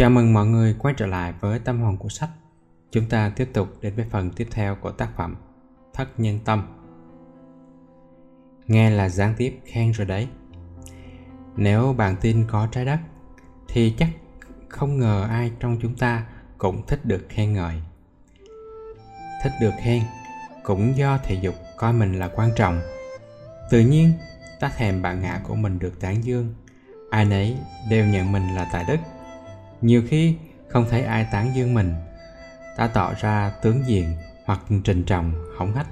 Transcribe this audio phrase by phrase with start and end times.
[0.00, 2.28] Chào mừng mọi người quay trở lại với tâm hồn của sách.
[2.90, 5.36] Chúng ta tiếp tục đến với phần tiếp theo của tác phẩm
[5.94, 6.66] Thất Nhân Tâm.
[8.66, 10.28] Nghe là gián tiếp khen rồi đấy.
[11.56, 12.98] Nếu bạn tin có trái đất,
[13.68, 14.08] thì chắc
[14.68, 16.26] không ngờ ai trong chúng ta
[16.58, 17.74] cũng thích được khen ngợi.
[19.42, 20.02] Thích được khen
[20.62, 22.80] cũng do thể dục coi mình là quan trọng.
[23.70, 24.12] Tự nhiên,
[24.60, 26.54] ta thèm bạn ngã của mình được tán dương.
[27.10, 27.56] Ai nấy
[27.90, 28.98] đều nhận mình là tài đức
[29.80, 30.36] nhiều khi
[30.68, 31.94] không thấy ai tán dương mình,
[32.76, 35.86] ta tỏ ra tướng diện hoặc trình trọng, hỏng hách.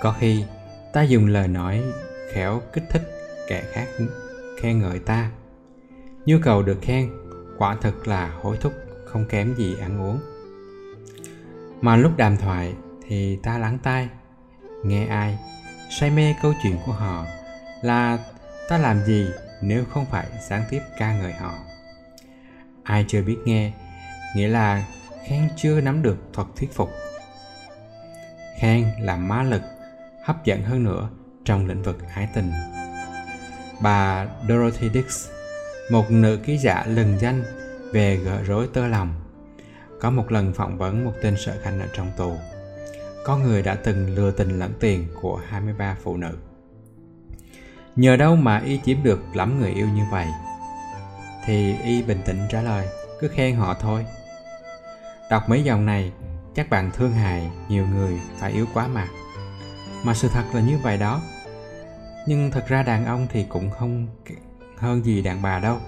[0.00, 0.44] Có khi
[0.92, 1.82] ta dùng lời nói
[2.32, 3.02] khéo kích thích
[3.48, 3.86] kẻ khác,
[4.60, 5.30] khen ngợi ta.
[6.26, 7.10] Nhu cầu được khen,
[7.58, 8.72] quả thực là hối thúc,
[9.06, 10.20] không kém gì ăn uống.
[11.80, 12.74] Mà lúc đàm thoại
[13.08, 14.08] thì ta lắng tai,
[14.84, 15.38] nghe ai
[15.90, 17.26] say mê câu chuyện của họ
[17.82, 18.18] là
[18.68, 19.28] ta làm gì
[19.62, 21.54] nếu không phải sáng tiếp ca ngợi họ?
[22.82, 23.72] Ai chưa biết nghe,
[24.36, 24.86] nghĩa là
[25.24, 26.90] khen chưa nắm được thuật thuyết phục.
[28.58, 29.62] Khen là má lực,
[30.24, 31.10] hấp dẫn hơn nữa
[31.44, 32.50] trong lĩnh vực ái tình.
[33.80, 35.28] Bà dorothy dix,
[35.90, 37.42] một nữ ký giả lừng danh
[37.92, 39.14] về gỡ rối tơ lòng,
[40.00, 42.36] có một lần phỏng vấn một tên sợ khanh ở trong tù.
[43.24, 46.38] Có người đã từng lừa tình lẫn tiền của 23 phụ nữ.
[47.96, 50.26] Nhờ đâu mà y chiếm được lắm người yêu như vậy?
[51.44, 52.86] Thì y bình tĩnh trả lời,
[53.20, 54.06] cứ khen họ thôi.
[55.30, 56.12] Đọc mấy dòng này,
[56.54, 59.08] chắc bạn thương hại nhiều người phải yếu quá mà.
[60.04, 61.22] Mà sự thật là như vậy đó.
[62.26, 64.06] Nhưng thật ra đàn ông thì cũng không
[64.76, 65.78] hơn gì đàn bà đâu.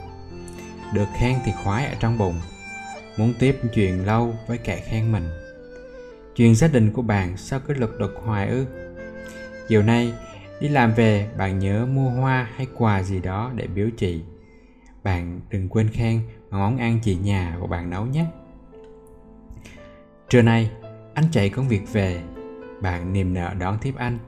[0.93, 2.41] Được khen thì khoái ở trong bụng,
[3.17, 5.29] muốn tiếp chuyện lâu với kẻ khen mình.
[6.37, 8.67] Chuyện gia đình của bạn sao cứ lục đục hoài ư?
[9.69, 10.13] Chiều nay
[10.61, 14.23] đi làm về, bạn nhớ mua hoa hay quà gì đó để biếu chị
[15.05, 18.27] bạn đừng quên khen món ăn chị nhà của bạn nấu nhé.
[20.29, 20.71] Trưa nay,
[21.15, 22.23] anh chạy công việc về.
[22.81, 24.19] Bạn niềm nợ đón tiếp anh.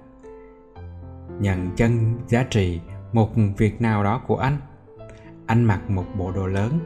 [1.40, 2.80] Nhận chân giá trị
[3.12, 4.58] một việc nào đó của anh.
[5.46, 6.78] Anh mặc một bộ đồ lớn.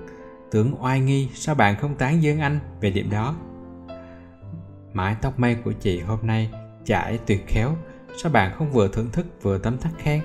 [0.51, 3.35] Tưởng oai nghi sao bạn không tán dương anh về điểm đó.
[4.93, 6.51] Mái tóc mây của chị hôm nay
[6.85, 7.75] chải tuyệt khéo.
[8.17, 10.21] Sao bạn không vừa thưởng thức vừa tấm tắc khen?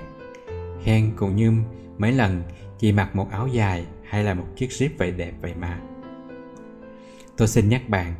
[0.82, 1.52] Khen cũng như
[1.98, 2.42] mấy lần
[2.78, 5.80] chị mặc một áo dài hay là một chiếc zip vậy đẹp vậy mà.
[7.36, 8.14] Tôi xin nhắc bạn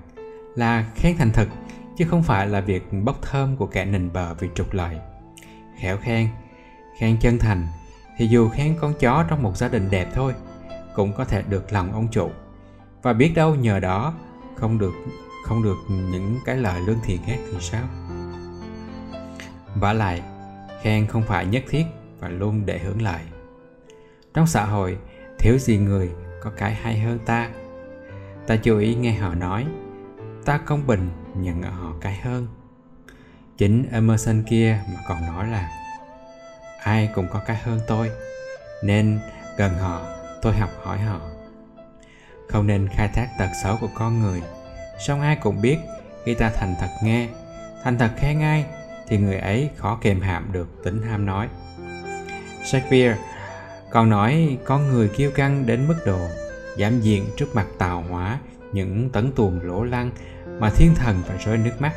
[0.55, 1.49] là khen thành thực
[1.97, 4.97] chứ không phải là việc bốc thơm của kẻ nịnh bờ vì trục lợi.
[5.81, 6.29] Khéo khen
[6.99, 7.67] khen chân thành,
[8.19, 10.35] thì dù khen con chó trong một gia đình đẹp thôi,
[10.95, 12.31] cũng có thể được lòng ông chủ.
[13.03, 14.15] Và biết đâu nhờ đó
[14.55, 14.95] không được
[15.45, 17.85] không được những cái lời lương thiện khác thì sao?
[19.75, 20.23] Vả lại,
[20.83, 21.85] khen không phải nhất thiết
[22.19, 23.21] và luôn để hưởng lợi
[24.37, 24.99] trong xã hội,
[25.39, 26.11] thiếu gì người
[26.41, 27.51] có cái hay hơn ta?
[28.47, 29.67] Ta chú ý nghe họ nói,
[30.45, 32.47] ta công bình nhận ở họ cái hơn.
[33.59, 35.71] Chính emerson kia mà còn nói là,
[36.83, 38.11] ai cũng có cái hơn tôi,
[38.85, 39.19] nên
[39.57, 40.01] gần họ,
[40.43, 41.21] tôi học hỏi họ.
[42.49, 44.43] Không nên khai thác tật xấu của con người.
[45.07, 45.79] Song ai cũng biết,
[46.25, 47.29] khi ta thành thật nghe,
[47.83, 48.67] thành thật khen ai,
[49.09, 51.49] thì người ấy khó kềm hãm được tính ham nói.
[52.65, 53.17] Shakespeare
[53.91, 56.29] còn nói con người kiêu căng đến mức độ
[56.79, 58.39] giảm diện trước mặt tào hỏa
[58.73, 60.11] những tấn tuồng lỗ lăng
[60.59, 61.93] mà thiên thần phải rơi nước mắt.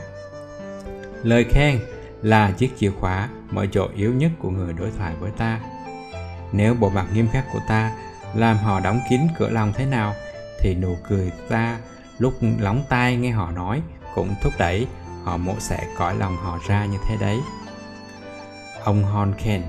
[1.23, 1.79] Lời khen
[2.21, 5.59] là chiếc chìa khóa mở chỗ yếu nhất của người đối thoại với ta.
[6.51, 7.95] Nếu bộ mặt nghiêm khắc của ta
[8.35, 10.13] làm họ đóng kín cửa lòng thế nào
[10.59, 11.77] thì nụ cười ta
[12.17, 13.81] lúc lóng tai nghe họ nói
[14.15, 14.87] cũng thúc đẩy
[15.23, 17.37] họ mổ xẻ cõi lòng họ ra như thế đấy.
[18.83, 19.61] Ông Honken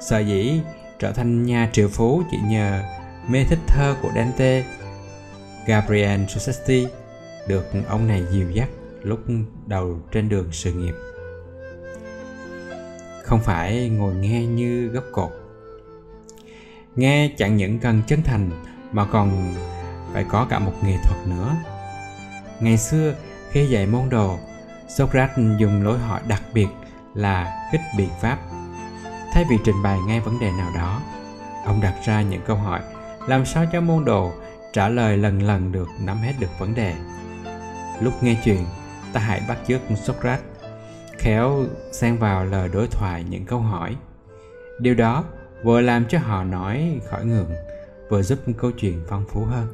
[0.00, 0.60] sợ dĩ
[1.04, 2.82] trở thành nhà triệu phú chỉ nhờ
[3.28, 4.64] mê thích thơ của Dante.
[5.66, 6.86] Gabriel Rossetti
[7.48, 8.68] được ông này dìu dắt
[9.02, 9.20] lúc
[9.66, 10.94] đầu trên đường sự nghiệp.
[13.22, 15.30] Không phải ngồi nghe như gốc cột.
[16.96, 18.50] Nghe chẳng những cần chân thành
[18.92, 19.54] mà còn
[20.12, 21.56] phải có cả một nghệ thuật nữa.
[22.60, 23.14] Ngày xưa
[23.50, 24.38] khi dạy môn đồ,
[24.88, 26.68] Socrates dùng lối hỏi đặc biệt
[27.14, 28.38] là khích biện pháp
[29.34, 31.00] thay vì trình bày ngay vấn đề nào đó,
[31.64, 32.80] ông đặt ra những câu hỏi,
[33.28, 34.32] làm sao cho môn đồ
[34.72, 36.94] trả lời lần lần được nắm hết được vấn đề.
[38.00, 38.64] Lúc nghe chuyện,
[39.12, 40.44] ta hãy bắt chước socrates,
[41.18, 43.96] khéo xen vào lời đối thoại những câu hỏi.
[44.80, 45.24] Điều đó
[45.64, 47.50] vừa làm cho họ nói khỏi ngượng,
[48.10, 49.66] vừa giúp câu chuyện phong phú hơn.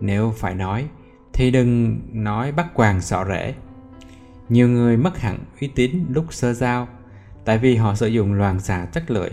[0.00, 0.88] Nếu phải nói,
[1.32, 3.54] thì đừng nói bắt quàng sọ rễ.
[4.48, 6.88] Nhiều người mất hẳn uy tín lúc sơ giao
[7.44, 9.28] tại vì họ sử dụng loàn xà chất lưỡi.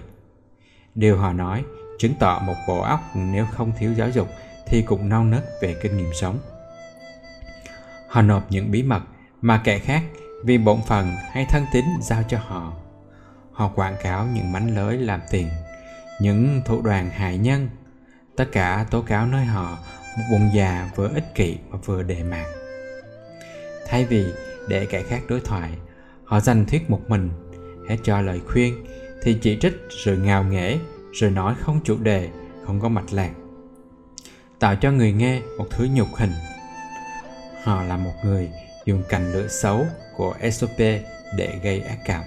[0.95, 1.63] Điều họ nói,
[1.99, 4.27] chứng tỏ một bộ óc nếu không thiếu giáo dục
[4.67, 6.39] thì cũng non nớt về kinh nghiệm sống.
[8.07, 9.01] Họ nộp những bí mật
[9.41, 10.03] mà kẻ khác
[10.43, 12.73] vì bổn phận hay thân tín giao cho họ.
[13.51, 15.47] Họ quảng cáo những mánh lới làm tiền,
[16.21, 17.69] những thủ đoàn hại nhân.
[18.35, 19.77] Tất cả tố cáo nơi họ
[20.17, 22.45] một bụng già vừa ích kỷ và vừa đề mạc.
[23.87, 24.25] Thay vì
[24.67, 25.71] để kẻ khác đối thoại,
[26.25, 27.29] họ dành thuyết một mình
[27.91, 28.85] hết cho lời khuyên,
[29.21, 29.73] thì chỉ trích
[30.03, 30.77] rồi ngào nghễ,
[31.13, 32.29] rồi nói không chủ đề,
[32.65, 33.31] không có mạch lạc.
[34.59, 36.31] Tạo cho người nghe một thứ nhục hình.
[37.63, 38.49] Họ là một người
[38.85, 39.85] dùng cành lưỡi xấu
[40.17, 40.69] của sop
[41.37, 42.23] để gây ác cảm.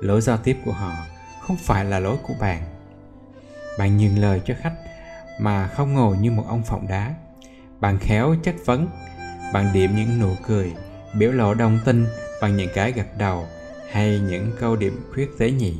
[0.00, 0.92] Lối giao tiếp của họ
[1.40, 2.62] không phải là lối của bạn.
[3.78, 4.74] Bạn nhường lời cho khách
[5.40, 7.14] mà không ngồi như một ông phỏng đá.
[7.80, 8.88] Bạn khéo chất vấn,
[9.52, 10.72] bạn điểm những nụ cười,
[11.14, 12.06] biểu lộ đồng tin
[12.42, 13.46] bằng những cái gật đầu
[13.90, 15.78] hay những câu điểm khuyết tế nhị.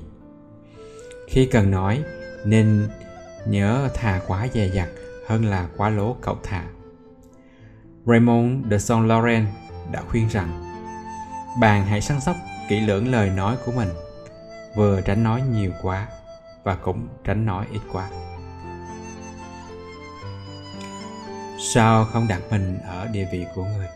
[1.28, 2.02] Khi cần nói,
[2.44, 2.88] nên
[3.46, 4.88] nhớ thà quá dè dặt
[5.26, 6.64] hơn là quá lố cậu thà.
[8.06, 9.46] Raymond de Saint Laurent
[9.92, 10.62] đã khuyên rằng,
[11.60, 12.36] bạn hãy săn sóc
[12.68, 13.88] kỹ lưỡng lời nói của mình,
[14.76, 16.08] vừa tránh nói nhiều quá
[16.64, 18.10] và cũng tránh nói ít quá.
[21.74, 23.88] Sao không đặt mình ở địa vị của người?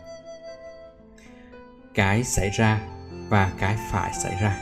[1.93, 2.81] Cái xảy ra
[3.31, 4.57] và cái phải xảy ra.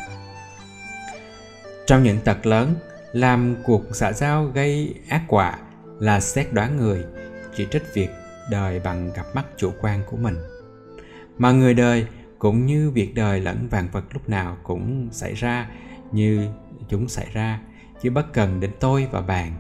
[1.88, 2.75] Trong những tật lớn,
[3.12, 5.57] làm cuộc xã giao gây ác quả
[6.00, 7.06] là xét đoán người
[7.56, 8.10] chỉ trích việc
[8.51, 10.36] đời bằng cặp mắt chủ quan của mình.
[11.38, 12.07] Mà người đời
[12.39, 15.69] cũng như việc đời lẫn vạn vật lúc nào cũng xảy ra
[16.12, 16.48] như
[16.89, 17.60] chúng xảy ra,
[18.01, 19.54] chứ bất cần đến tôi và bạn.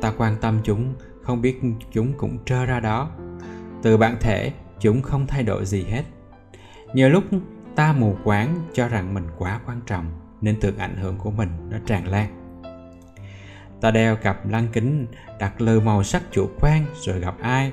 [0.00, 1.60] Ta quan tâm chúng, không biết
[1.92, 3.10] chúng cũng trơ ra đó.
[3.82, 6.02] Từ bản thể, chúng không thay đổi gì hết.
[6.94, 7.24] Nhiều lúc
[7.76, 10.10] ta mù quáng cho rằng mình quá quan trọng
[10.40, 12.28] nên tưởng ảnh hưởng của mình nó tràn lan.
[13.80, 15.06] Ta đeo cặp lăng kính
[15.40, 17.72] đặt lừ màu sắc chủ quan rồi gặp ai.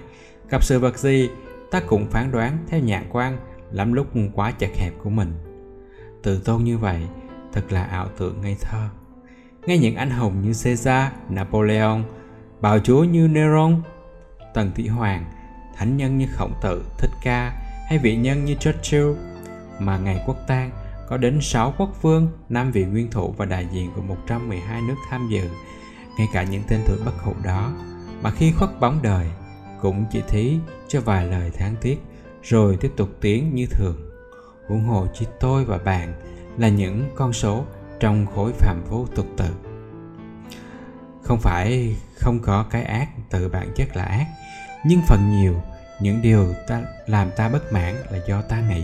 [0.49, 1.29] Gặp sự vật gì
[1.71, 3.37] ta cũng phán đoán theo nhãn quan
[3.71, 5.33] lắm lúc quá chật hẹp của mình.
[6.23, 7.07] Tự tôn như vậy
[7.53, 8.89] thật là ảo tưởng ngây thơ.
[9.65, 12.03] Ngay những anh hùng như Caesar, Napoleon,
[12.61, 13.81] bào chúa như Neron,
[14.53, 15.25] Tần Thị Hoàng,
[15.75, 17.53] thánh nhân như Khổng Tử, Thích Ca
[17.89, 19.13] hay vị nhân như Churchill
[19.79, 20.71] mà ngày quốc tang
[21.07, 24.95] có đến 6 quốc vương, 5 vị nguyên thủ và đại diện của 112 nước
[25.09, 25.49] tham dự,
[26.17, 27.71] ngay cả những tên tuổi bất hủ đó,
[28.21, 29.27] mà khi khuất bóng đời
[29.81, 32.01] cũng chỉ thí cho vài lời tháng tiếc
[32.43, 34.09] rồi tiếp tục tiến như thường.
[34.67, 36.13] Huống hồ chỉ tôi và bạn
[36.57, 37.65] là những con số
[37.99, 39.49] trong khối phạm vô tục tự.
[41.23, 44.25] Không phải không có cái ác tự bản chất là ác
[44.85, 45.61] nhưng phần nhiều
[46.01, 48.83] những điều ta làm ta bất mãn là do ta nghĩ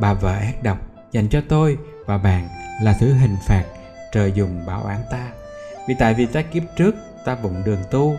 [0.00, 0.78] bà vợ ác độc
[1.12, 2.48] dành cho tôi và bạn
[2.82, 3.64] là thứ hình phạt
[4.12, 5.28] trời dùng bảo án ta.
[5.88, 6.94] Vì tại vì ta kiếp trước,
[7.24, 8.16] ta bụng đường tu.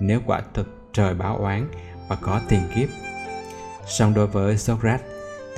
[0.00, 1.68] Nếu quả thực trời bảo oán
[2.08, 2.88] và có tiền kiếp.
[3.86, 5.06] Song đối với Socrates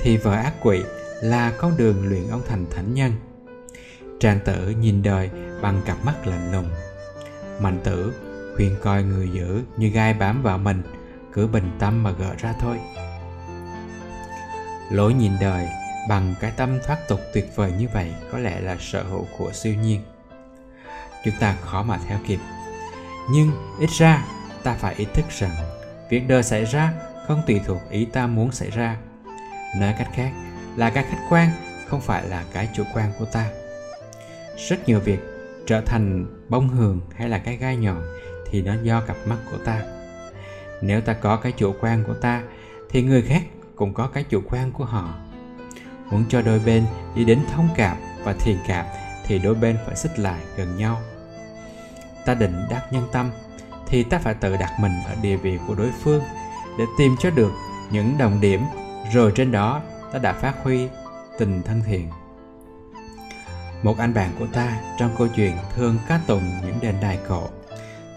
[0.01, 0.83] thì vợ ác quỷ
[1.21, 3.11] là con đường luyện ông thành thánh nhân.
[4.19, 5.29] Trang tử nhìn đời
[5.61, 6.69] bằng cặp mắt lạnh lùng.
[7.59, 8.13] Mạnh tử
[8.55, 10.81] khuyên coi người giữ như gai bám vào mình,
[11.33, 12.77] cứ bình tâm mà gỡ ra thôi
[14.89, 15.67] lối nhìn đời
[16.09, 19.51] bằng cái tâm thoát tục tuyệt vời như vậy có lẽ là sở hữu của
[19.53, 20.01] siêu nhiên.
[21.25, 22.39] Chúng ta khó mà theo kịp.
[23.31, 24.25] Nhưng ít ra,
[24.63, 25.55] ta phải ý thức rằng
[26.09, 26.93] việc đời xảy ra
[27.27, 28.97] không tùy thuộc ý ta muốn xảy ra.
[29.77, 30.31] Nói cách khác,
[30.75, 31.49] là cái khách quan,
[31.87, 33.45] không phải là cái chủ quan của ta.
[34.69, 35.19] Rất nhiều việc
[35.67, 38.03] trở thành bông hường hay là cái gai nhọn
[38.49, 39.81] thì nó do cặp mắt của ta.
[40.81, 42.43] Nếu ta có cái chủ quan của ta,
[42.89, 43.41] thì người khác
[43.79, 45.13] cũng có cái chủ quan của họ.
[46.11, 48.85] Muốn cho đôi bên đi đến thông cảm và thiền cảm
[49.25, 51.01] thì đôi bên phải xích lại gần nhau.
[52.25, 53.31] Ta định đắc nhân tâm
[53.87, 56.23] thì ta phải tự đặt mình ở địa vị của đối phương
[56.79, 57.51] để tìm cho được
[57.91, 58.63] những đồng điểm,
[59.13, 59.81] rồi trên đó
[60.13, 60.87] ta đã phát huy
[61.37, 62.09] tình thân thiện.
[63.83, 67.47] Một anh bạn của ta trong câu chuyện thường ca tụng những đền đài cổ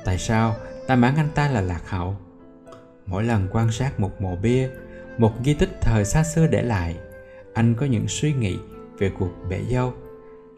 [0.04, 0.54] tại sao
[0.88, 2.16] ta mắng anh ta là lạc hậu?
[3.07, 4.71] Mỗi lần quan sát một mộ bia
[5.19, 6.97] một di tích thời xa xưa để lại.
[7.54, 8.59] Anh có những suy nghĩ
[8.99, 9.95] về cuộc bể dâu.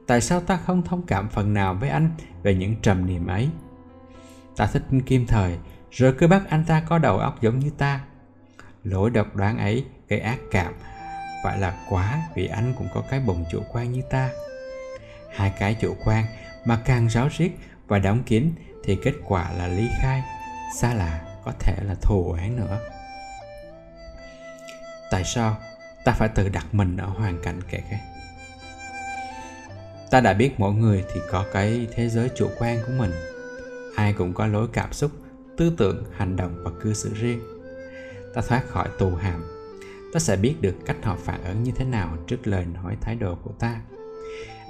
[0.07, 2.11] Tại sao ta không thông cảm phần nào với anh
[2.43, 3.49] về những trầm niệm ấy?
[4.57, 5.59] Ta thích kim thời,
[5.91, 8.01] rồi cứ bắt anh ta có đầu óc giống như ta.
[8.85, 10.75] Lỗi độc đoán ấy gây ác cảm.
[11.45, 14.31] Phải là quá vì anh cũng có cái bụng chủ quan như ta.
[15.35, 16.25] Hai cái chủ quan
[16.65, 18.53] mà càng ráo riết và đóng kín
[18.85, 20.23] thì kết quả là ly khai.
[20.77, 22.81] Xa lạ, có thể là thù oán nữa
[25.15, 25.57] tại sao
[26.05, 28.01] ta phải tự đặt mình ở hoàn cảnh kẻ khác
[30.15, 33.11] ta đã biết mỗi người thì có cái thế giới chủ quan của mình.
[33.97, 35.11] Ai cũng có lối cảm xúc,
[35.57, 37.41] tư tưởng, hành động và cư xử riêng.
[38.35, 39.45] Ta thoát khỏi tù hàm.
[40.13, 43.15] Ta sẽ biết được cách họ phản ứng như thế nào trước lời nói thái
[43.15, 43.81] độ của ta.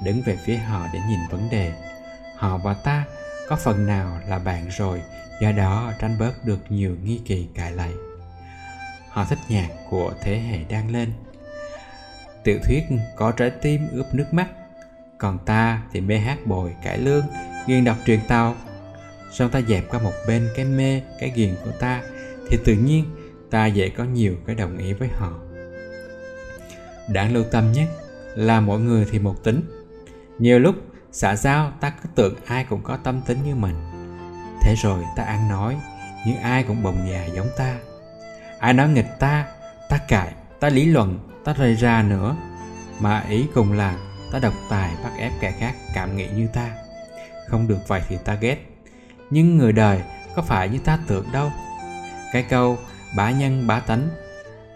[0.05, 1.73] Đứng về phía họ để nhìn vấn đề.
[2.37, 3.05] Họ và ta
[3.49, 5.03] có phần nào là bạn rồi,
[5.41, 7.93] do đó tranh bớt được nhiều nghi kỳ cãi lại
[9.15, 11.13] họ thích nhạc của thế hệ đang lên.
[12.45, 12.83] Tiểu thuyết
[13.17, 14.47] có trái tim ướp nước mắt,
[15.19, 17.25] còn ta thì mê hát bồi cải lương
[17.67, 18.55] nghiêng đọc truyền tàu.
[19.33, 22.03] Xong ta dẹp qua một bên cái mê, cái ghiền của ta,
[22.51, 23.05] thì tự nhiên
[23.51, 25.33] ta dễ có nhiều cái đồng ý với họ.
[27.09, 27.89] Đáng lưu tâm nhất
[28.35, 29.63] là mỗi người thì một tính.
[30.39, 30.75] Nhiều lúc
[31.13, 33.77] xã giao ta cứ tưởng ai cũng có tâm tính như mình.
[34.63, 35.77] Thế rồi ta ăn nói,
[36.27, 37.79] nhưng ai cũng bồng già giống ta
[38.65, 39.47] ai nói nghịch ta
[39.89, 42.37] ta cãi, ta lý luận, ta rơi ra nữa.
[43.01, 43.99] Mà ý cùng là
[44.33, 46.71] ta độc tài bắt ép kẻ khác cảm nghĩ như ta.
[47.49, 48.59] Không được vậy thì ta ghét.
[49.31, 50.03] Nhưng người đời
[50.35, 51.53] có phải như ta tưởng đâu?
[52.33, 52.79] Cái câu
[53.17, 54.09] bá nhân bá tánh,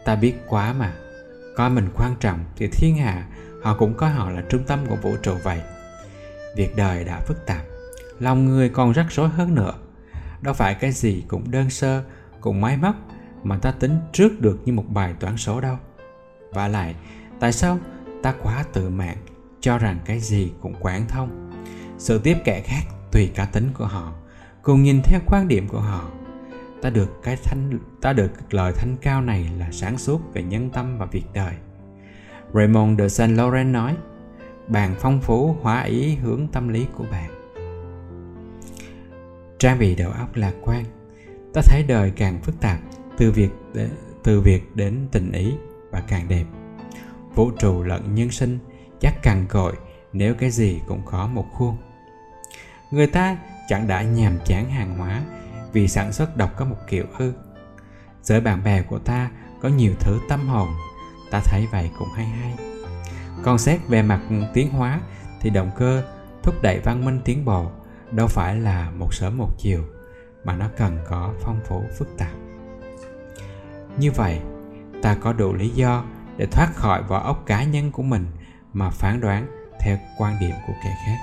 [0.05, 0.93] ta biết quá mà.
[1.57, 3.27] Coi mình quan trọng thì thiên hạ,
[3.63, 5.61] họ cũng coi họ là trung tâm của vũ trụ vậy.
[6.57, 7.63] Việc đời đã phức tạp,
[8.21, 9.73] lòng người còn rắc rối hơn nữa.
[10.41, 12.03] Đâu phải cái gì cũng đơn sơ,
[12.41, 12.95] cũng máy móc
[13.43, 15.77] mà ta tính trước được như một bài toán số đâu.
[16.53, 16.95] Và lại,
[17.41, 17.79] tại sao
[18.23, 19.17] ta quá tự mạn
[19.61, 21.51] cho rằng cái gì cũng quán thông?
[21.99, 24.13] Sự tiếp kẻ khác tùy cá tính của họ,
[24.63, 26.11] cùng nhìn theo quan điểm của họ.
[26.83, 30.71] Ta được cái thanh, ta được lời thanh cao này là sáng suốt về nhân
[30.71, 31.55] tâm và việc đời.
[32.55, 33.97] Raymond de Saint Laurent nói,
[34.69, 37.31] bạn phong phú, hóa ý, hướng tâm lý của bạn.
[39.59, 40.85] Trang bị đầu óc lạc quan,
[41.55, 42.79] ta thấy đời càng phức tạp
[43.19, 43.89] từ việc ờ,
[44.23, 45.55] từ việc đến tình ý
[45.91, 46.45] và càng đẹp.
[47.35, 48.59] Vũ trụ lẫn nhân sinh
[49.01, 49.73] chắc càng cội
[50.13, 51.77] nếu cái gì cũng có một khuôn.
[52.91, 53.37] Người ta
[53.69, 55.23] chẳng đã nhàm chán hàng hóa
[55.73, 57.33] vì sản xuất độc có một kiểu ư.
[58.23, 60.69] Giới bạn bè của ta có nhiều thứ tâm hồn,
[61.31, 62.55] ta thấy vậy cũng hay hay.
[63.43, 64.21] Còn xét về mặt
[64.55, 65.01] tiến hóa
[65.41, 66.03] thì động cơ
[66.43, 67.71] thúc đẩy văn minh tiến bộ
[68.11, 69.85] đâu phải là một sớm một chiều,
[70.45, 72.48] mà nó cần có phong phú phức tạp
[73.99, 74.41] như vậy,
[75.03, 76.05] ta có đủ lý do
[76.37, 78.27] để thoát khỏi vỏ ốc cá nhân của mình
[78.73, 79.47] mà phán đoán
[79.81, 81.19] theo quan điểm của kẻ khác.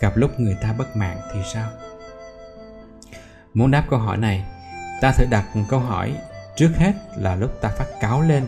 [0.00, 1.68] Gặp lúc người ta bất mãn thì sao?
[3.54, 4.44] Muốn đáp câu hỏi này,
[5.00, 6.16] ta thử đặt câu hỏi
[6.56, 8.46] trước hết là lúc ta phát cáo lên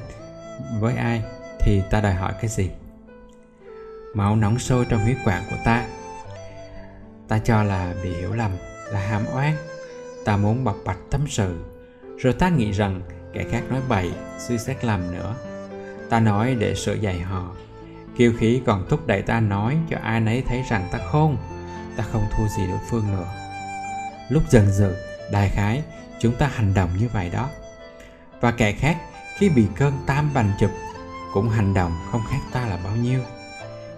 [0.81, 1.23] với ai
[1.61, 2.71] thì ta đòi hỏi cái gì?
[4.15, 5.87] Máu nóng sôi trong huyết quản của ta.
[7.29, 8.51] Ta cho là bị hiểu lầm,
[8.91, 9.68] là hàm oan
[10.25, 11.57] ta muốn bộc bạch tâm sự.
[12.19, 15.35] Rồi ta nghĩ rằng kẻ khác nói bậy, suy xét làm nữa.
[16.11, 17.55] Ta nói để sửa dạy họ.
[18.17, 21.37] Kiêu khí còn thúc đẩy ta nói cho ai nấy thấy rằng ta khôn.
[21.97, 23.27] Ta không thua gì đối phương nữa.
[24.29, 24.95] Lúc dần dần
[25.33, 25.83] đại khái,
[26.19, 27.49] chúng ta hành động như vậy đó.
[28.41, 28.97] Và kẻ khác,
[29.39, 30.71] khi bị cơn tam bành chụp,
[31.35, 33.21] cũng hành động không khác ta là bao nhiêu.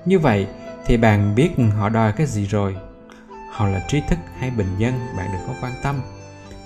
[0.05, 0.47] Như vậy
[0.87, 2.77] thì bạn biết họ đòi cái gì rồi?
[3.51, 6.01] Họ là trí thức hay bình dân, bạn đừng có quan tâm.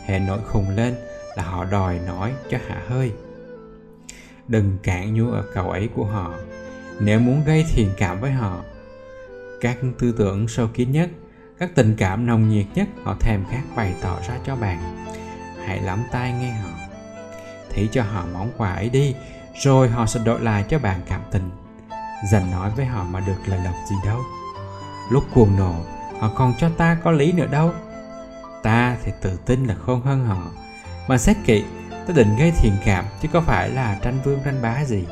[0.05, 0.95] Hệ nổi khùng lên
[1.37, 3.13] là họ đòi nói cho hạ hơi.
[4.49, 6.35] Đừng cạn nhu ở cầu ấy của họ.
[7.01, 8.61] Nếu muốn gây thiện cảm với họ,
[9.61, 11.11] các tư tưởng sâu kín nhất,
[11.59, 15.07] các tình cảm nồng nhiệt nhất, họ thèm khát bày tỏ ra cho bạn.
[15.67, 16.71] Hãy lắm tai nghe họ.
[17.71, 19.15] Thí cho họ món quà ấy đi,
[19.63, 21.51] rồi họ sẽ đổi lại cho bạn cảm tình.
[22.33, 24.21] Dành nói với họ mà được lời lộc gì đâu.
[25.11, 25.75] Lúc cuồng nộ
[26.25, 27.73] họ còn cho ta có lý nữa đâu.
[28.63, 30.51] Ta thì tự tin là khôn hơn họ.
[31.09, 34.63] Mà xét kỹ, ta định gây thiện cảm chứ có phải là tranh vương tranh
[34.63, 35.05] bá gì.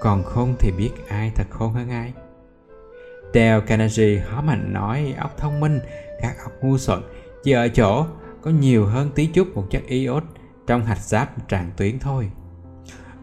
[0.00, 2.12] Còn khôn thì biết ai thật khôn hơn ai.
[3.34, 5.80] Dale Carnegie hó mạnh nói óc thông minh,
[6.20, 7.02] các óc ngu xuẩn.
[7.44, 8.06] Chỉ ở chỗ
[8.42, 10.24] có nhiều hơn tí chút một chất iốt
[10.66, 12.30] trong hạch giáp tràn tuyến thôi.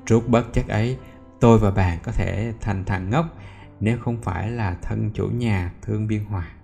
[0.05, 0.97] Trút bớt chất ấy,
[1.39, 3.25] tôi và bạn có thể thành thằng ngốc
[3.79, 6.54] nếu không phải là thân chủ nhà thương biên hòa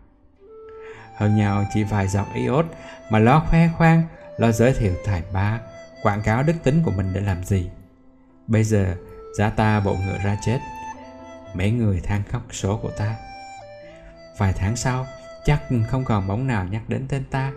[1.22, 2.66] hơn nhau chỉ vài dòng iốt
[3.10, 4.04] mà lo khoe khoang,
[4.38, 5.60] lo giới thiệu tài ba,
[6.04, 7.70] quảng cáo đức tính của mình để làm gì.
[8.48, 8.96] Bây giờ,
[9.38, 10.60] giá ta bộ ngựa ra chết.
[11.54, 13.16] Mấy người than khóc số của ta.
[14.38, 15.08] Vài tháng sau,
[15.46, 17.52] chắc không còn bóng nào nhắc đến tên ta.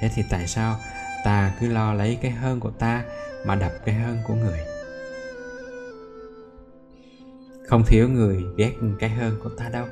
[0.00, 0.76] Thế thì tại sao
[1.24, 3.04] ta cứ lo lấy cái hơn của ta
[3.46, 4.58] mà đập cái hơn của người?
[7.68, 9.86] Không thiếu người ghét cái hơn của ta đâu.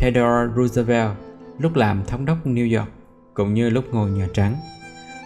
[0.00, 1.10] Theodore Roosevelt,
[1.58, 2.88] lúc làm thống đốc New York,
[3.34, 4.56] cũng như lúc ngồi Nhà Trắng.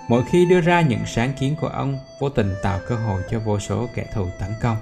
[0.09, 3.39] Mỗi khi đưa ra những sáng kiến của ông, vô tình tạo cơ hội cho
[3.39, 4.77] vô số kẻ thù tấn công.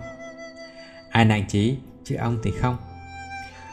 [1.11, 2.77] Ai nản chí, chứ ông thì không.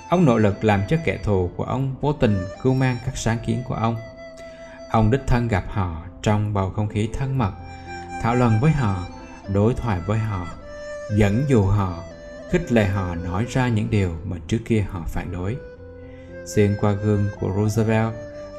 [0.10, 3.38] Ông nỗ lực làm cho kẻ thù của ông vô tình cưu mang các sáng
[3.46, 3.96] kiến của ông.
[4.92, 7.52] Ông đích thân gặp họ trong bầu không khí thân mật,
[8.22, 9.08] thảo luận với họ,
[9.54, 10.48] đối thoại với họ,
[11.18, 12.04] dẫn dụ họ,
[12.50, 15.58] khích lệ họ nói ra những điều mà trước kia họ phản đối
[16.56, 18.14] xuyên qua gương của roosevelt,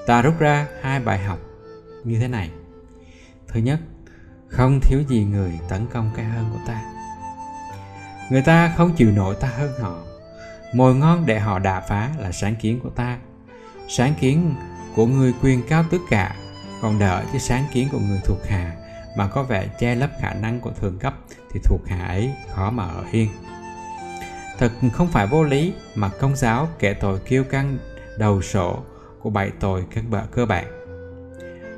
[0.06, 1.38] ta rút ra hai bài học
[2.04, 2.50] như thế này.
[3.48, 3.80] Thứ nhất,
[4.48, 6.82] không thiếu gì người tấn công cái hơn của ta.
[8.30, 10.02] Người ta không chịu nổi ta hơn họ.
[10.74, 13.18] Mồi ngon để họ đả phá là sáng kiến của ta.
[13.88, 14.54] Sáng kiến
[14.94, 16.36] của người quyền cao tước cả,
[16.82, 18.72] còn đỡ chứ sáng kiến của người thuộc hạ
[19.16, 21.14] mà có vẻ che lấp khả năng của thường cấp
[21.52, 23.28] thì thuộc hạ ấy khó mà ở yên
[24.60, 27.78] thật không phải vô lý mà công giáo kẻ tội kiêu căng
[28.18, 28.78] đầu sổ
[29.20, 30.64] của bảy tội các bợ cơ bản.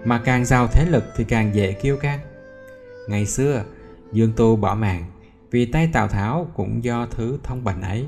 [0.05, 2.21] Mà càng giàu thế lực thì càng dễ kiêu căng.
[3.09, 3.65] Ngày xưa,
[4.13, 5.05] dương tu bỏ mạng
[5.51, 8.07] vì tay tào tháo cũng do thứ thông bệnh ấy.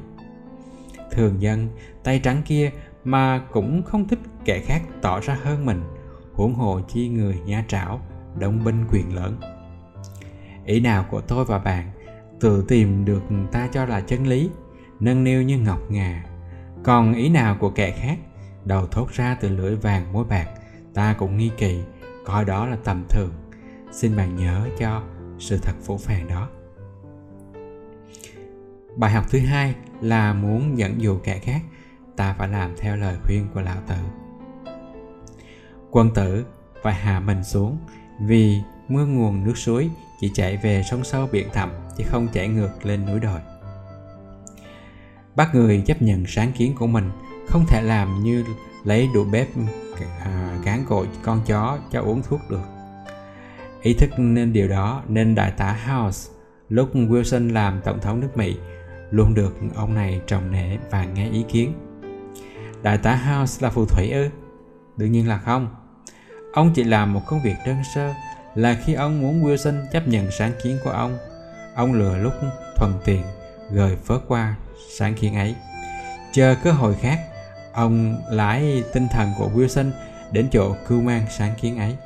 [1.10, 1.68] Thường dân,
[2.04, 2.70] tay trắng kia
[3.04, 5.82] mà cũng không thích kẻ khác tỏ ra hơn mình,
[6.32, 8.00] huống hồ chi người nha trảo,
[8.38, 9.40] đông binh quyền lớn.
[10.64, 11.90] Ý nào của tôi và bạn
[12.40, 14.50] tự tìm được ta cho là chân lý?
[15.00, 16.24] Nâng niu như ngọc ngà.
[16.82, 18.18] Còn ý nào của kẻ khác?
[18.64, 20.46] Đầu thốt ra từ lưỡi vàng mối bạc,
[20.94, 21.82] ta cũng nghi kỳ
[22.24, 23.32] coi đó là tầm thường.
[23.92, 25.02] Xin bạn nhớ cho
[25.38, 26.48] sự thật phũ phàng đó.
[28.96, 31.60] Bài học thứ hai là muốn dẫn dụ kẻ khác,
[32.16, 33.96] ta phải làm theo lời khuyên của lão tử.
[35.90, 36.44] Quân tử
[36.82, 37.78] phải hạ mình xuống,
[38.20, 42.48] vì mưa nguồn nước suối chỉ chảy về sông sâu biển thẳm, chứ không chảy
[42.48, 43.40] ngược lên núi đồi
[45.36, 47.10] bắt người chấp nhận sáng kiến của mình
[47.48, 48.44] không thể làm như
[48.84, 49.48] lấy đũa bếp
[50.24, 52.62] à, gán cội con chó cho uống thuốc được.
[53.82, 56.30] Ý thức nên điều đó nên đại tá House
[56.68, 58.56] lúc Wilson làm tổng thống nước Mỹ
[59.10, 61.72] luôn được ông này trọng nể và nghe ý kiến.
[62.82, 64.28] Đại tá House là phù thủy ư?
[64.96, 65.68] Đương nhiên là không.
[66.52, 68.12] Ông chỉ làm một công việc đơn sơ
[68.54, 71.18] là khi ông muốn Wilson chấp nhận sáng kiến của ông
[71.74, 72.32] ông lừa lúc
[72.76, 73.22] thuận tiện
[73.70, 74.56] gời phớt qua
[74.98, 75.54] sáng kiến ấy.
[76.33, 77.18] Chờ cơ hội khác,
[77.72, 79.90] ông lái tinh thần của Wilson
[80.33, 81.96] đến chỗ cưu mang sáng kiến ấy.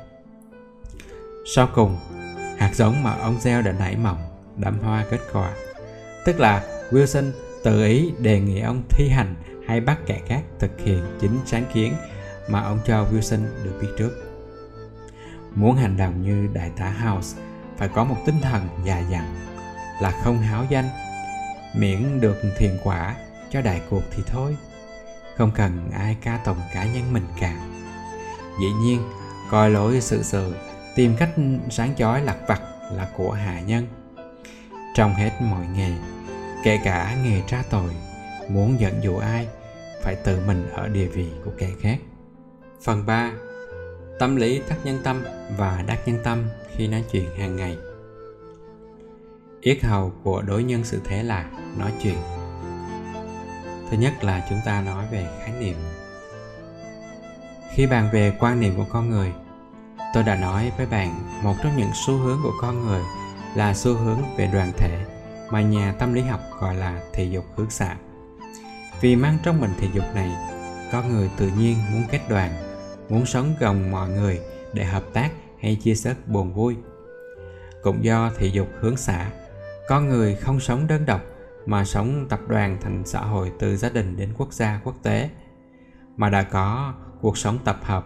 [1.55, 1.97] Sau cùng,
[2.57, 4.17] hạt giống mà ông gieo đã nảy mầm
[4.57, 5.51] đâm hoa kết quả.
[6.25, 7.31] Tức là Wilson
[7.63, 9.35] tự ý đề nghị ông thi hành
[9.67, 11.93] hay bắt kẻ khác thực hiện chính sáng kiến
[12.49, 14.11] mà ông cho Wilson được biết trước.
[15.55, 17.41] Muốn hành động như đại tá House,
[17.77, 19.35] phải có một tinh thần già dặn,
[20.01, 20.89] là không háo danh
[21.73, 23.15] miễn được thiền quả
[23.49, 24.57] cho đại cuộc thì thôi.
[25.37, 27.57] Không cần ai ca tụng cá nhân mình cả.
[28.61, 29.01] Dĩ nhiên,
[29.51, 30.55] coi lỗi sự sự,
[30.95, 31.29] tìm cách
[31.69, 33.87] sáng chói lặt vặt là của hạ nhân.
[34.95, 35.91] Trong hết mọi nghề,
[36.63, 37.91] kể cả nghề tra tội
[38.49, 39.47] muốn dẫn dụ ai,
[40.03, 41.97] phải tự mình ở địa vị của kẻ khác.
[42.83, 43.31] Phần 3
[44.19, 45.23] tâm lý tác nhân tâm
[45.57, 47.77] và đắc nhân tâm khi nói chuyện hàng ngày
[49.61, 51.45] yết hầu của đối nhân sự thế là
[51.77, 52.17] nói chuyện.
[53.89, 55.75] Thứ nhất là chúng ta nói về khái niệm.
[57.73, 59.33] Khi bàn về quan niệm của con người,
[60.13, 63.01] tôi đã nói với bạn một trong những xu hướng của con người
[63.55, 65.05] là xu hướng về đoàn thể
[65.49, 67.95] mà nhà tâm lý học gọi là thể dục hướng xạ.
[69.01, 70.31] Vì mang trong mình thể dục này,
[70.91, 72.51] con người tự nhiên muốn kết đoàn,
[73.09, 74.39] muốn sống gồng mọi người
[74.73, 76.75] để hợp tác hay chia sẻ buồn vui.
[77.83, 79.31] Cũng do thể dục hướng xạ
[79.89, 81.21] con người không sống đơn độc,
[81.65, 85.29] mà sống tập đoàn thành xã hội từ gia đình đến quốc gia, quốc tế.
[86.17, 88.05] Mà đã có cuộc sống tập hợp,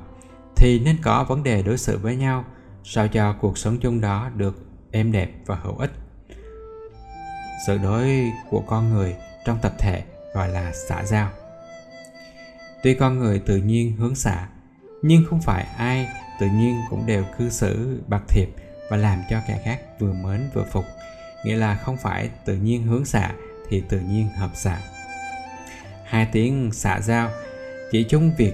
[0.55, 2.45] thì nên có vấn đề đối xử với nhau,
[2.83, 5.91] sao cho cuộc sống chung đó được êm đẹp và hữu ích.
[7.67, 9.15] Sự đối của con người
[9.45, 11.29] trong tập thể gọi là xã giao.
[12.83, 14.47] Tuy con người tự nhiên hướng xã,
[15.01, 16.07] nhưng không phải ai
[16.39, 18.49] tự nhiên cũng đều cư xử bạc thiệp
[18.89, 20.85] và làm cho kẻ khác vừa mến vừa phục
[21.45, 23.31] nghĩa là không phải tự nhiên hướng xạ
[23.69, 24.77] thì tự nhiên hợp xạ.
[26.05, 27.29] Hai tiếng xạ giao
[27.91, 28.53] chỉ chung việc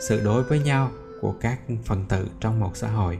[0.00, 3.18] sự đối với nhau của các phần tử trong một xã hội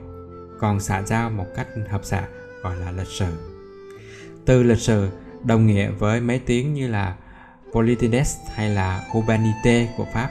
[0.59, 2.27] còn xạ giao một cách hợp xạ
[2.61, 3.33] gọi là lịch sử.
[4.45, 5.09] Từ lịch sử
[5.43, 7.15] đồng nghĩa với mấy tiếng như là
[7.73, 10.29] Politines hay là Urbanité của Pháp.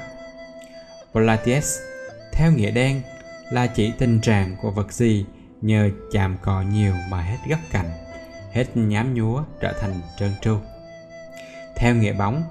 [1.14, 1.84] Politesse
[2.32, 3.02] theo nghĩa đen
[3.50, 5.26] là chỉ tình trạng của vật gì
[5.60, 7.90] nhờ chạm cọ nhiều mà hết gấp cạnh,
[8.52, 10.56] hết nhám nhúa trở thành trơn tru.
[11.76, 12.42] Theo nghĩa bóng,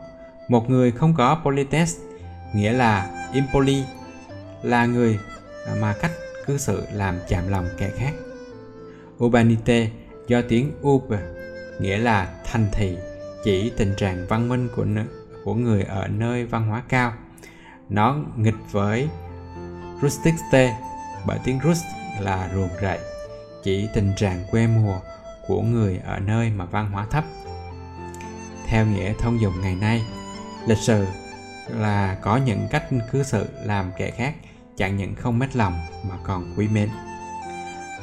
[0.47, 1.97] một người không có polites
[2.53, 3.83] nghĩa là impoli
[4.61, 5.19] là người
[5.81, 6.11] mà cách
[6.45, 8.13] cư xử làm chạm lòng kẻ khác.
[9.23, 9.89] urbanite
[10.27, 11.13] do tiếng ub
[11.79, 12.97] nghĩa là thành thị
[13.43, 14.85] chỉ tình trạng văn minh của
[15.43, 17.13] của người ở nơi văn hóa cao
[17.89, 19.07] nó nghịch với
[20.01, 20.77] rusticite
[21.27, 21.83] bởi tiếng rust
[22.19, 22.99] là ruộng rậy
[23.63, 24.99] chỉ tình trạng quê mùa
[25.51, 27.23] của người ở nơi mà văn hóa thấp.
[28.67, 30.03] Theo nghĩa thông dụng ngày nay,
[30.67, 31.05] lịch sự
[31.67, 34.35] là có những cách cư xử làm kẻ khác
[34.77, 35.73] chẳng những không mất lòng
[36.09, 36.89] mà còn quý mến.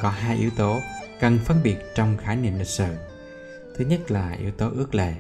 [0.01, 0.79] Có hai yếu tố
[1.21, 2.97] cần phân biệt trong khái niệm lịch sử
[3.77, 5.15] thứ nhất là yếu tố ước lệ.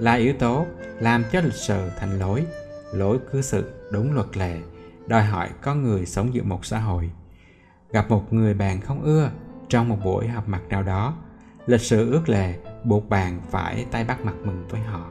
[0.00, 0.66] Là yếu tố
[1.00, 2.44] làm cho lịch sử thành lối
[2.92, 4.56] lối cư xử đúng luật lệ,
[5.06, 7.10] đòi hỏi có người sống giữa một xã hội.
[7.90, 9.30] Gặp một người bạn không ưa
[9.68, 11.16] trong một buổi họp mặt nào đó,
[11.66, 15.10] lịch sử ước lệ buộc bạn phải tay bắt mặt mừng với họ.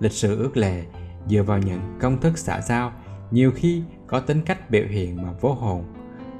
[0.00, 0.84] Lịch sử ước lệ
[1.28, 2.92] dựa vào những công thức xã giao
[3.30, 5.84] nhiều khi có tính cách biểu hiện mà vô hồn.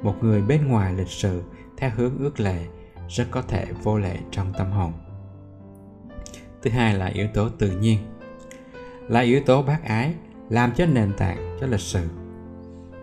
[0.01, 1.41] Một người bên ngoài lịch sử
[1.77, 2.65] theo hướng ước lệ
[3.09, 4.93] rất có thể vô lệ trong tâm hồn.
[6.61, 7.99] Thứ hai là yếu tố tự nhiên.
[9.07, 10.13] Là yếu tố bác ái,
[10.49, 12.09] làm cho nền tảng cho lịch sử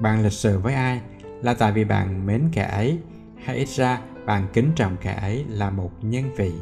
[0.00, 1.00] bạn lịch sử với ai
[1.42, 2.98] là tại vì bạn mến kẻ ấy
[3.44, 6.52] hay ít ra bạn kính trọng kẻ ấy là một nhân vị,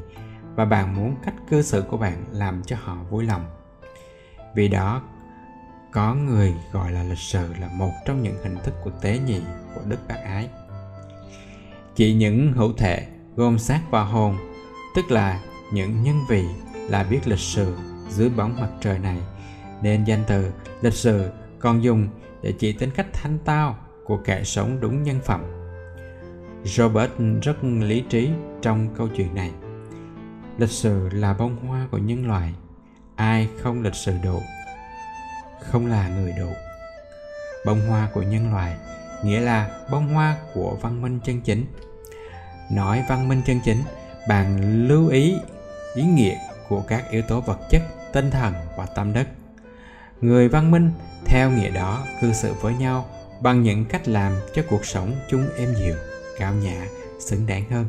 [0.54, 3.46] và bạn muốn cách cư xử của bạn làm cho họ vui lòng.
[4.54, 5.02] Vì đó,
[5.92, 9.40] có người gọi là lịch sử là một trong những hình thức của tế nhị
[9.74, 10.48] của đức bác ái.
[11.94, 14.36] Chỉ những hữu thể gồm xác và hồn,
[14.96, 15.40] tức là
[15.72, 16.44] những nhân vị
[16.88, 17.76] là biết lịch sử
[18.08, 19.18] dưới bóng mặt trời này,
[19.82, 22.08] nên danh từ lịch sử còn dùng
[22.42, 25.57] để chỉ tính cách thanh tao của kẻ sống đúng nhân phẩm
[26.64, 27.10] robert
[27.42, 28.30] rất lý trí
[28.62, 29.50] trong câu chuyện này.
[30.58, 32.54] Lịch sử là bông hoa của nhân loại.
[33.16, 34.40] Ai không lịch sử độ
[35.70, 36.48] không là người độ
[37.66, 38.76] bông hoa của nhân loại
[39.22, 41.66] nghĩa là bông hoa của văn minh chân chính.
[42.70, 43.82] Nói văn minh chân chính,
[44.28, 45.36] bạn lưu ý
[45.94, 46.36] ý nghĩa
[46.68, 49.24] của các yếu tố vật chất, tinh thần và tâm đức.
[50.20, 50.92] Người văn minh
[51.26, 53.06] theo nghĩa đó cư xử với nhau
[53.40, 55.94] bằng những cách làm cho cuộc sống chung êm dịu
[56.38, 56.86] cao nhã,
[57.18, 57.86] xứng đáng hơn.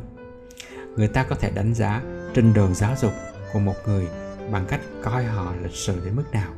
[0.96, 2.02] Người ta có thể đánh giá
[2.34, 3.12] trình độ giáo dục
[3.52, 4.06] của một người
[4.52, 6.52] bằng cách coi họ lịch sử đến mức nào.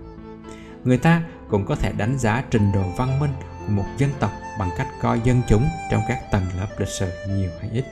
[0.85, 4.31] Người ta cũng có thể đánh giá trình độ văn minh của một dân tộc
[4.59, 7.85] bằng cách coi dân chúng trong các tầng lớp lịch sử nhiều hay ít.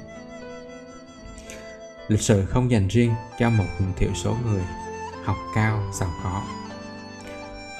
[2.08, 3.64] Lịch sử không dành riêng cho một
[3.96, 4.62] thiểu số người
[5.24, 6.42] học cao, giàu có.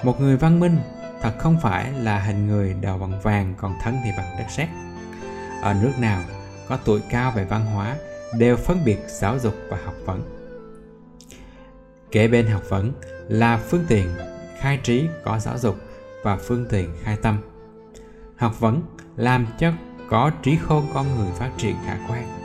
[0.05, 0.79] Một người văn minh
[1.23, 4.69] thật không phải là hình người đầu bằng vàng còn thân thì bằng đất sét
[5.63, 6.23] ở nước nào
[6.69, 7.97] có tuổi cao về văn hóa
[8.39, 10.23] đều phân biệt giáo dục và học vấn.
[12.11, 12.93] Kế bên học vấn
[13.29, 14.09] là phương tiện
[14.59, 15.77] khai trí có giáo dục
[16.23, 17.41] và phương tiện khai tâm.
[18.37, 18.83] Học vấn
[19.17, 19.73] làm cho
[20.11, 22.41] có trí khôn con người phát triển khả quan.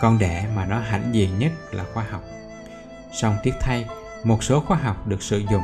[0.00, 2.24] Con đẻ mà nó hãnh diện nhất là khoa học.
[3.12, 3.86] Song tiếc thay,
[4.24, 5.62] một số khoa học được sử dụng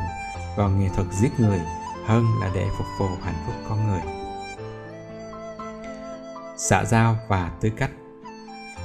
[0.56, 1.60] vào nghệ thuật giết người
[2.06, 4.19] hơn là để phục vụ hạnh phúc con người
[6.62, 7.90] xã giao và tư cách.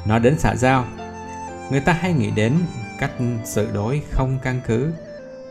[0.07, 0.85] Nói đến xã giao
[1.71, 2.53] người ta hay nghĩ đến
[2.99, 3.11] cách
[3.43, 4.93] xử đối không căn cứ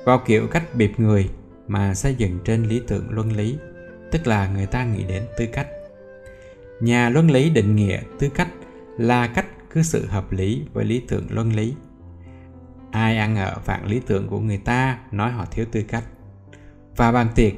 [0.04, 1.30] vào kiểu cách bịp người
[1.66, 3.58] mà xây dựng trên lý tưởng luân lý,
[4.12, 5.66] tức là người ta nghĩ đến tư cách.
[6.80, 8.48] Nhà luân lý định nghĩa tư cách
[8.98, 11.74] là cách cư xử hợp lý với lý tưởng luân lý.
[12.90, 16.04] Ai ăn ở vạn lý tưởng của người ta nói họ thiếu tư cách.
[16.96, 17.52] Và bàn tiệc,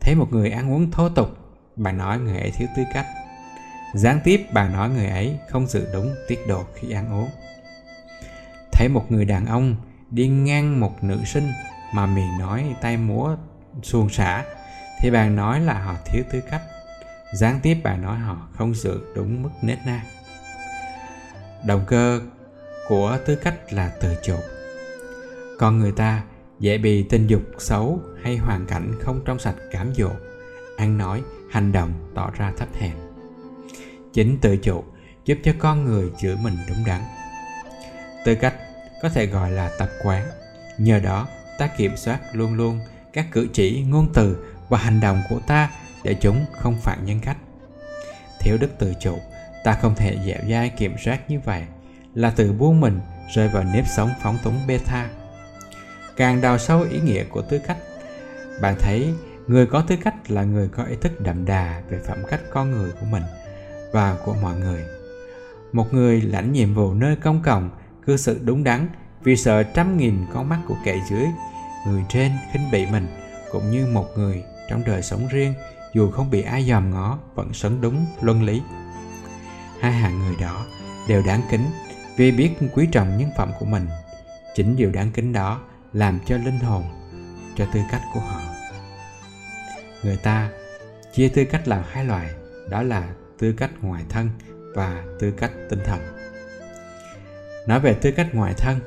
[0.00, 1.28] thấy một người ăn uống thô tục,
[1.76, 3.06] bạn nói người ấy thiếu tư cách
[3.94, 7.30] gián tiếp bà nói người ấy không giữ đúng tiết độ khi ăn uống.
[8.72, 9.76] Thấy một người đàn ông
[10.10, 11.52] đi ngang một nữ sinh
[11.94, 13.36] mà miệng nói tay múa
[13.82, 14.44] xuồng xả
[15.00, 16.62] thì bạn nói là họ thiếu tư cách.
[17.34, 20.02] Gián tiếp bà nói họ không giữ đúng mức nết na.
[21.66, 22.20] Động cơ
[22.88, 24.40] của tư cách là từ chột
[25.60, 26.22] con người ta
[26.58, 30.10] dễ bị tình dục xấu hay hoàn cảnh không trong sạch cảm dỗ
[30.76, 33.09] ăn nói, hành động tỏ ra thấp hèn
[34.12, 34.84] chính tự chủ,
[35.24, 37.00] giúp cho con người giữ mình đúng đắn.
[38.24, 38.54] Tư cách
[39.02, 40.26] có thể gọi là tập quán,
[40.78, 42.80] nhờ đó ta kiểm soát luôn luôn
[43.12, 45.70] các cử chỉ, ngôn từ và hành động của ta
[46.04, 47.36] để chúng không phản nhân cách.
[48.40, 49.18] Thiếu đức tự chủ,
[49.64, 51.62] ta không thể dẻo dai kiểm soát như vậy,
[52.14, 53.00] là tự buông mình
[53.34, 55.08] rơi vào nếp sống phóng túng beta
[56.20, 57.76] càng đào sâu ý nghĩa của tư cách,
[58.60, 59.14] bạn thấy
[59.46, 62.70] người có tư cách là người có ý thức đậm đà về phẩm cách con
[62.70, 63.22] người của mình
[63.92, 64.84] và của mọi người.
[65.72, 67.70] Một người lãnh nhiệm vụ nơi công cộng
[68.06, 68.88] cư xử đúng đắn
[69.22, 71.26] vì sợ trăm nghìn con mắt của kẻ dưới,
[71.86, 73.06] người trên khinh bị mình,
[73.52, 75.54] cũng như một người trong đời sống riêng,
[75.94, 78.62] dù không bị ai dòm ngó, vẫn sống đúng luân lý.
[79.80, 80.66] Hai hạng người đó
[81.08, 81.64] đều đáng kính
[82.16, 83.86] vì biết quý trọng nhân phẩm của mình.
[84.54, 85.60] Chính điều đáng kính đó
[85.92, 86.84] làm cho linh hồn,
[87.56, 88.40] cho tư cách của họ.
[90.02, 90.50] Người ta
[91.12, 92.30] chia tư cách làm hai loại,
[92.68, 93.08] đó là
[93.40, 94.28] tư cách ngoại thân
[94.74, 96.00] và tư cách tinh thần.
[97.68, 98.78] Nói về tư cách ngoại thân,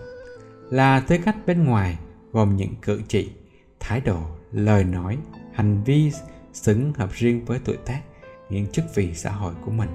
[0.69, 1.97] là tư cách bên ngoài
[2.31, 3.31] gồm những cử chỉ,
[3.79, 5.17] thái độ, lời nói,
[5.53, 6.11] hành vi
[6.53, 8.01] xứng hợp riêng với tuổi tác,
[8.49, 9.89] những chức vị xã hội của mình.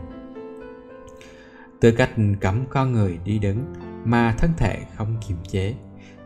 [1.81, 5.75] Tư cách cấm con người đi đứng mà thân thể không kiềm chế,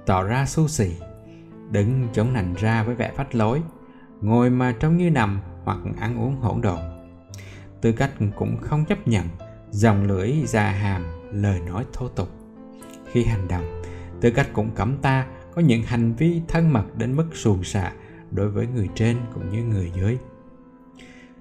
[0.06, 0.90] tỏ ra xu xì,
[1.70, 3.62] đứng chống nạnh ra với vẻ phách lối,
[4.20, 6.91] ngồi mà trông như nằm hoặc ăn uống hỗn độn
[7.82, 9.28] tư cách cũng không chấp nhận
[9.70, 12.28] dòng lưỡi già hàm, lời nói thô tục.
[13.12, 13.82] Khi hành động,
[14.20, 17.92] tư cách cũng cấm ta, có những hành vi thân mật đến mức xuồng xạ
[18.30, 20.18] đối với người trên cũng như người dưới.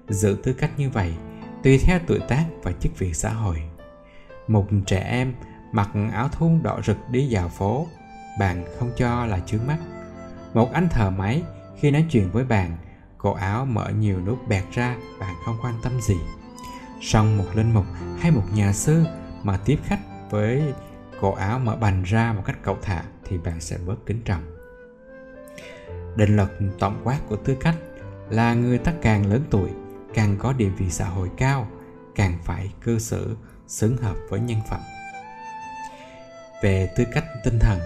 [0.08, 1.14] Giữ tư cách như vậy,
[1.62, 3.62] tùy theo tuổi tác và chức việc xã hội.
[4.48, 5.34] Một trẻ em
[5.72, 7.86] mặc áo thun đỏ rực đi dạo phố,
[8.38, 9.78] bạn không cho là chướng mắt.
[10.54, 11.42] Một anh thợ máy
[11.78, 12.76] khi nói chuyện với bạn
[13.22, 16.16] cổ áo mở nhiều nút bẹt ra, bạn không quan tâm gì.
[17.00, 17.84] Song một linh mục
[18.20, 19.04] hay một nhà sư
[19.42, 20.62] mà tiếp khách với
[21.20, 24.42] cổ áo mở bành ra một cách cậu thả thì bạn sẽ bớt kính trọng.
[26.16, 27.76] Định luật tổng quát của tư cách
[28.30, 29.70] là người ta càng lớn tuổi,
[30.14, 31.68] càng có địa vị xã hội cao,
[32.14, 34.80] càng phải cư xử xứng hợp với nhân phẩm.
[36.62, 37.78] Về tư cách tinh thần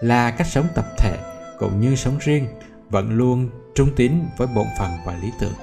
[0.00, 1.18] là cách sống tập thể
[1.58, 2.46] cũng như sống riêng
[2.90, 5.54] vẫn luôn trung tín với bổn phận và lý tưởng.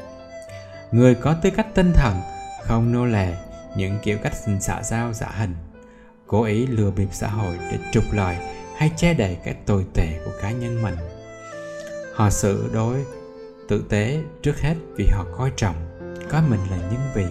[0.92, 2.22] Người có tư cách tinh thần,
[2.64, 3.34] không nô lệ,
[3.78, 5.56] những kiểu cách xã giao giả hình,
[6.28, 8.38] cố ý lừa bịp xã hội để trục lợi
[8.78, 10.96] hay che đậy cái tồi tệ của cá nhân mình.
[12.14, 13.06] Họ xử đối
[13.68, 15.76] tử tế trước hết vì họ coi trọng
[16.30, 17.26] coi mình là nhân vị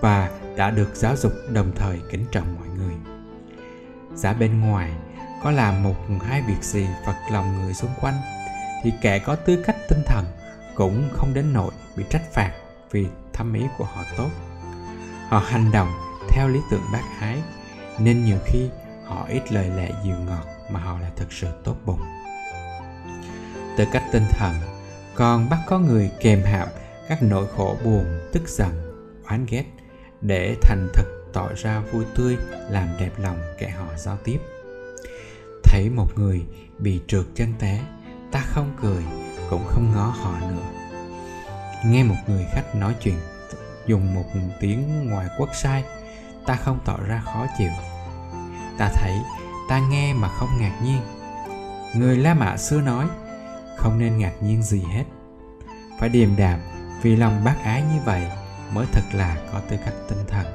[0.00, 2.94] và đã được giáo dục đồng thời kính trọng mọi người.
[4.14, 4.92] Giả bên ngoài,
[5.42, 8.14] có làm một hai việc gì phật lòng người xung quanh?
[8.82, 10.24] Thì kẻ có tư cách tinh thần
[10.74, 12.52] cũng không đến nỗi bị trách phạt
[12.90, 14.30] vì thâm ý của họ tốt.
[15.28, 15.88] Họ hành động
[16.28, 17.42] theo lý tưởng bác ái,
[17.98, 18.68] nên nhiều khi
[19.04, 22.00] họ ít lời lẽ dịu ngọt mà họ lại thật sự tốt bụng.
[23.76, 24.54] Tư cách tinh thần,
[25.14, 26.68] còn bắt có người kèm hãm
[27.08, 28.70] các nỗi khổ buồn, tức giận,
[29.28, 29.64] oán ghét
[30.20, 32.36] để thành thực tỏ ra vui tươi,
[32.70, 34.38] làm đẹp lòng kẻ họ giao tiếp.
[35.64, 36.42] Thấy một người
[36.78, 37.80] bị trượt chân té
[38.32, 39.04] ta không cười,
[39.50, 40.80] cũng không ngó họ nữa.
[41.84, 43.18] Nghe một người khách nói chuyện,
[43.86, 44.24] dùng một
[44.60, 45.84] tiếng ngoài quốc sai,
[46.46, 47.70] ta không tỏ ra khó chịu.
[48.78, 49.14] Ta thấy,
[49.68, 51.00] ta nghe mà không ngạc nhiên.
[51.94, 53.06] Người la mã xưa nói,
[53.76, 55.04] không nên ngạc nhiên gì hết.
[55.98, 56.60] Phải điềm đạm,
[57.02, 58.22] vì lòng bác ái như vậy
[58.72, 60.46] mới thật là có tư cách tinh thần.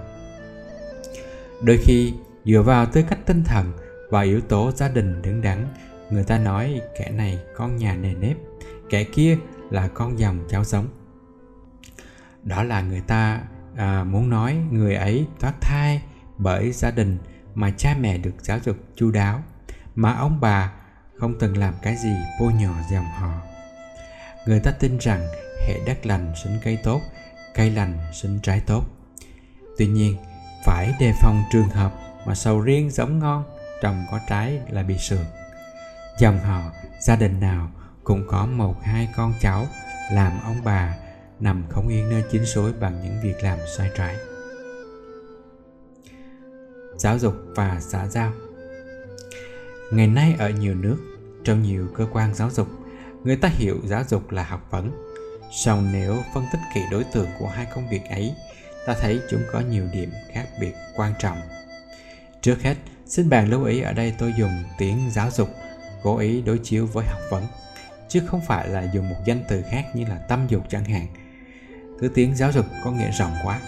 [1.62, 2.14] Đôi khi,
[2.46, 3.74] dựa vào tư cách tinh thần
[4.10, 5.68] và yếu tố gia đình đứng đắn
[6.10, 8.38] người ta nói kẻ này con nhà nề nếp
[8.89, 9.38] kẻ kia
[9.70, 10.88] là con dòng cháu giống
[12.44, 13.41] đó là người ta
[13.76, 16.02] à, muốn nói người ấy thoát thai
[16.38, 17.18] bởi gia đình
[17.56, 19.44] mà cha mẹ được giáo dục chu đáo
[19.96, 20.72] mà ông bà
[21.20, 23.32] không từng làm cái gì bôi nhọ dòng họ.
[24.48, 25.28] Người ta tin rằng
[25.68, 27.02] hệ đất lành sinh cây tốt
[27.54, 28.84] cây lành sinh trái tốt.
[29.78, 30.18] Tuy nhiên
[30.65, 31.94] phải đề phòng trường hợp
[32.26, 33.44] mà sầu riêng giống ngon
[33.82, 35.26] trồng có trái là bị sườn
[36.19, 36.62] dòng họ,
[36.99, 37.71] gia đình nào
[38.04, 39.67] cũng có một hai con cháu
[40.12, 40.95] làm ông bà
[41.39, 44.15] nằm không yên nơi chính suối bằng những việc làm sai trái.
[46.97, 48.32] Giáo dục và xã giao.
[49.91, 50.97] Ngày nay ở nhiều nước,
[51.43, 52.67] trong nhiều cơ quan giáo dục,
[53.23, 54.91] người ta hiểu giáo dục là học vấn.
[55.51, 58.34] Song nếu phân tích kỹ đối tượng của hai công việc ấy,
[58.86, 61.38] ta thấy chúng có nhiều điểm khác biệt quan trọng.
[62.41, 62.75] Trước hết,
[63.06, 65.49] xin bạn lưu ý ở đây tôi dùng tiếng giáo dục
[66.06, 67.44] cố ý đối chiếu với học vấn
[68.08, 71.08] chứ không phải là dùng một danh từ khác như là tâm dục chẳng hạn.
[72.00, 73.62] Thứ tiếng giáo dục có nghĩa rộng quá.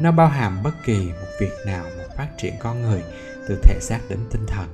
[0.00, 3.02] Nó bao hàm bất kỳ một việc nào một phát triển con người
[3.48, 4.68] từ thể xác đến tinh thần.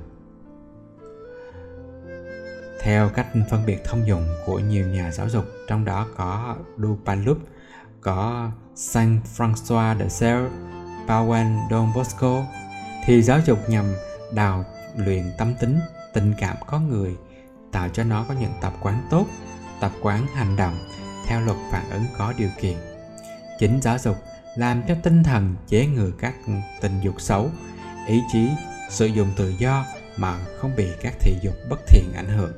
[2.81, 7.37] Theo cách phân biệt thông dụng của nhiều nhà giáo dục trong đó có Dupalup,
[8.01, 10.51] có Saint François de Sales,
[11.07, 12.45] Pauen Don Bosco
[13.05, 13.85] thì giáo dục nhằm
[14.33, 14.65] đào
[14.97, 15.79] luyện tâm tính,
[16.15, 17.15] tình cảm có người,
[17.71, 19.25] tạo cho nó có những tập quán tốt,
[19.81, 20.77] tập quán hành động
[21.27, 22.77] theo luật phản ứng có điều kiện.
[23.59, 24.15] Chính giáo dục
[24.55, 26.35] làm cho tinh thần chế ngự các
[26.81, 27.51] tình dục xấu,
[28.07, 28.47] ý chí
[28.89, 29.85] sử dụng tự do
[30.17, 32.53] mà không bị các thị dục bất thiện ảnh hưởng,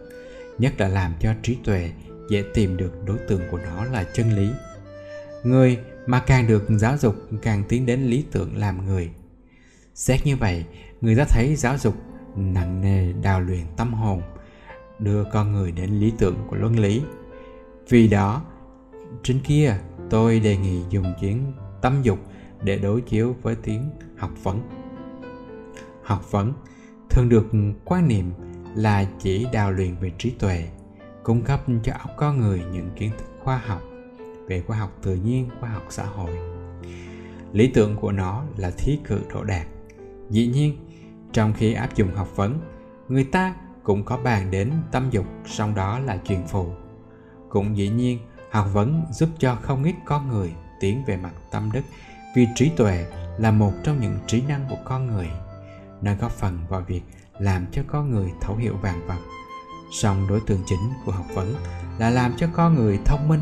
[0.58, 1.92] nhất là làm cho trí tuệ
[2.30, 4.50] dễ tìm được đối tượng của nó là chân lý.
[5.44, 9.10] Người mà càng được giáo dục càng tiến đến lý tưởng làm người.
[9.96, 10.66] Xét như vậy,
[11.02, 11.96] người ta thấy giáo dục
[12.38, 14.22] nặng nề đào luyện tâm hồn,
[15.00, 17.02] đưa con người đến lý tưởng của luân lý.
[17.90, 18.42] Vì đó,
[19.24, 19.78] trên kia,
[20.10, 22.20] tôi đề nghị dùng chuyến tâm dục
[22.64, 24.62] để đối chiếu với tiếng học vấn.
[26.04, 26.54] Học vấn
[27.10, 27.46] thường được
[27.86, 28.32] quan niệm
[28.76, 30.70] là chỉ đào luyện về trí tuệ,
[31.24, 33.82] cung cấp cho óc con người những kiến thức khoa học,
[34.48, 36.32] về khoa học tự nhiên, khoa học xã hội.
[37.54, 39.68] Lý tưởng của nó là thí cử đỗ đạt.
[40.30, 40.78] Dĩ nhiên
[41.34, 42.60] trong khi áp dụng học vấn,
[43.08, 46.74] người ta cũng có bàn đến tâm dục, song đó là chuyện phụ
[47.50, 48.20] cũng dĩ nhiên,
[48.52, 51.82] học vấn giúp cho không ít con người tiến về mặt tâm đức,
[52.36, 53.06] vì trí tuệ
[53.38, 55.30] là một trong những trí năng của con người.
[56.02, 57.02] Nó góp phần vào việc
[57.40, 59.20] làm cho con người thấu hiểu vạn vật.
[59.92, 61.56] Song đối tượng chính của học vấn
[61.98, 63.42] là làm cho con người thông minh.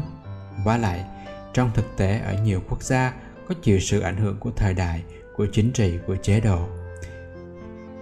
[0.66, 1.06] Và lại,
[1.54, 3.14] trong thực tế ở nhiều quốc gia
[3.48, 5.04] có chịu sự ảnh hưởng của thời đại,
[5.36, 6.68] của chính trị, của chế độ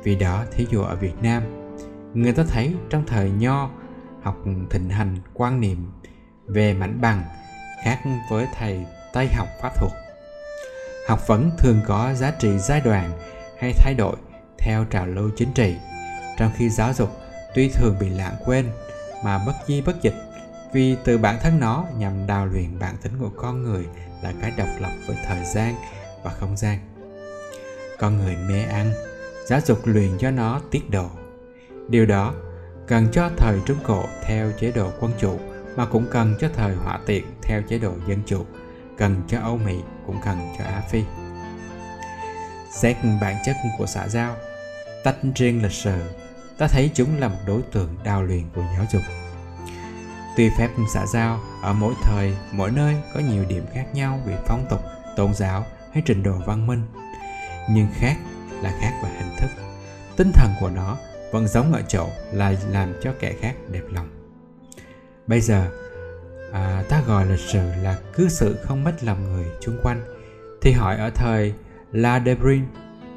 [0.04, 1.44] vì đó, thí dụ ở việt nam,
[2.14, 3.70] người ta thấy trong thời nho
[4.22, 4.38] học
[4.70, 5.92] thịnh hành quan niệm
[6.48, 7.24] về mảnh bằng
[7.84, 9.92] khác với thầy tây học pháp thuật
[11.08, 13.12] học vấn thường có giá trị giai đoạn
[13.60, 14.16] hay thay đổi
[14.58, 15.76] theo trào lưu chính trị,
[16.38, 17.10] trong khi giáo dục
[17.56, 18.70] tuy thường bị lãng quên
[19.24, 20.16] mà bất di bất dịch,
[20.74, 23.86] vì từ bản thân nó nhằm đào luyện bản tính của con người
[24.24, 25.76] là cái độc lập với thời gian
[26.24, 26.80] và không gian.
[28.00, 28.94] Con người mê ăn
[29.46, 31.10] giáo dục luyện cho nó tiết độ.
[31.88, 32.34] Điều đó
[32.88, 35.40] cần cho thời trung cổ theo chế độ quân chủ,
[35.76, 38.46] mà cũng cần cho thời hỏa tiện theo chế độ dân chủ,
[38.98, 41.04] cần cho âu mỹ, cũng cần cho á phi.
[42.72, 44.36] Xét bản chất của xã giao,
[45.04, 46.02] tách riêng lịch sử,
[46.58, 49.02] ta thấy chúng là một đối tượng đào luyện của giáo dục.
[50.38, 54.38] Tuy phép xã giao, ở mỗi thời, mỗi nơi có nhiều điểm khác nhau về
[54.48, 54.80] phong tục,
[55.16, 56.82] tôn giáo hay trình độ văn minh,
[57.70, 58.18] nhưng khác
[58.64, 59.50] là khác về hình thức.
[60.18, 60.98] Tinh thần của nó
[61.32, 64.10] vẫn giống ở chỗ là làm cho kẻ khác đẹp lòng.
[65.28, 65.68] Bây giờ
[66.54, 70.02] à, ta gọi lịch sử là cư xử không mất lòng người chung quanh.
[70.62, 71.54] Thì hỏi ở thời
[71.92, 72.66] La Debrin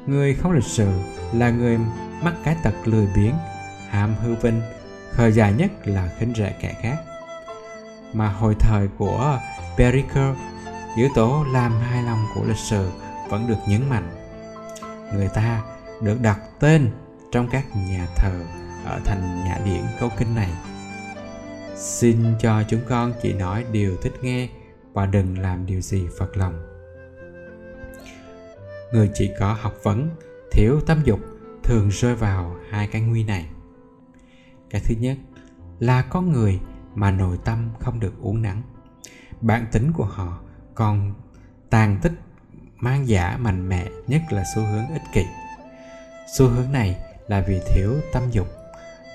[0.05, 0.87] người không lịch sử
[1.33, 1.77] là người
[2.21, 3.33] mắc cái tật lười biếng
[3.89, 4.61] ham hư vinh
[5.11, 6.97] khờ dài nhất là khinh rẻ kẻ khác.
[8.13, 9.39] Mà hồi thời của
[9.77, 10.33] Pericle
[10.97, 12.89] yếu tố làm hài lòng của lịch sử
[13.29, 14.09] vẫn được nhấn mạnh
[15.13, 15.63] người ta
[16.01, 16.89] được đặt tên
[17.31, 18.45] trong các nhà thờ
[18.85, 20.51] ở thành nhà điển câu kinh này.
[21.75, 24.49] Xin cho chúng con chỉ nói điều thích nghe
[24.93, 26.63] và đừng làm điều gì phật lòng.
[28.91, 30.09] Người chỉ có học vấn,
[30.51, 31.19] thiếu tâm dục
[31.63, 33.45] thường rơi vào hai cái nguy này.
[34.69, 35.17] Cái thứ nhất
[35.79, 36.59] là con người
[36.95, 38.61] mà nội tâm không được uống nắng.
[39.41, 40.39] Bản tính của họ
[40.75, 41.13] còn
[41.69, 42.13] tàn tích
[42.79, 45.25] mang giả mạnh mẽ nhất là xu hướng ích kỷ.
[46.33, 46.95] Xu hướng này
[47.27, 48.47] là vì thiếu tâm dục,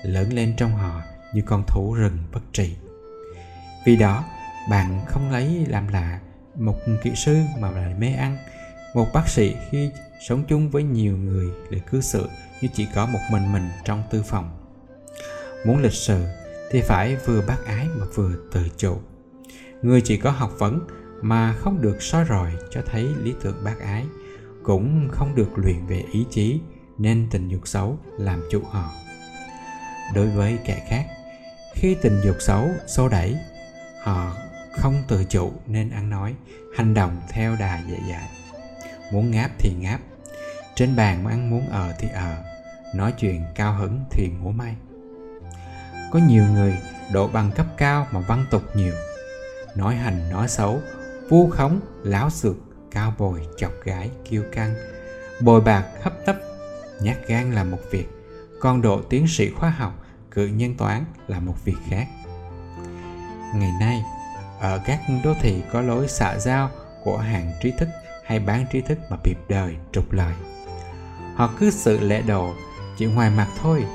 [0.03, 1.01] lớn lên trong họ
[1.33, 2.75] như con thú rừng bất trị.
[3.85, 4.23] Vì đó,
[4.69, 6.19] bạn không lấy làm lạ
[6.55, 8.37] một kỹ sư mà lại mê ăn,
[8.93, 9.91] một bác sĩ khi
[10.27, 12.29] sống chung với nhiều người để cư xử
[12.61, 14.57] như chỉ có một mình mình trong tư phòng.
[15.65, 16.25] Muốn lịch sự
[16.71, 18.97] thì phải vừa bác ái mà vừa tự chủ.
[19.81, 20.87] Người chỉ có học vấn
[21.23, 24.05] mà không được soi rọi cho thấy lý tưởng bác ái,
[24.63, 26.59] cũng không được luyện về ý chí
[26.97, 28.91] nên tình dục xấu làm chủ họ.
[30.15, 31.05] Đối với kẻ khác,
[31.73, 33.35] khi tình dục xấu xô đẩy,
[34.03, 34.35] họ
[34.77, 36.35] không tự chủ nên ăn nói,
[36.75, 38.29] hành động theo đà dễ dãi
[39.13, 39.99] muốn ngáp thì ngáp,
[40.75, 42.35] trên bàn ăn muốn ở thì ở,
[42.95, 44.75] nói chuyện cao hứng thì múa may.
[46.11, 46.77] Có nhiều người
[47.11, 48.93] độ bằng cấp cao mà văn tục nhiều,
[49.75, 50.81] nói hành nói xấu
[51.33, 52.55] vu khống láo xược
[52.91, 54.75] cao bồi, chọc gái kiêu căng.
[55.41, 56.35] Bồi bạc, hấp tấp,
[57.01, 58.05] nhát gan là một việc.
[58.59, 59.93] Con độ tiến sĩ khoa học,
[60.31, 62.07] cự nhân toán là một việc khác.
[63.55, 64.03] Ngày nay,
[64.59, 66.69] ở các đô thị có lối xạ giao
[67.03, 67.89] của hàng trí thức
[68.25, 70.33] hay bán trí thức mà bịp đời trục lợi.
[71.35, 72.53] Họ cứ sự lễ độ,
[72.97, 73.85] chỉ ngoài mặt thôi,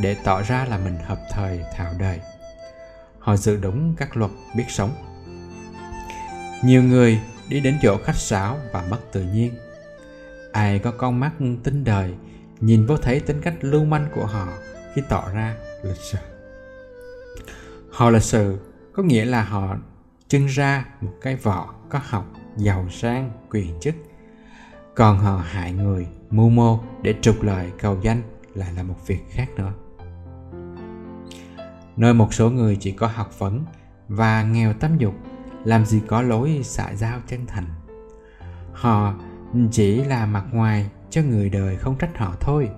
[0.00, 2.20] để tỏ ra là mình hợp thời thạo đời.
[3.18, 5.07] Họ giữ đúng các luật biết sống
[6.64, 9.54] nhiều người đi đến chỗ khách sáo và mất tự nhiên.
[10.52, 11.32] Ai có con mắt
[11.64, 12.14] tinh đời,
[12.60, 14.48] nhìn vô thấy tính cách lưu manh của họ
[14.94, 16.18] khi tỏ ra lịch sự.
[17.90, 18.58] Họ lịch sự
[18.92, 19.76] có nghĩa là họ
[20.28, 22.24] trưng ra một cái vỏ có học
[22.56, 23.94] giàu sang, quyền chức.
[24.94, 28.22] Còn họ hại người, mưu mô để trục lợi, cầu danh
[28.54, 29.72] lại là một việc khác nữa.
[31.96, 33.64] Nơi một số người chỉ có học vấn
[34.08, 35.14] và nghèo tâm dục
[35.64, 37.64] làm gì có lối xạ giao chân thành.
[38.72, 39.14] Họ
[39.70, 42.70] chỉ là mặt ngoài cho người đời không trách họ thôi.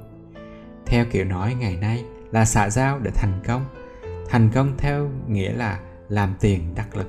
[0.86, 3.64] Theo kiểu nói ngày nay là xả giao để thành công.
[4.28, 7.06] Thành công theo nghĩa là làm tiền đắc lực.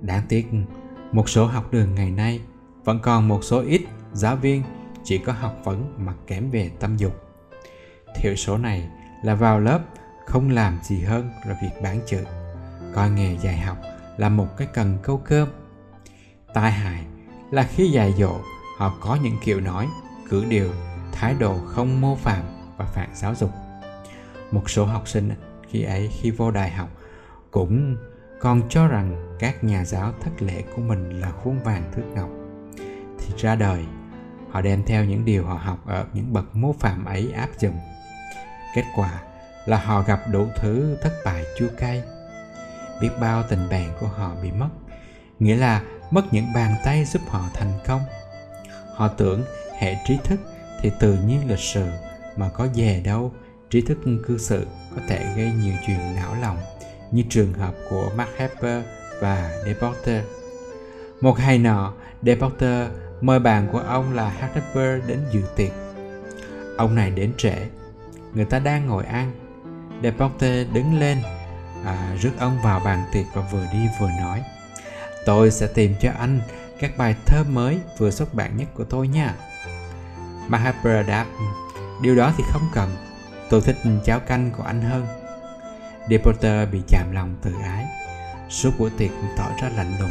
[0.00, 0.46] Đáng tiếc,
[1.12, 2.40] một số học đường ngày nay
[2.84, 4.62] vẫn còn một số ít giáo viên
[5.04, 7.12] chỉ có học vấn mà kém về tâm dục.
[8.16, 8.88] Thiểu số này
[9.22, 9.80] là vào lớp
[10.26, 12.24] không làm gì hơn là việc bán chữ,
[12.94, 13.78] coi nghề dạy học
[14.18, 15.48] là một cái cần câu cơm.
[16.54, 17.04] Tai hại
[17.50, 18.40] là khi dạy dỗ,
[18.78, 19.88] họ có những kiểu nói
[20.28, 20.70] cử điều
[21.12, 22.42] thái độ không mô phạm
[22.76, 23.50] và phản giáo dục.
[24.50, 25.30] Một số học sinh
[25.68, 26.88] khi ấy khi vô đại học
[27.50, 27.96] cũng
[28.40, 32.28] còn cho rằng các nhà giáo thất lễ của mình là khuôn vàng thước ngọc.
[33.18, 33.84] Thì ra đời,
[34.50, 37.78] họ đem theo những điều họ học ở những bậc mô phạm ấy áp dụng.
[38.74, 39.22] Kết quả
[39.66, 42.02] là họ gặp đủ thứ thất bại chua cay
[43.00, 44.68] biết bao tình bạn của họ bị mất
[45.38, 48.00] nghĩa là mất những bàn tay giúp họ thành công
[48.94, 49.44] họ tưởng
[49.78, 50.40] hệ trí thức
[50.82, 51.86] thì tự nhiên lịch sự
[52.36, 53.32] mà có về đâu
[53.70, 56.56] trí thức cư xử có thể gây nhiều chuyện não lòng
[57.10, 58.84] như trường hợp của Mark Harper
[59.20, 60.24] và Deporter.
[61.20, 61.92] Một ngày nọ,
[62.22, 62.88] Deporter
[63.20, 65.72] mời bạn của ông là Harper đến dự tiệc.
[66.76, 67.54] Ông này đến trễ,
[68.34, 69.32] người ta đang ngồi ăn.
[70.02, 71.18] Deporter đứng lên,
[71.84, 74.42] à, rước ông vào bàn tiệc và vừa đi vừa nói
[75.28, 76.40] Tôi sẽ tìm cho anh
[76.80, 79.34] các bài thơ mới vừa xuất bản nhất của tôi nha.
[80.48, 81.26] Mahabra đáp,
[82.02, 82.90] điều đó thì không cần,
[83.50, 85.06] tôi thích cháo canh của anh hơn.
[86.10, 87.86] Deporter bị chạm lòng tự ái,
[88.48, 90.10] suốt buổi tiệc tỏ ra lạnh lùng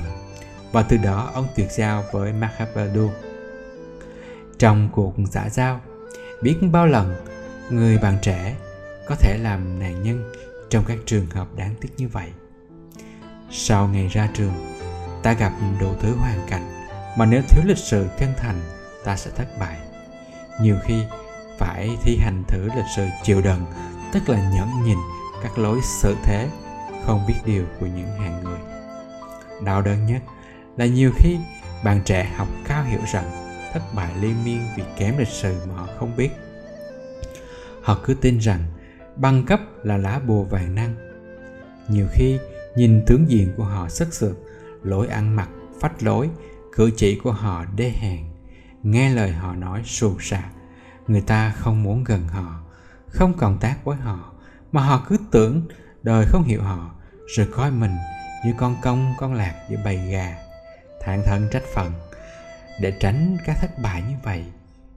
[0.71, 3.09] và từ đó ông tuyệt giao với Mahaprabhu.
[4.59, 5.81] Trong cuộc xã giao,
[6.41, 7.15] biết bao lần
[7.69, 8.55] người bạn trẻ
[9.07, 10.31] có thể làm nạn nhân
[10.69, 12.29] trong các trường hợp đáng tiếc như vậy.
[13.51, 14.53] Sau ngày ra trường,
[15.23, 16.87] ta gặp đủ thứ hoàn cảnh
[17.17, 18.61] mà nếu thiếu lịch sự chân thành,
[19.03, 19.77] ta sẽ thất bại.
[20.61, 21.03] Nhiều khi
[21.59, 23.65] phải thi hành thử lịch sự chịu đựng,
[24.13, 24.97] tức là nhẫn nhìn
[25.43, 26.49] các lối xử thế
[27.05, 28.59] không biết điều của những hàng người.
[29.65, 30.21] Đau đớn nhất
[30.77, 31.37] là nhiều khi
[31.83, 33.31] bạn trẻ học cao hiểu rằng
[33.73, 36.29] thất bại liên miên vì kém lịch sự mà họ không biết.
[37.83, 38.63] Họ cứ tin rằng
[39.19, 40.95] băng cấp là lá bùa vàng năng.
[41.89, 42.39] Nhiều khi
[42.75, 44.35] nhìn tướng diện của họ sức sượt,
[44.83, 45.49] lối ăn mặc,
[45.79, 46.29] phách lối,
[46.75, 48.19] cử chỉ của họ đê hèn,
[48.83, 50.43] nghe lời họ nói xù xà.
[51.07, 52.63] Người ta không muốn gần họ,
[53.07, 54.33] không còn tác với họ,
[54.71, 55.67] mà họ cứ tưởng
[56.03, 56.91] đời không hiểu họ,
[57.35, 57.91] rồi coi mình
[58.45, 60.37] như con công con lạc giữa bầy gà
[61.01, 61.91] thản thân trách phận
[62.81, 64.45] để tránh các thất bại như vậy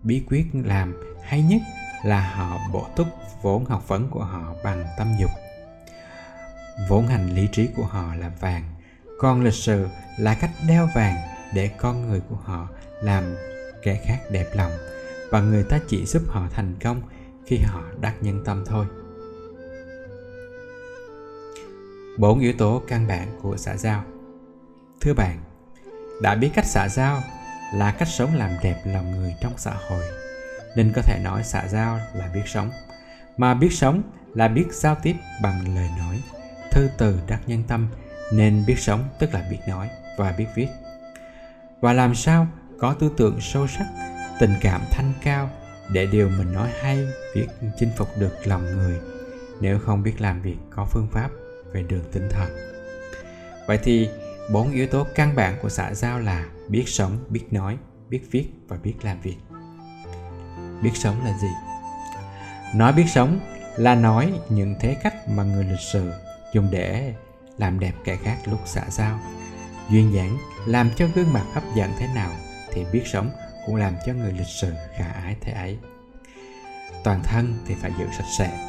[0.02, 1.60] bí quyết làm hay nhất
[2.04, 3.06] là họ bổ túc
[3.42, 5.30] vốn học vấn của họ bằng tâm dục.
[6.88, 8.62] Vốn hành lý trí của họ là vàng,
[9.18, 9.88] còn lịch sử
[10.18, 11.16] là cách đeo vàng
[11.54, 12.68] để con người của họ
[13.02, 13.36] làm
[13.82, 14.72] kẻ khác đẹp lòng
[15.30, 17.02] và người ta chỉ giúp họ thành công
[17.46, 18.86] khi họ đắc nhân tâm thôi.
[22.18, 24.04] Bốn yếu tố căn bản của xã giao.
[25.00, 25.40] Thưa bạn,
[26.22, 27.22] đã biết cách xã giao
[27.74, 30.04] là cách sống làm đẹp lòng người trong xã hội
[30.76, 32.70] nên có thể nói xã giao là biết sống.
[33.36, 34.02] Mà biết sống
[34.34, 36.20] là biết giao tiếp bằng lời nói,
[36.70, 37.88] thư từ đắc nhân tâm,
[38.32, 40.68] nên biết sống tức là biết nói và biết viết.
[41.80, 42.46] Và làm sao
[42.78, 43.86] có tư tưởng sâu sắc,
[44.40, 45.50] tình cảm thanh cao
[45.92, 47.48] để điều mình nói hay việc
[47.78, 49.00] chinh phục được lòng người,
[49.60, 51.30] nếu không biết làm việc có phương pháp
[51.72, 52.48] về đường tinh thần.
[53.66, 54.08] Vậy thì
[54.52, 58.46] bốn yếu tố căn bản của xã giao là biết sống, biết nói, biết viết
[58.68, 59.36] và biết làm việc
[60.82, 61.50] biết sống là gì.
[62.74, 63.40] Nói biết sống
[63.76, 66.12] là nói những thế cách mà người lịch sử
[66.52, 67.14] dùng để
[67.58, 69.20] làm đẹp kẻ khác lúc xã giao
[69.90, 72.30] duyên dáng làm cho gương mặt hấp dẫn thế nào
[72.72, 73.30] thì biết sống
[73.66, 75.78] cũng làm cho người lịch sử khả ái thế ấy.
[77.04, 78.66] Toàn thân thì phải giữ sạch sẽ.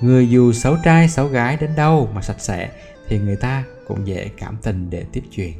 [0.00, 2.70] Người dù xấu trai xấu gái đến đâu mà sạch sẽ
[3.08, 5.52] thì người ta cũng dễ cảm tình để tiếp chuyện.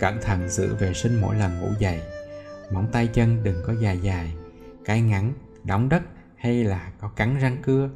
[0.00, 2.00] Cẩn thận giữ vệ sinh mỗi lần ngủ dậy.
[2.70, 4.32] Móng tay chân đừng có dài dài
[4.84, 5.32] cái ngắn,
[5.64, 6.02] đóng đất
[6.36, 7.90] hay là có cắn răng cưa.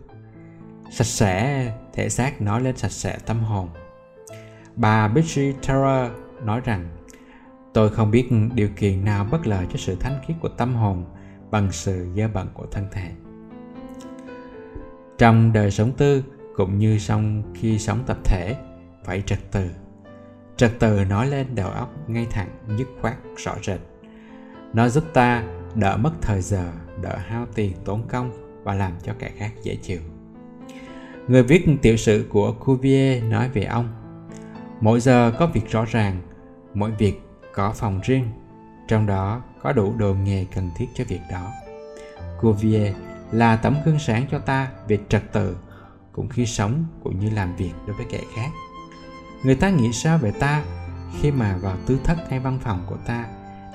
[0.91, 3.69] Sạch sẽ, thể xác nói lên sạch sẽ tâm hồn.
[4.77, 6.13] Bà Bridget Terror
[6.43, 6.89] nói rằng,
[7.75, 11.05] tôi không biết điều kiện nào bất lợi cho sự thánh khiết của tâm hồn
[11.51, 13.11] bằng sự dơ bẩn của thân thể.
[15.19, 16.25] Trong đời sống tư
[16.57, 18.57] cũng như trong khi sống tập thể,
[19.05, 19.71] phải trật tự.
[20.57, 23.81] Trật tự nói lên đầu óc ngay thẳng, dứt khoát, rõ rệt.
[24.73, 28.31] Nó giúp ta đỡ mất thời giờ, đỡ hao tiền tốn công
[28.63, 30.01] và làm cho kẻ khác dễ chịu.
[31.29, 33.89] Người viết tiểu sử của cuvier nói về ông,
[34.81, 36.21] mỗi giờ có việc rõ ràng,
[36.75, 37.21] mỗi việc
[37.55, 38.29] có phòng riêng,
[38.89, 41.53] trong đó có đủ đồ nghề cần thiết cho việc đó.
[42.41, 42.95] Cuvier
[43.33, 45.57] là tấm gương sáng cho ta về trật tự,
[46.13, 48.51] cũng khi sống cũng như làm việc đối với kẻ khác.
[49.45, 50.65] Người ta nghĩ sao về ta
[51.21, 53.27] khi mà vào tư thất hay văn phòng của ta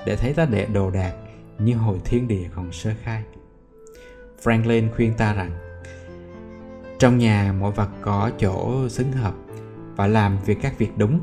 [0.06, 1.12] để thấy ta để đồ đạc
[1.58, 3.22] như hồi thiên địa còn sơ khai.
[4.42, 5.50] Franklin khuyên ta rằng,
[6.98, 9.34] trong nhà mỗi vật có chỗ xứng hợp
[9.96, 11.20] và làm việc các việc đúng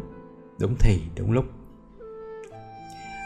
[0.60, 1.46] đúng thì đúng lúc.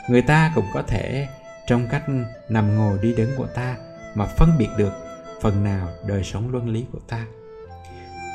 [0.10, 1.28] Người ta cũng có thể
[1.68, 2.04] trong cách
[2.50, 3.78] nằm ngồi đi đứng của ta
[4.16, 4.94] mà phân biệt được
[5.42, 7.26] phần nào đời sống luân lý của ta.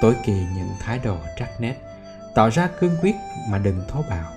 [0.03, 1.77] Tối kỳ những thái độ trắc nét
[2.35, 3.15] tỏ ra cương quyết
[3.49, 4.33] mà đừng thô bạo,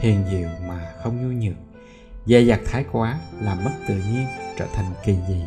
[0.00, 1.65] hiền diệu mà không nhu nhược
[2.26, 4.26] dè dặt thái quá làm mất tự nhiên
[4.58, 5.42] trở thành kỳ dị.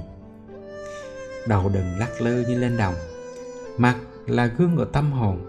[1.48, 2.96] Đầu đừng lắc lư như lên đồng.
[3.78, 3.96] Mặt
[4.28, 5.46] là gương của tâm hồn.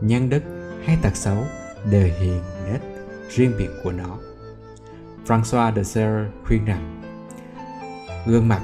[0.00, 0.42] Nhân đức
[0.84, 1.44] hay tật xấu
[1.90, 2.80] đều hiện nết
[3.30, 4.18] riêng biệt của nó.
[5.26, 7.02] François de Serre khuyên rằng,
[8.26, 8.62] gương mặt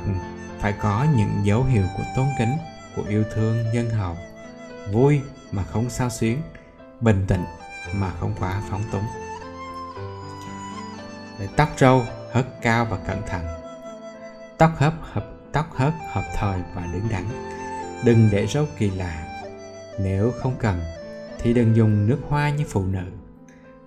[0.59, 2.53] phải có những dấu hiệu của tôn kính,
[2.97, 4.17] của yêu thương nhân hậu.
[4.93, 5.21] Vui
[5.53, 6.39] mà không sao xuyến,
[7.01, 7.45] bình tĩnh
[7.95, 9.26] mà không quá phóng túng
[11.39, 13.47] để tóc râu, hớt cao và cẩn thận.
[14.59, 17.24] Tóc hớp, hợp, tóc hớt hợp thời và đứng đắn.
[18.05, 19.26] Đừng để râu kỳ lạ.
[20.01, 20.80] Nếu không cần,
[21.39, 23.05] thì đừng dùng nước hoa như phụ nữ.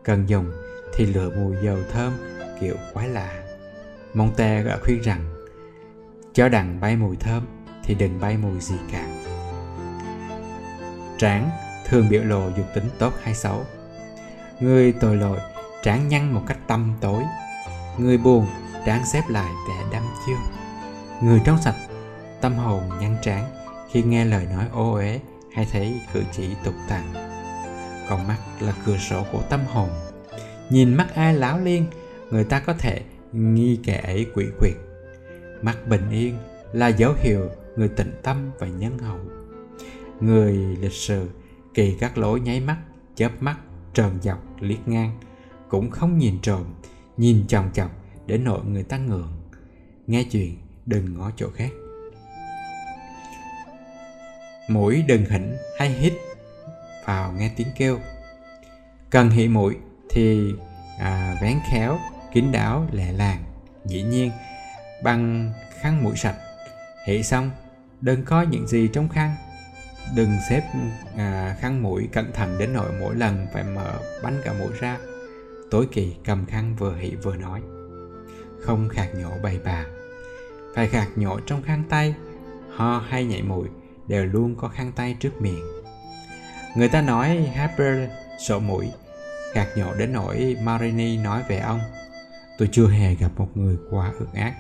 [0.04, 0.52] Cần dùng
[0.94, 2.14] thì lựa mùi dầu thơm,
[2.60, 3.34] kiểu quái lạ.
[4.14, 5.22] Monte đã khuyên rằng,
[6.34, 7.46] cho đằng bay mùi thơm
[7.84, 9.08] thì đừng bay mùi gì cả.
[11.18, 11.50] Tráng
[11.86, 13.66] thường biểu lộ dục tính tốt hay xấu.
[14.60, 15.40] Người tội lỗi
[15.84, 17.24] tráng nhăn một cách tâm tối.
[17.98, 18.48] Người buồn
[18.86, 20.38] tráng xếp lại để đâm chiêu
[21.22, 21.76] người trong sạch,
[22.42, 23.46] tâm hồn nhăn tráng
[23.92, 25.20] khi nghe lời nói ô uế
[25.54, 27.14] hay thấy cử chỉ tục tằn
[28.10, 29.90] còn mắt là cửa sổ của tâm hồn.
[30.70, 31.86] Nhìn mắt ai láo liên
[32.32, 33.02] người ta có thể
[33.34, 34.74] nghi kẻ ấy quỷ quyệt.
[35.62, 36.38] Mắt bình yên
[36.74, 39.20] là dấu hiệu người tịnh tâm và nhân hậu.
[40.20, 41.30] Người lịch sự
[41.74, 42.78] kỳ các lối nháy mắt,
[43.16, 43.58] chớp mắt
[43.94, 45.20] tròn dọc, liếc ngang
[45.70, 46.64] cũng không nhìn trộm
[47.18, 47.92] nhìn chòng chọc
[48.26, 49.34] để nội người ta ngượng.
[50.08, 51.70] Nghe chuyện đừng ngó chỗ khác.
[54.68, 56.14] Mũi đừng hỉnh hay hít
[57.06, 58.00] vào nghe tiếng kêu.
[59.10, 59.76] Cần hị mũi
[60.10, 60.54] thì
[61.00, 62.00] à, vén khéo
[62.34, 63.44] kín đáo lẹ làng
[63.86, 64.32] dĩ nhiên
[65.04, 66.36] bằng khăn mũi sạch.
[67.06, 67.52] Hị xong
[68.02, 69.36] đừng có những gì trong khăn.
[70.16, 70.64] Đừng xếp
[71.18, 74.98] à, khăn mũi cẩn thận đến nỗi mỗi lần phải mở bánh cả mũi ra
[75.72, 77.62] tối kỳ cầm khăn vừa hị vừa nói.
[78.62, 79.86] Không khạc nhổ bày bà.
[80.76, 82.16] Phải khạc nhổ trong khăn tay.
[82.76, 83.68] Ho hay nhảy mũi
[84.08, 85.66] đều luôn có khăn tay trước miệng.
[86.76, 88.10] Người ta nói Harper
[88.40, 88.92] sổ mũi.
[89.54, 91.80] Khạc nhổ đến nỗi Marini nói về ông.
[92.58, 94.54] Tôi chưa hề gặp một người quá ước ác.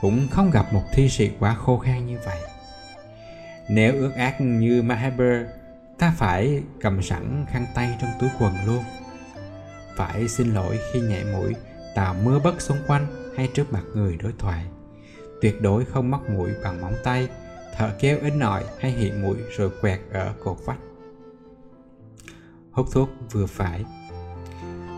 [0.00, 2.38] Cũng không gặp một thi sĩ quá khô khan như vậy.
[3.68, 5.46] Nếu ước ác như Mahaber,
[5.98, 8.84] ta phải cầm sẵn khăn tay trong túi quần luôn
[9.96, 11.54] phải xin lỗi khi nhảy mũi
[11.94, 14.64] tạo mưa bất xung quanh hay trước mặt người đối thoại.
[15.40, 17.28] Tuyệt đối không móc mũi bằng móng tay,
[17.76, 20.78] thở kéo ít nội hay hiện mũi rồi quẹt ở cột vách.
[22.72, 23.84] Hút thuốc vừa phải.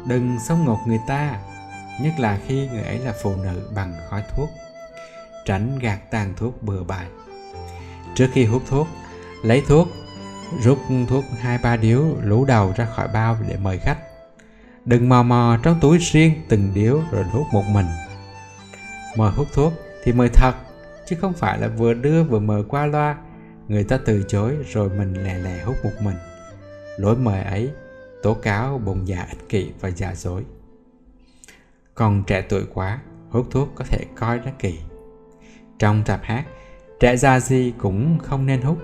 [0.08, 1.40] Đừng xông ngột người ta,
[2.00, 4.48] nhất là khi người ấy là phụ nữ bằng khói thuốc.
[5.44, 7.06] Tránh gạt tàn thuốc bừa bãi.
[8.14, 8.86] Trước khi hút thuốc,
[9.42, 9.88] lấy thuốc,
[10.62, 10.78] rút
[11.08, 13.98] thuốc hai ba điếu lú đầu ra khỏi bao để mời khách
[14.84, 17.86] đừng mò mò trong túi riêng từng điếu rồi hút một mình.
[19.16, 19.72] Mời hút thuốc
[20.04, 20.54] thì mời thật,
[21.06, 23.16] chứ không phải là vừa đưa vừa mời qua loa.
[23.68, 26.16] Người ta từ chối rồi mình lè lè hút một mình.
[26.98, 27.70] Lỗi mời ấy,
[28.22, 30.44] tố cáo, bồng già ích kỷ và giả dối.
[31.94, 34.78] Còn trẻ tuổi quá, hút thuốc có thể coi là kỳ.
[35.78, 36.44] Trong tạp hát,
[37.00, 38.78] trẻ già gì cũng không nên hút.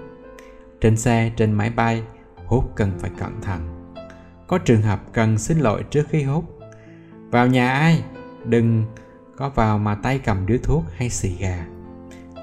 [0.80, 2.02] Trên xe, trên máy bay,
[2.46, 3.79] hút cần phải cẩn thận
[4.50, 6.44] có trường hợp cần xin lỗi trước khi hút.
[7.30, 8.02] Vào nhà ai?
[8.44, 8.84] Đừng
[9.36, 11.66] có vào mà tay cầm điếu thuốc hay xì gà.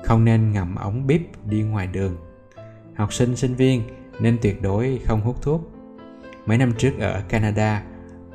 [0.03, 2.17] Không nên ngậm ống bíp đi ngoài đường.
[2.95, 3.81] Học sinh sinh viên
[4.19, 5.71] nên tuyệt đối không hút thuốc.
[6.45, 7.83] Mấy năm trước ở Canada,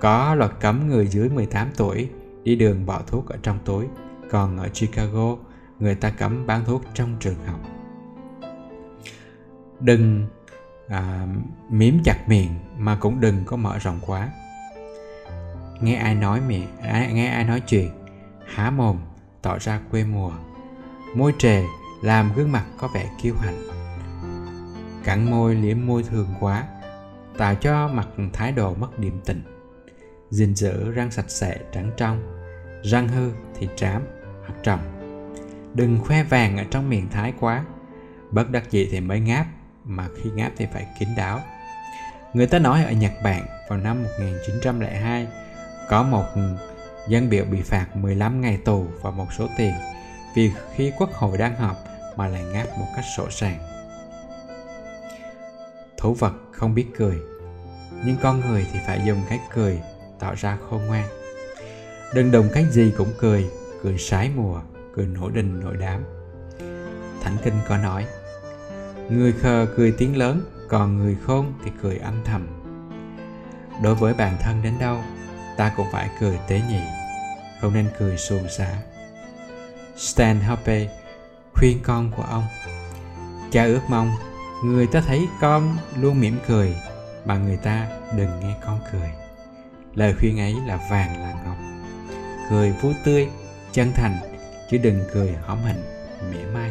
[0.01, 2.09] có luật cấm người dưới 18 tuổi
[2.43, 3.87] đi đường bỏ thuốc ở trong túi.
[4.31, 5.37] Còn ở Chicago,
[5.79, 7.61] người ta cấm bán thuốc trong trường học.
[9.81, 10.27] Đừng
[10.93, 11.27] à,
[11.71, 14.29] miếm chặt miệng mà cũng đừng có mở rộng quá.
[15.81, 17.91] Nghe ai nói miệng à, nghe ai nói chuyện
[18.47, 18.99] há mồm
[19.43, 20.33] tỏ ra quê mùa.
[21.15, 21.65] Môi trề
[22.03, 23.63] làm gương mặt có vẻ kiêu hãnh.
[25.05, 26.65] Cắn môi liếm môi thường quá
[27.39, 29.43] tạo cho mặt thái độ mất điềm tĩnh
[30.31, 32.39] gìn giữ răng sạch sẽ trắng trong
[32.83, 34.03] răng hư thì trám
[34.41, 34.81] hoặc trồng
[35.75, 37.65] đừng khoe vàng ở trong miệng thái quá
[38.31, 39.47] bất đắc dĩ thì mới ngáp
[39.85, 41.41] mà khi ngáp thì phải kín đáo.
[42.33, 45.27] Người ta nói ở Nhật Bản, vào năm 1902
[45.89, 46.25] có một
[47.09, 49.75] dân biểu bị phạt 15 ngày tù và một số tiền
[50.35, 51.77] vì khi quốc hội đang họp
[52.17, 53.59] mà lại ngáp một cách sổ sàng.
[55.97, 57.17] Thú vật không biết cười,
[58.05, 59.81] nhưng con người thì phải dùng cách cười
[60.19, 61.09] tỏ ra khôn ngoan.
[62.15, 63.51] Đừng đồng cách gì cũng cười
[63.83, 64.61] cười sái mùa,
[64.97, 66.05] cười nổi đình nổi đám.
[67.23, 68.07] Thánh kinh có nói
[69.11, 72.47] người khờ cười tiếng lớn, còn người khôn thì cười âm thầm.
[73.83, 74.99] Đối với bản thân đến đâu,
[75.57, 76.81] ta cũng phải cười tế nhị,
[77.61, 78.77] không nên cười xuồng xả.
[79.97, 80.89] Stan hoppe
[81.55, 82.45] khuyên con của ông,
[83.51, 84.11] cha ước mong
[84.65, 86.77] người ta thấy con luôn mỉm cười,
[87.25, 89.11] mà người ta đừng nghe con cười.
[89.95, 91.57] Lời khuyên ấy là vàng là ngọc.
[92.51, 93.29] Cười vui tươi,
[93.73, 94.17] chân thành,
[94.71, 95.83] chứ đừng cười hõm hình
[96.31, 96.71] mỉa mai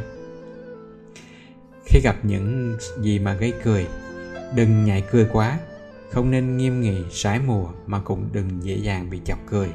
[1.92, 3.88] khi gặp những gì mà gây cười,
[4.56, 5.58] đừng nhảy cười quá.
[6.12, 9.70] Không nên nghiêm nghị, sái mùa mà cũng đừng dễ dàng bị chọc cười.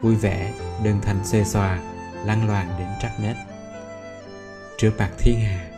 [0.00, 0.52] Vui vẻ,
[0.84, 1.80] đừng thành xê xòa
[2.24, 3.36] lăn loàn đến trắc nết.
[4.78, 5.70] Trước mặt thiên hà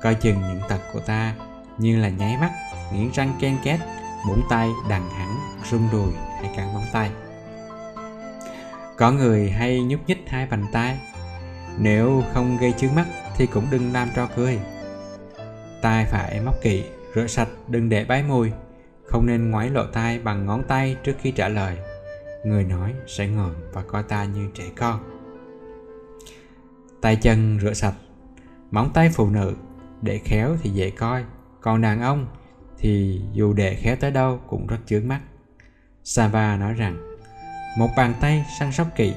[0.00, 1.34] coi chừng những tật của ta
[1.78, 2.50] như là nháy mắt,
[2.94, 3.80] nghiến răng ken két
[4.28, 5.36] búng tay đằng hẳn,
[5.70, 7.10] rung đùi hay cắn móng tay.
[8.96, 10.98] Có người hay nhúc nhích hai bàn tay
[11.78, 14.58] nếu không gây chướng mắt thì cũng đừng làm cho cười
[15.82, 18.50] tai phải móc kỹ rửa sạch, đừng để bái mùi
[19.06, 21.76] không nên ngoái lộ tai bằng ngón tay trước khi trả lời.
[22.44, 25.00] Người nói sẽ ngừng và coi ta như trẻ con.
[27.00, 27.94] Tay chân rửa sạch.
[28.70, 29.54] Móng tay phụ nữ,
[30.02, 31.24] để khéo thì dễ coi.
[31.60, 32.26] Còn đàn ông
[32.78, 35.20] thì dù để khéo tới đâu cũng rất chướng mắt.
[36.04, 37.16] Sava nói rằng,
[37.78, 39.14] một bàn tay săn sóc kỹ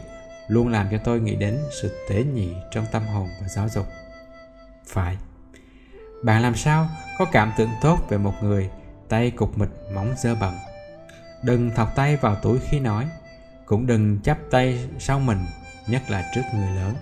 [0.48, 3.86] luôn làm cho tôi nghĩ đến sự tế nhị trong tâm hồn và giáo dục.
[4.86, 5.18] Phải
[6.26, 8.70] bạn làm sao có cảm tưởng tốt về một người,
[9.10, 10.54] tay cục mịch móng dơ bẩn?
[11.44, 13.08] Đừng thọc tay vào túi khi nói,
[13.66, 15.38] cũng đừng chắp tay sau mình,
[15.88, 16.94] nhất là trước người lớn.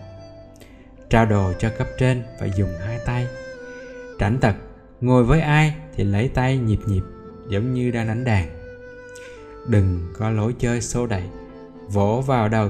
[1.09, 3.27] Trao đồ cho cấp trên phải dùng hai tay.
[4.19, 4.55] Tránh tật
[5.01, 7.03] ngồi với ai thì lấy tay nhịp nhịp,
[7.49, 8.47] giống như đang đánh đàn.
[9.67, 11.23] Đừng có lối chơi xô đẩy,
[11.87, 12.69] vỗ vào đầu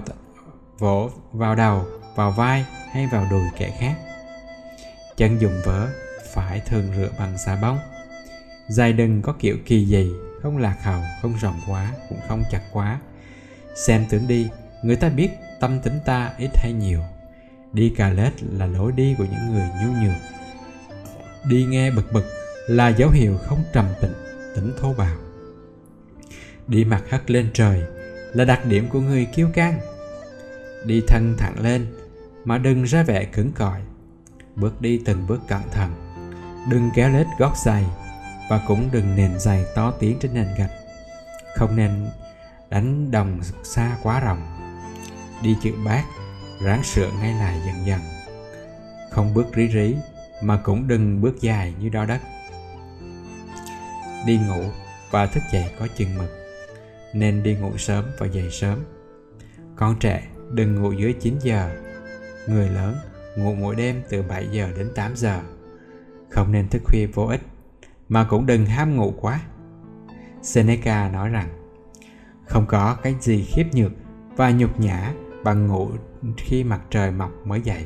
[0.80, 1.86] vỗ vào đầu,
[2.16, 3.96] vào vai hay vào đùi kẻ khác.
[5.18, 5.90] Chân dùng vỡ
[6.34, 7.80] phải thường rửa bằng xà bông.
[8.68, 10.12] Dài đừng có kiểu kỳ gì
[10.42, 13.00] không lạc hầu không rộng quá, cũng không chặt quá.
[13.76, 14.50] Xem tướng đi,
[14.84, 15.30] người ta biết
[15.60, 17.02] tâm tính ta ít hay nhiều.
[17.74, 20.18] Đi cà lết là lối đi của những người nhu nhược.
[21.46, 22.26] Đi nghe bực bực
[22.68, 24.14] là dấu hiệu không trầm tĩnh
[24.56, 25.18] tỉnh thô bạo.
[26.68, 27.82] Đi mặt hất lên trời
[28.34, 29.80] là đặc điểm của người kiêu căng.
[30.86, 31.88] Đi thân thẳng lên
[32.44, 33.82] mà đừng ra vẻ cứng cỏi.
[34.56, 36.03] Bước đi từng bước cẩn thận
[36.70, 37.86] đừng kéo lết gót giày
[38.50, 40.72] và cũng đừng nền giày to tiếng trên nền gạch.
[41.56, 42.08] Không nên
[42.70, 44.42] đánh đồng xa quá rộng.
[45.44, 46.04] Đi chữ bát,
[46.62, 48.00] ráng sửa ngay lại dần dần.
[49.12, 49.96] Không bước rí rí,
[50.42, 52.22] mà cũng đừng bước dài như đo đất.
[54.26, 54.64] Đi ngủ
[55.12, 56.30] và thức dậy có chừng mực.
[57.14, 58.80] Nên đi ngủ sớm và dậy sớm.
[59.76, 61.70] Con trẻ, đừng ngủ dưới 9 giờ.
[62.48, 62.96] Người lớn,
[63.38, 65.40] ngủ mỗi đêm từ 7 giờ đến 8 giờ
[66.34, 67.42] không nên thức khuya vô ích,
[68.10, 69.42] mà cũng đừng ham ngủ quá.
[70.42, 71.50] Seneca nói rằng,
[72.46, 73.92] không có cái gì khiếp nhược
[74.36, 75.14] và nhục nhã
[75.44, 75.90] bằng ngủ
[76.38, 77.86] khi mặt trời mọc mới dậy.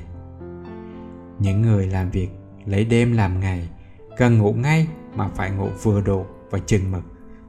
[1.40, 2.30] Những người làm việc
[2.66, 3.70] lấy đêm làm ngày
[4.18, 7.04] cần ngủ ngay mà phải ngủ vừa đủ và chừng mực,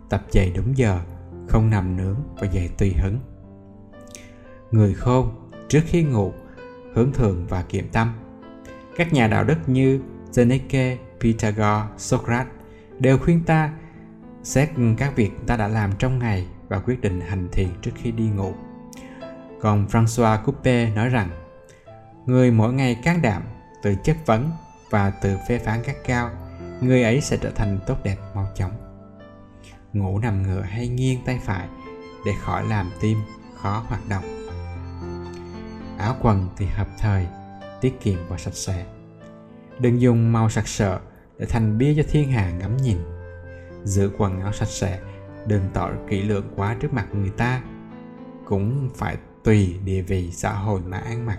[0.09, 1.01] tập dậy đúng giờ,
[1.49, 3.19] không nằm nướng và dậy tùy hứng.
[4.71, 6.33] Người khôn trước khi ngủ
[6.95, 8.13] hướng thường và kiệm tâm.
[8.97, 10.01] Các nhà đạo đức như
[10.39, 12.53] Seneca, Pythagore, Socrates
[12.99, 13.73] đều khuyên ta
[14.43, 14.69] xét
[14.99, 18.25] các việc ta đã làm trong ngày và quyết định hành thiền trước khi đi
[18.25, 18.53] ngủ.
[19.61, 21.29] Còn François Coupe nói rằng,
[22.27, 23.43] người mỗi ngày can đảm,
[23.83, 24.51] từ chất vấn
[24.91, 26.31] và từ phê phán các cao,
[26.81, 28.73] người ấy sẽ trở thành tốt đẹp mau chóng.
[29.93, 31.69] Ngủ nằm ngửa hay nghiêng tay phải
[32.27, 33.19] để khỏi làm tim
[33.57, 34.25] khó hoạt động.
[35.99, 37.27] Áo quần thì hợp thời,
[37.81, 38.85] tiết kiệm và sạch sẽ.
[39.81, 40.99] Đừng dùng màu sặc sỡ
[41.39, 42.99] để thành bia cho thiên hà ngắm nhìn.
[43.85, 44.99] Giữ quần áo sạch sẽ,
[45.47, 47.63] đừng tỏ kỹ lưỡng quá trước mặt người ta.
[48.45, 51.39] Cũng phải tùy địa vị xã hội mà ăn mặc.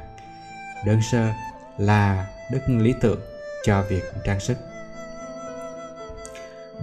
[0.85, 1.33] Đơn sơ
[1.77, 3.19] là đức lý tưởng
[3.63, 4.57] cho việc trang sức.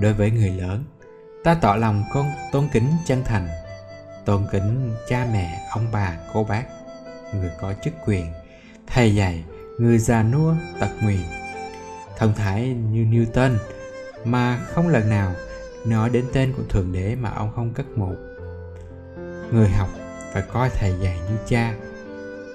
[0.01, 0.85] Đối với người lớn,
[1.45, 3.49] ta tỏ lòng con tôn kính chân thành,
[4.25, 6.65] tôn kính cha mẹ, ông bà, cô bác,
[7.35, 8.33] người có chức quyền,
[8.87, 9.45] thầy dạy,
[9.79, 11.23] người già nua tật nguyền
[12.17, 13.57] thông thái như newton,
[14.25, 15.35] mà không lần nào
[15.85, 18.13] nói đến tên của thượng đế mà ông không cất mộ.
[19.53, 19.89] Người học
[20.33, 21.75] phải coi thầy dạy như cha,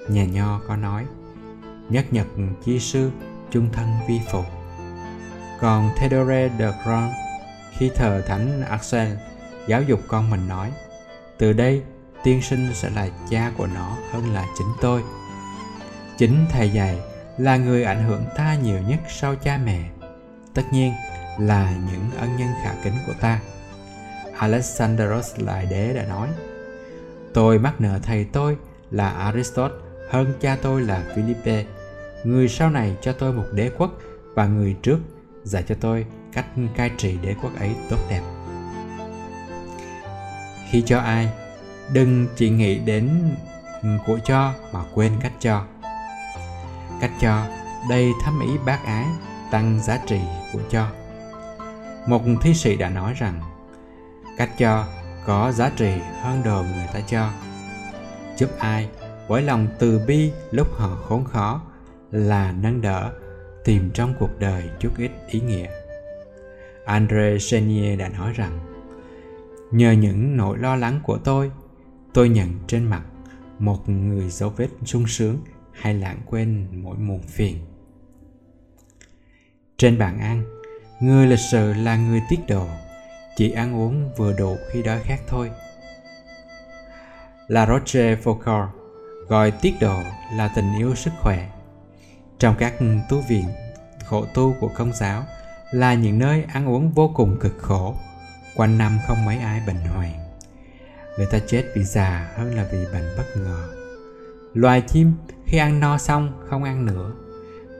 [0.08, 1.06] nhà nho có nói,
[1.88, 2.26] nhất nhật
[2.64, 3.10] chi sư
[3.50, 4.42] chung thân vi phụ.
[5.60, 7.12] Còn Theodore de Grand
[7.78, 9.16] khi thờ thánh Axel,
[9.66, 10.72] giáo dục con mình nói,
[11.38, 11.82] từ đây,
[12.24, 15.02] tiên sinh sẽ là cha của nó hơn là chính tôi.
[16.18, 16.98] Chính thầy dạy
[17.38, 19.90] là người ảnh hưởng ta nhiều nhất sau cha mẹ.
[20.54, 20.92] Tất nhiên
[21.38, 23.40] là những ân nhân khả kính của ta.
[24.38, 26.28] Alexandros lại đế, đã nói,
[27.34, 28.56] tôi mắc nợ thầy tôi
[28.90, 29.78] là aristotle,
[30.10, 31.64] hơn cha tôi là philippe.
[32.24, 33.90] Người sau này cho tôi một đế quốc
[34.34, 34.98] và người trước
[35.44, 38.22] dạy cho tôi cách cai trị đế quốc ấy tốt đẹp.
[40.70, 41.28] Khi cho ai,
[41.92, 43.34] đừng chỉ nghĩ đến
[44.06, 45.64] của cho mà quên cách cho
[47.02, 47.46] cách cho,
[47.88, 49.06] đầy thâm ý bác ái,
[49.50, 50.20] tăng giá trị
[50.52, 50.86] của cho.
[52.06, 53.40] Một thi sĩ đã nói rằng,
[54.36, 54.86] cách cho
[55.26, 57.30] có giá trị hơn đồ người ta cho.
[58.36, 58.88] Giúp ai
[59.28, 61.62] với lòng từ bi lúc họ khốn khó
[62.10, 63.12] là nâng đỡ,
[63.64, 65.70] tìm trong cuộc đời chút ít ý nghĩa.
[66.84, 68.58] Andre chenier đã nói rằng,
[69.70, 71.50] nhờ những nỗi lo lắng của tôi
[72.14, 73.02] tôi nhận trên mặt
[73.58, 75.38] một người dấu vết sung sướng
[75.72, 77.58] hay lãng quên mỗi muộn phiền
[79.76, 80.44] trên bàn ăn
[81.00, 82.66] người lịch sự là người tiết độ
[83.36, 85.50] chỉ ăn uống vừa đủ khi đói khát thôi
[87.48, 88.68] La Roche Foucault
[89.28, 90.02] gọi tiết độ
[90.32, 91.48] là tình yêu sức khỏe.
[92.38, 92.74] Trong các
[93.08, 93.44] tu viện
[94.04, 95.24] khổ tu của công giáo
[95.70, 97.94] là những nơi ăn uống vô cùng cực khổ,
[98.56, 100.12] quanh năm không mấy ai bệnh hoạn.
[101.18, 103.81] Người ta chết vì già hơn là vì bệnh bất ngờ.
[104.54, 105.12] Loài chim
[105.46, 107.12] khi ăn no xong không ăn nữa,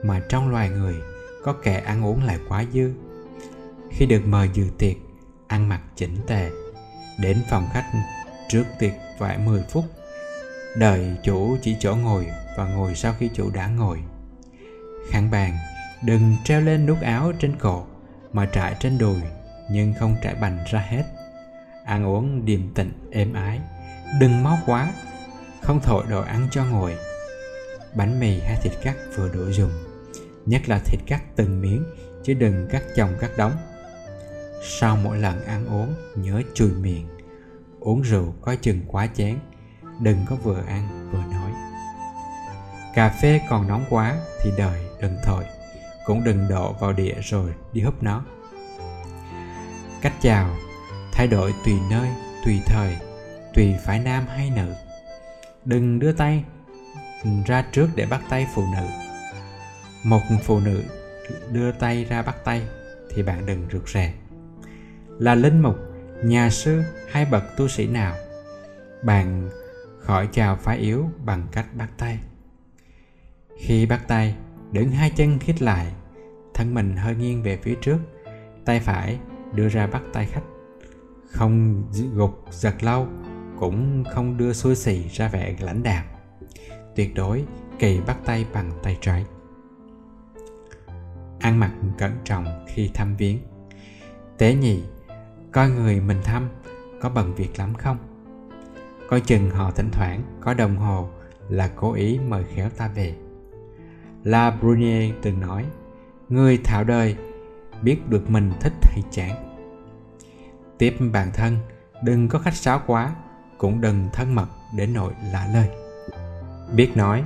[0.03, 0.95] mà trong loài người
[1.43, 2.93] có kẻ ăn uống lại quá dư.
[3.91, 4.95] Khi được mời dự tiệc,
[5.47, 6.51] ăn mặc chỉnh tề,
[7.19, 7.91] đến phòng khách
[8.49, 9.85] trước tiệc vài 10 phút
[10.75, 13.99] đợi chủ chỉ chỗ ngồi và ngồi sau khi chủ đã ngồi.
[15.09, 15.57] Khăn bàn
[16.03, 17.85] đừng treo lên nút áo trên cổ
[18.33, 19.21] mà trải trên đùi
[19.71, 21.03] nhưng không trải bành ra hết.
[21.85, 23.59] Ăn uống điềm tĩnh êm ái
[24.19, 24.91] đừng máu quá
[25.63, 26.97] không thổi đồ ăn cho nguội.
[27.95, 29.71] Bánh mì hay thịt cắt vừa đủ dùng.
[30.45, 31.83] Nhất là thịt cắt từng miếng,
[32.23, 33.57] chứ đừng cắt chồng cắt đóng
[34.65, 37.07] sau mỗi lần ăn uống, nhớ chùi miệng.
[37.79, 39.37] Uống rượu coi chừng quá chén.
[39.99, 41.51] Đừng có vừa ăn vừa nói.
[42.95, 45.43] Cà phê còn nóng quá thì đời đừng thổi.
[46.05, 48.25] Cũng đừng đổ vào đĩa rồi đi húp nó.
[50.01, 50.55] Cách chào.
[51.11, 52.09] Thay đổi tùy nơi,
[52.45, 52.97] tùy thời,
[53.53, 54.73] tùy phải nam hay nữ
[55.65, 56.43] đừng đưa tay
[57.45, 58.87] ra trước để bắt tay phụ nữ.
[60.03, 60.83] Một phụ nữ
[61.51, 62.67] đưa tay ra bắt tay
[63.09, 64.13] thì bạn đừng rụt rè.
[65.19, 65.75] Là linh mục,
[66.23, 68.15] nhà sư hay bậc tu sĩ nào,
[69.03, 69.49] bạn
[69.99, 72.19] khỏi chào phái yếu bằng cách bắt tay.
[73.59, 74.35] Khi bắt tay,
[74.71, 75.93] đứng hai chân khít lại,
[76.53, 77.97] thân mình hơi nghiêng về phía trước,
[78.65, 79.19] tay phải
[79.53, 80.43] đưa ra bắt tay khách.
[81.31, 81.83] Không
[82.13, 83.07] gục giật lâu
[83.63, 86.05] cũng không đưa xuôi xì ra vẻ lãnh đạm.
[86.95, 87.45] Tuyệt đối,
[87.79, 89.25] kỳ bắt tay bằng tay trái.
[91.39, 93.39] Ăn mặc cẩn trọng khi thăm viếng.
[94.37, 94.83] Tế nhị,
[95.51, 96.49] coi người mình thăm
[97.01, 97.97] có bận việc lắm không?
[99.09, 101.09] Coi chừng họ thỉnh thoảng có đồng hồ
[101.49, 103.15] là cố ý mời khéo ta về.
[104.23, 105.65] La brunier từng nói,
[106.29, 107.15] người thạo đời
[107.81, 109.57] biết được mình thích hay chán.
[110.77, 111.57] Tiếp bản thân,
[112.03, 113.15] đừng có khách sáo quá
[113.63, 115.69] cũng đừng thân mật đến nỗi lạ lời.
[116.75, 117.23] Biết nói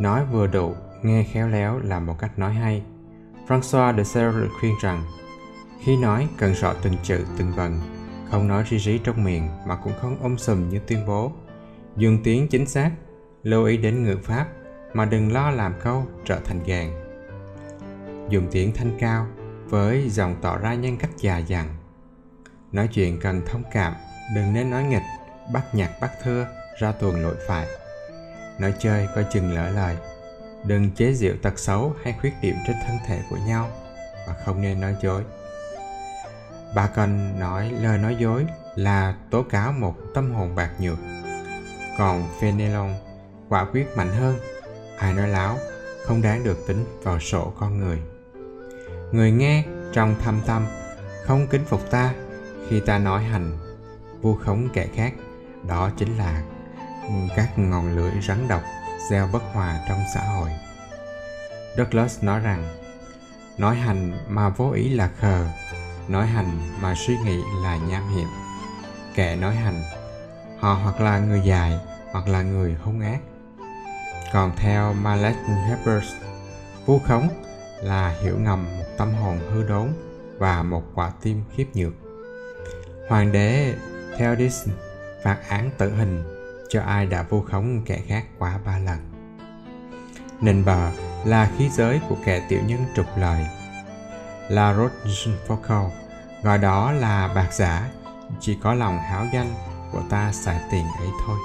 [0.00, 2.82] nói vừa đủ, nghe khéo léo là một cách nói hay.
[3.48, 5.04] François de Serre khuyên rằng,
[5.84, 7.80] khi nói cần rõ từng chữ, từng vần,
[8.30, 11.32] không nói ri rí trong miệng mà cũng không ôm sùm như tuyên bố.
[11.96, 12.90] Dùng tiếng chính xác,
[13.42, 14.46] lưu ý đến ngữ pháp
[14.94, 16.92] mà đừng lo làm câu trở thành gàn
[18.28, 19.26] dùng tiếng thanh cao
[19.68, 21.68] với giọng tỏ ra nhân cách già dặn.
[22.72, 23.92] Nói chuyện cần thông cảm,
[24.34, 25.21] đừng nên nói nghịch
[25.52, 26.46] bắt nhạc bắt thưa
[26.78, 27.66] ra tuồng lội phải.
[28.58, 29.96] Nói chơi coi chừng lỡ lời.
[30.64, 33.70] Đừng chế giễu tật xấu hay khuyết điểm trên thân thể của nhau
[34.26, 35.22] và không nên nói dối.
[36.74, 40.98] Bà cần nói lời nói dối là tố cáo một tâm hồn bạc nhược.
[41.98, 42.94] Còn phenelon
[43.48, 44.36] quả quyết mạnh hơn.
[44.98, 45.58] Ai nói láo,
[46.06, 47.98] không đáng được tính vào sổ con người.
[49.12, 50.66] Người nghe trong thâm tâm,
[51.24, 52.14] không kính phục ta
[52.68, 53.58] khi ta nói hành,
[54.20, 55.12] vu khống kẻ khác
[55.66, 56.42] đó chính là
[57.36, 58.62] các ngọn lưỡi rắn độc
[59.10, 60.50] gieo bất hòa trong xã hội.
[61.76, 62.64] Douglas nói rằng,
[63.58, 65.46] nói hành mà vô ý là khờ,
[66.08, 68.28] nói hành mà suy nghĩ là nham hiểm.
[69.14, 69.82] Kẻ nói hành,
[70.58, 71.78] họ hoặc là người dài
[72.12, 73.18] hoặc là người hung ác.
[74.32, 75.36] Còn theo Malek
[75.68, 76.12] Hebbers
[76.86, 77.28] vu khống
[77.82, 79.88] là hiểu ngầm một tâm hồn hư đốn
[80.38, 81.92] và một quả tim khiếp nhược.
[83.08, 83.74] Hoàng đế
[84.18, 84.68] Theodis
[85.24, 86.24] phạt án tử hình
[86.68, 88.98] cho ai đã vu khống kẻ khác quá ba lần.
[90.40, 90.90] Nền bờ
[91.24, 93.46] là khí giới của kẻ tiểu nhân trục lời
[94.48, 95.90] La Rochefoucauld
[96.42, 97.90] gọi đó là bạc giả,
[98.40, 99.54] chỉ có lòng háo danh
[99.92, 101.38] của ta xài tiền ấy thôi.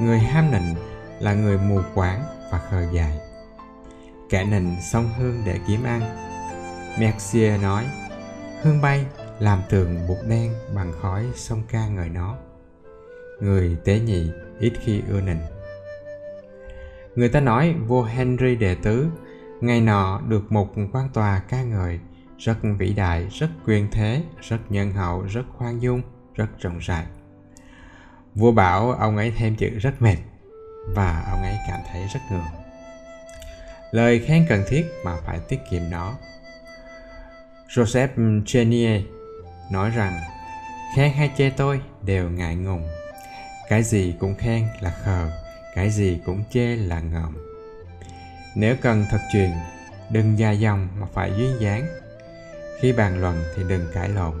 [0.00, 0.74] Người ham nịnh
[1.20, 3.18] là người mù quáng và khờ dại.
[4.30, 6.00] Kẻ nịnh sông hương để kiếm ăn.
[6.98, 7.84] Mercier nói,
[8.62, 9.06] hương bay
[9.38, 12.36] làm tường bụt đen bằng khói sông ca ngợi nó.
[13.40, 14.30] Người tế nhị
[14.60, 15.40] ít khi ưa nịnh.
[17.14, 19.06] Người ta nói vua henry đệ tứ,
[19.60, 22.00] ngày nọ được một quan tòa ca ngợi,
[22.38, 26.02] rất vĩ đại, rất quyền thế, rất nhân hậu, rất khoan dung,
[26.34, 27.06] rất rộng rãi.
[28.34, 30.16] Vua bảo ông ấy thêm chữ rất mệt
[30.94, 32.62] và ông ấy cảm thấy rất ngượng.
[33.90, 36.14] Lời khen cần thiết mà phải tiết kiệm nó.
[37.68, 39.02] Joseph chenier
[39.70, 40.20] nói rằng,
[40.96, 41.80] khen hay chê tôi?
[42.02, 42.88] Đều ngại ngùng.
[43.68, 45.30] Cái gì cũng khen là khờ,
[45.74, 47.36] cái gì cũng chê là ngợm.
[48.56, 49.50] Nếu cần thật truyền
[50.10, 51.86] đừng dài dòng mà phải duyên dáng.
[52.80, 54.34] Khi bàn luận thì đừng cãi lộn.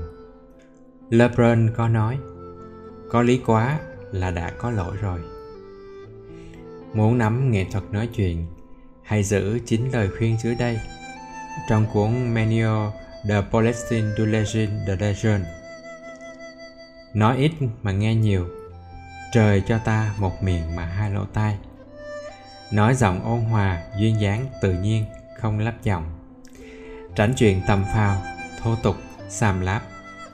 [1.10, 2.18] Lebrun có nói,
[3.10, 3.78] có lý quá
[4.12, 5.20] là đã có lỗi rồi.
[6.94, 8.46] Muốn nắm nghệ thuật nói chuyện,
[9.02, 10.80] hãy giữ chính lời khuyên dưới đây.
[11.68, 12.88] Trong cuốn Manual
[13.28, 15.44] The Palestine du Legend de Legend.
[17.14, 17.52] Nói ít
[17.82, 18.48] mà nghe nhiều,
[19.32, 21.58] trời cho ta một miệng mà hai lỗ tai.
[22.72, 25.04] Nói giọng ôn hòa, duyên dáng, tự nhiên,
[25.38, 26.04] không lắp giọng.
[27.14, 28.22] Tránh chuyện tầm phào,
[28.62, 28.96] thô tục,
[29.28, 29.82] xàm láp,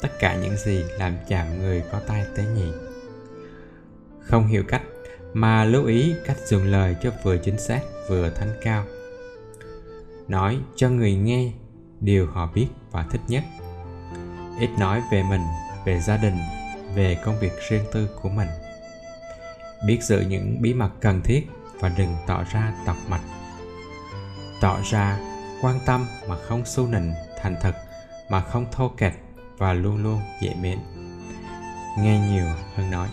[0.00, 2.72] tất cả những gì làm chạm người có tai tế nhị.
[4.20, 4.82] Không hiểu cách,
[5.32, 8.84] mà lưu ý cách dùng lời cho vừa chính xác, vừa thanh cao.
[10.28, 11.52] Nói cho người nghe
[12.00, 13.44] điều họ biết và thích nhất.
[14.60, 15.42] Ít nói về mình,
[15.84, 16.36] về gia đình,
[16.94, 18.48] về công việc riêng tư của mình.
[19.86, 21.48] Biết giữ những bí mật cần thiết
[21.80, 23.22] và đừng tỏ ra tọc mạch.
[24.60, 25.18] Tỏ ra
[25.62, 27.12] quan tâm mà không su nịnh
[27.42, 27.74] thành thật,
[28.28, 29.14] mà không thô kệch
[29.58, 30.78] và luôn luôn dễ mến.
[31.98, 33.08] Nghe nhiều hơn nói.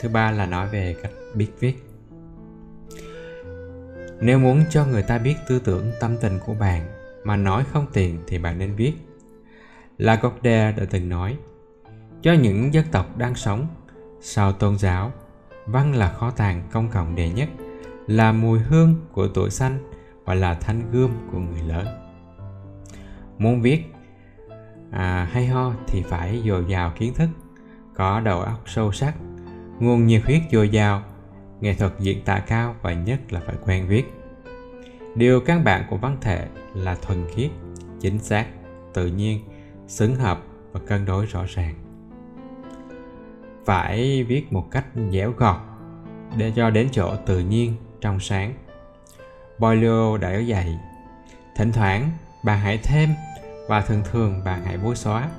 [0.00, 1.74] Thứ ba là nói về cách biết viết.
[4.20, 7.86] Nếu muốn cho người ta biết tư tưởng tâm tình của bạn mà nói không
[7.92, 8.92] tiền thì bạn nên viết
[9.98, 11.36] Lagardère đã từng nói
[12.22, 13.66] cho những dân tộc đang sống
[14.20, 15.12] sau tôn giáo
[15.66, 17.48] văn là kho tàng công cộng đệ nhất
[18.06, 19.78] là mùi hương của tuổi xanh
[20.24, 21.86] và là thanh gươm của người lớn.
[23.38, 23.84] Muốn viết
[24.90, 27.28] à, hay ho thì phải dồi dào kiến thức
[27.94, 29.14] có đầu óc sâu sắc
[29.78, 31.02] nguồn nhiệt huyết dồi dào
[31.60, 34.04] nghệ thuật diễn tả cao và nhất là phải quen viết
[35.14, 37.50] điều căn bản của văn thể là thuần khiết,
[38.00, 38.46] chính xác,
[38.94, 39.40] tự nhiên,
[39.86, 40.42] xứng hợp
[40.72, 41.74] và cân đối rõ ràng.
[43.64, 45.56] Phải viết một cách dẻo gọt
[46.36, 48.54] để cho đến chỗ tự nhiên trong sáng.
[49.58, 50.78] Boileau đã dạy,
[51.56, 52.10] thỉnh thoảng
[52.44, 53.10] bạn hãy thêm
[53.68, 55.30] và thường thường bạn hãy bôi xóa.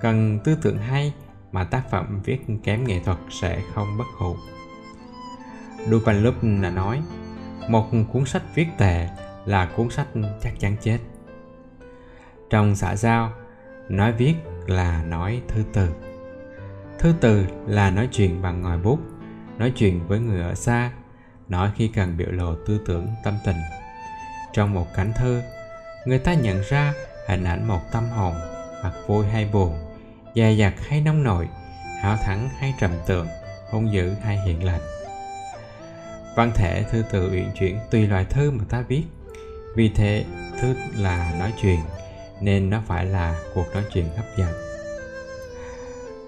[0.00, 1.12] Cần tư tưởng hay
[1.52, 4.36] mà tác phẩm viết kém nghệ thuật sẽ không bất hủ.
[5.88, 7.02] Duvan Lúc đã nói,
[7.68, 9.08] một cuốn sách viết tệ
[9.48, 10.06] là cuốn sách
[10.42, 10.98] chắc chắn chết.
[12.50, 13.32] Trong xã giao,
[13.88, 14.34] nói viết
[14.66, 15.88] là nói thư từ.
[16.98, 18.98] Thư từ là nói chuyện bằng ngòi bút,
[19.58, 20.92] nói chuyện với người ở xa,
[21.48, 23.56] nói khi cần biểu lộ tư tưởng tâm tình.
[24.52, 25.40] Trong một cánh thư
[26.06, 26.94] người ta nhận ra
[27.28, 28.34] hình ảnh một tâm hồn
[28.82, 29.78] mặt vui hay buồn,
[30.34, 31.48] dè dặt hay nông nổi
[32.00, 33.26] hảo thắng hay trầm tượng,
[33.70, 34.80] hung dữ hay hiện lành.
[36.36, 39.04] Văn thể, thư từ uyển chuyển tùy loại thư mà ta viết
[39.78, 40.24] vì thế
[40.60, 41.80] thư là nói chuyện,
[42.40, 44.52] nên nó phải là cuộc nói chuyện hấp dẫn.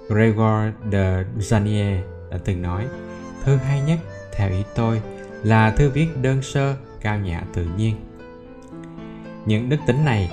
[0.08, 2.86] Gregor de Zanier đã từng nói
[3.44, 3.98] thư hay nhất,
[4.32, 5.02] theo ý tôi,
[5.42, 7.96] là thư viết đơn sơ, cao nhã tự nhiên.
[9.46, 10.30] Những đức tính này,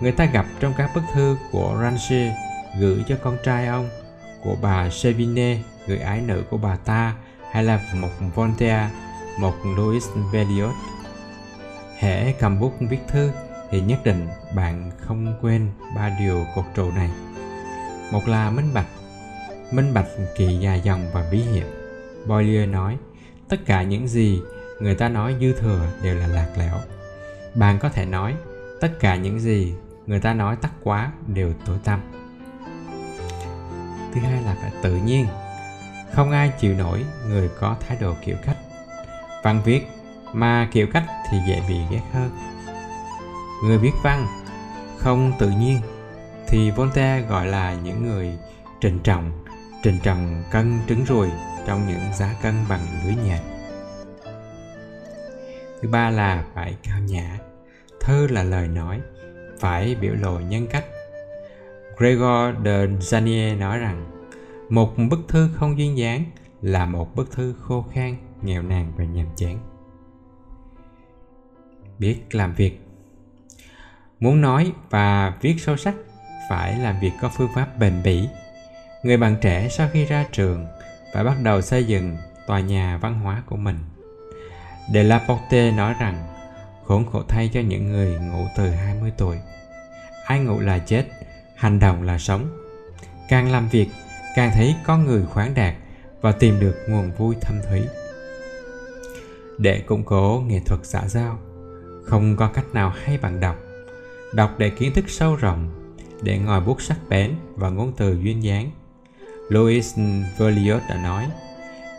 [0.00, 2.32] người ta gặp trong các bức thư của Rancher
[2.80, 3.88] gửi cho con trai ông,
[4.42, 7.14] của bà Sevigné người ái nữ của bà ta,
[7.52, 8.90] hay là một Voltaire,
[9.40, 10.74] một Louis Veliot
[12.00, 13.30] hễ cầm bút viết thư
[13.70, 17.10] thì nhất định bạn không quên ba điều cột trụ này.
[18.12, 18.86] Một là minh bạch
[19.70, 21.66] minh bạch kỳ dài dòng và bí hiểm.
[22.26, 22.96] Boileau nói,
[23.48, 24.42] tất cả những gì
[24.80, 26.74] người ta nói dư thừa đều là lạc lẽo.
[27.54, 28.34] Bạn có thể nói,
[28.80, 29.74] tất cả những gì
[30.06, 32.00] người ta nói tắt quá đều tối tăm.
[34.14, 35.26] Thứ hai là phải tự nhiên.
[36.12, 38.56] Không ai chịu nổi người có thái độ kiểu cách
[39.42, 39.86] văn viết
[40.32, 42.30] mà kiểu cách thì dễ bị ghét hơn.
[43.64, 44.26] Người viết văn
[44.98, 45.80] không tự nhiên
[46.48, 48.38] thì voltaire gọi là những người
[48.80, 49.44] trình trọng
[49.82, 51.30] trình trọng cân trứng ruồi
[51.66, 53.40] trong những giá cân bằng lưới nhện.
[55.82, 57.38] Thứ ba là phải cao nhã.
[58.00, 59.00] Thơ là lời nói,
[59.58, 60.84] phải biểu lộ nhân cách.
[61.96, 64.06] Gregor de Janier nói rằng,
[64.68, 66.24] một bức thư không duyên dáng
[66.62, 69.58] là một bức thư khô khan, nghèo nàn và nhàm chán
[72.00, 72.80] biết làm việc.
[74.20, 75.94] Muốn nói và viết sâu sắc,
[76.48, 78.28] phải làm việc có phương pháp bền bỉ.
[79.02, 80.66] Người bạn trẻ sau khi ra trường
[81.12, 83.78] phải bắt đầu xây dựng tòa nhà văn hóa của mình.
[84.94, 86.26] De la Porte nói rằng,
[86.84, 89.36] khốn khổ thay cho những người ngủ từ 20 tuổi.
[90.24, 91.04] Ai ngủ là chết,
[91.56, 92.48] hành động là sống.
[93.28, 93.88] Càng làm việc,
[94.36, 95.74] càng thấy có người khoáng đạt
[96.20, 97.82] và tìm được nguồn vui thâm thúy.
[99.58, 101.38] Để củng cố nghệ thuật xã giao
[102.10, 103.56] không có cách nào hay bằng đọc.
[104.34, 105.70] Đọc để kiến thức sâu rộng,
[106.22, 108.70] để ngòi bút sắc bén và ngôn từ duyên dáng.
[109.48, 109.98] Louis
[110.38, 111.28] verliot đã nói,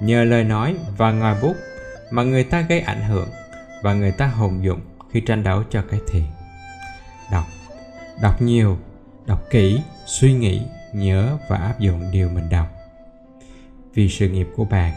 [0.02, 1.56] nhờ lời nói và ngòi bút
[2.12, 3.30] mà người ta gây ảnh hưởng
[3.84, 4.82] và người ta hùng dụng
[5.12, 6.26] khi tranh đấu cho cái thiện
[7.32, 7.46] đọc.
[8.22, 8.78] Đọc nhiều,
[9.26, 10.62] đọc kỹ, suy nghĩ,
[10.94, 12.68] nhớ và áp dụng điều mình đọc.
[13.94, 14.94] Vì sự nghiệp của bạn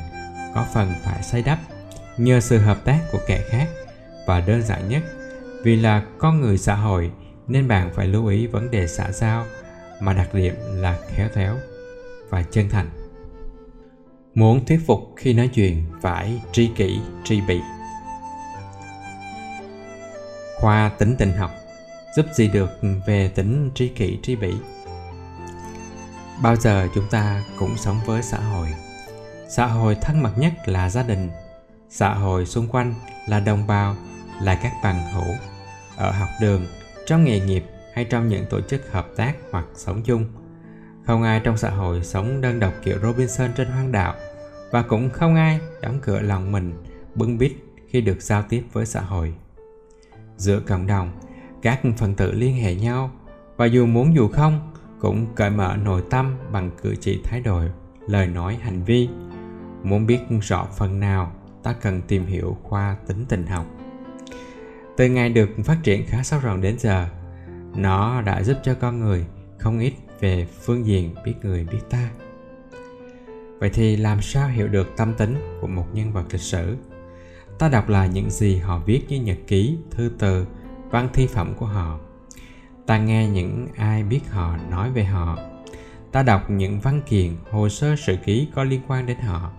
[0.54, 1.58] có phần phải xây đắp
[2.16, 3.68] nhờ sự hợp tác của kẻ khác
[4.26, 5.02] và đơn giản nhất.
[5.62, 7.10] Vì là con người xã hội,
[7.46, 9.46] nên bạn phải lưu ý vấn đề xã giao,
[10.00, 11.56] mà đặc điểm là khéo léo
[12.30, 12.90] và chân thành.
[14.34, 17.60] Muốn thuyết phục khi nói chuyện phải tri kỷ, tri bị.
[20.60, 21.50] Khoa tính tình học,
[22.16, 22.70] giúp gì được
[23.06, 24.52] về tính tri kỷ, tri bỉ
[26.42, 28.68] bao giờ chúng ta cũng sống với xã hội.
[29.48, 31.30] Xã hội thân mật nhất là gia đình.
[31.90, 32.94] Xã hội xung quanh
[33.28, 33.96] là đồng bào
[34.42, 35.34] là các bằng hữu
[35.96, 36.66] ở học đường,
[37.06, 37.64] trong nghề nghiệp
[37.94, 40.26] hay trong những tổ chức hợp tác hoặc sống chung.
[41.06, 44.14] Không ai trong xã hội sống đơn độc kiểu robinson trên hoang đảo
[44.70, 46.72] và cũng không ai đóng cửa lòng mình,
[47.14, 47.52] bưng bít
[47.88, 49.34] khi được giao tiếp với xã hội.
[50.36, 51.12] Giữa cộng đồng,
[51.62, 53.10] các phần tử liên hệ nhau,
[53.56, 57.62] và dù muốn dù không, cũng cởi mở nội tâm bằng cử chỉ thái độ,
[58.08, 59.08] lời nói, hành vi.
[59.82, 61.32] Muốn biết rõ phần nào,
[61.62, 63.66] ta cần tìm hiểu khoa tính tình học
[64.96, 67.08] từ ngày được phát triển khá sâu rộng đến giờ,
[67.76, 69.24] nó đã giúp cho con người
[69.58, 72.10] không ít về phương diện biết người, biết ta.
[73.58, 76.76] Vậy thì làm sao hiểu được tâm tính của một nhân vật lịch sử?
[77.58, 80.46] Ta đọc là những gì họ viết như nhật ký, thư từ,
[80.90, 81.98] văn thi phẩm của họ.
[82.86, 85.38] Ta nghe những ai biết họ nói về họ.
[86.12, 89.52] Ta đọc những văn kiện, hồ sơ sự ký có liên quan đến họ.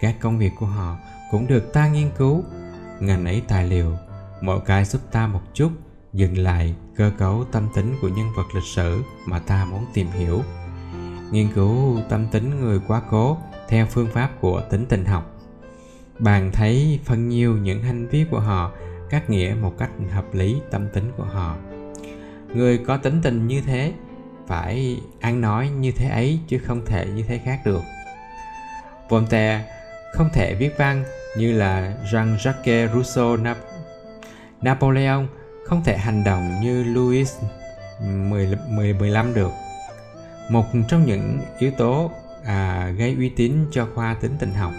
[0.00, 0.96] Các công việc của họ
[1.30, 2.44] cũng được ta nghiên cứu,
[3.00, 3.96] ngành ấy tài liệu
[4.40, 5.70] mỗi cái giúp ta một chút,
[6.12, 10.06] dừng lại cơ cấu tâm tính của nhân vật lịch sử mà ta muốn tìm
[10.06, 10.42] hiểu.
[11.30, 13.38] Nghiên cứu tâm tính người quá cố
[13.68, 15.36] theo phương pháp của tính tình học.
[16.18, 18.72] Bạn thấy phân nhiều những hành vi của họ
[19.10, 21.56] cắt nghĩa một cách hợp lý tâm tính của họ.
[22.54, 23.92] Người có tính tình như thế,
[24.46, 27.82] phải ăn nói như thế ấy chứ không thể như thế khác được.
[29.08, 29.64] Voltaire
[30.14, 31.04] không thể viết văn
[31.38, 33.54] như là Jean-Jacques Rousseau Nap-
[34.62, 35.26] Napoleon
[35.64, 37.34] không thể hành động như Louis
[38.98, 39.50] 15 được.
[40.48, 42.10] Một trong những yếu tố
[42.44, 44.72] à, gây uy tín cho khoa tính tình học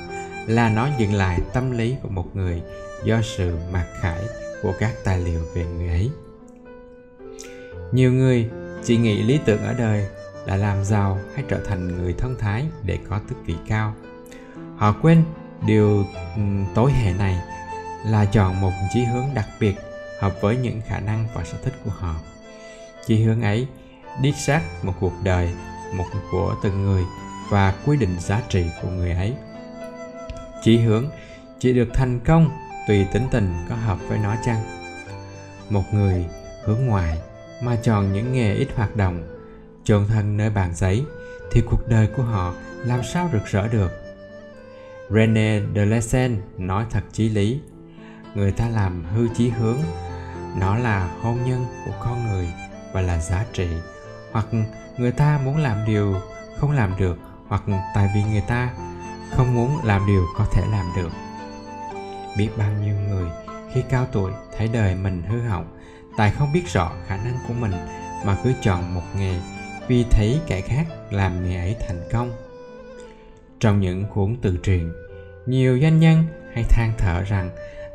[0.47, 2.61] là nó dừng lại tâm lý của một người
[3.03, 4.21] do sự mặc khải
[4.61, 6.09] của các tài liệu về người ấy
[7.91, 8.49] nhiều người
[8.83, 10.05] chỉ nghĩ lý tưởng ở đời
[10.45, 13.95] là làm giàu hay trở thành người thông thái để có tước vị cao
[14.77, 15.23] họ quên
[15.65, 16.05] điều
[16.35, 16.41] ừ,
[16.75, 17.41] tối hệ này
[18.05, 19.75] là chọn một chí hướng đặc biệt
[20.19, 22.15] hợp với những khả năng và sở thích của họ.
[23.05, 23.67] Chí hướng ấy
[24.21, 25.53] điết xác một cuộc đời,
[25.93, 27.03] một của từng người
[27.49, 29.33] và quy định giá trị của người ấy.
[30.63, 31.05] Chí hướng
[31.59, 32.49] chỉ được thành công
[32.87, 34.63] tùy tính tình có hợp với nó chăng?
[35.69, 36.25] Một người
[36.63, 37.17] hướng ngoại
[37.61, 39.23] mà chọn những nghề ít hoạt động,
[39.83, 41.05] chôn thân nơi bàn giấy
[41.51, 42.53] thì cuộc đời của họ
[42.85, 43.91] làm sao rực rỡ được?
[45.09, 47.59] René de Lessen nói thật chí lý
[48.35, 49.77] người ta làm hư chí hướng.
[50.55, 52.47] Nó là hôn nhân của con người
[52.93, 53.67] và là giá trị.
[54.31, 54.45] Hoặc
[54.97, 56.15] người ta muốn làm điều
[56.57, 57.17] không làm được,
[57.47, 57.63] hoặc
[57.95, 58.73] tại vì người ta
[59.31, 61.09] không muốn làm điều có thể làm được.
[62.37, 63.29] Biết bao nhiêu người
[63.73, 65.77] khi cao tuổi thấy đời mình hư hỏng,
[66.17, 67.73] tại không biết rõ khả năng của mình
[68.25, 69.35] mà cứ chọn một nghề
[69.87, 72.31] vì thấy kẻ khác làm nghề ấy thành công.
[73.59, 74.93] Trong những cuốn tự truyện,
[75.45, 76.23] nhiều doanh nhân
[76.53, 77.49] hay than thở rằng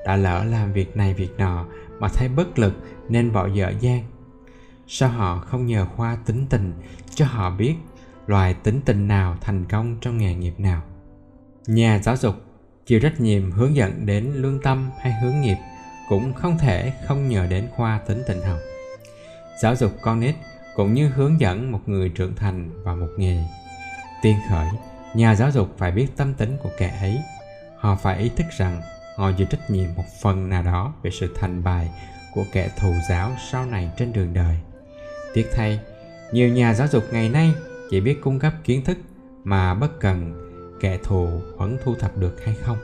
[0.06, 1.66] đã lỡ làm việc này việc nọ
[1.98, 2.72] mà thấy bất lực
[3.08, 4.04] nên bỏ dở dang.
[4.88, 6.72] Sao họ không nhờ khoa tính tình
[7.14, 7.74] cho họ biết
[8.26, 10.82] loài tính tình nào thành công trong nghề nghiệp nào?
[11.66, 12.34] Nhà giáo dục
[12.86, 15.56] chịu trách nhiệm hướng dẫn đến lương tâm hay hướng nghiệp
[16.08, 18.58] cũng không thể không nhờ đến khoa tính tình học.
[19.62, 20.34] Giáo dục con nít
[20.74, 23.44] cũng như hướng dẫn một người trưởng thành vào một nghề.
[24.22, 24.68] Tiên khởi,
[25.14, 27.18] nhà giáo dục phải biết tâm tính của kẻ ấy.
[27.78, 28.80] Họ phải ý thức rằng
[29.16, 31.90] họ chịu trách nhiệm một phần nào đó về sự thành bại
[32.34, 34.56] của kẻ thù giáo sau này trên đường đời.
[35.34, 35.80] Tiếc thay,
[36.32, 37.54] nhiều nhà giáo dục ngày nay
[37.90, 38.98] chỉ biết cung cấp kiến thức
[39.44, 40.42] mà bất cần
[40.80, 42.78] kẻ thù vẫn thu thập được hay không.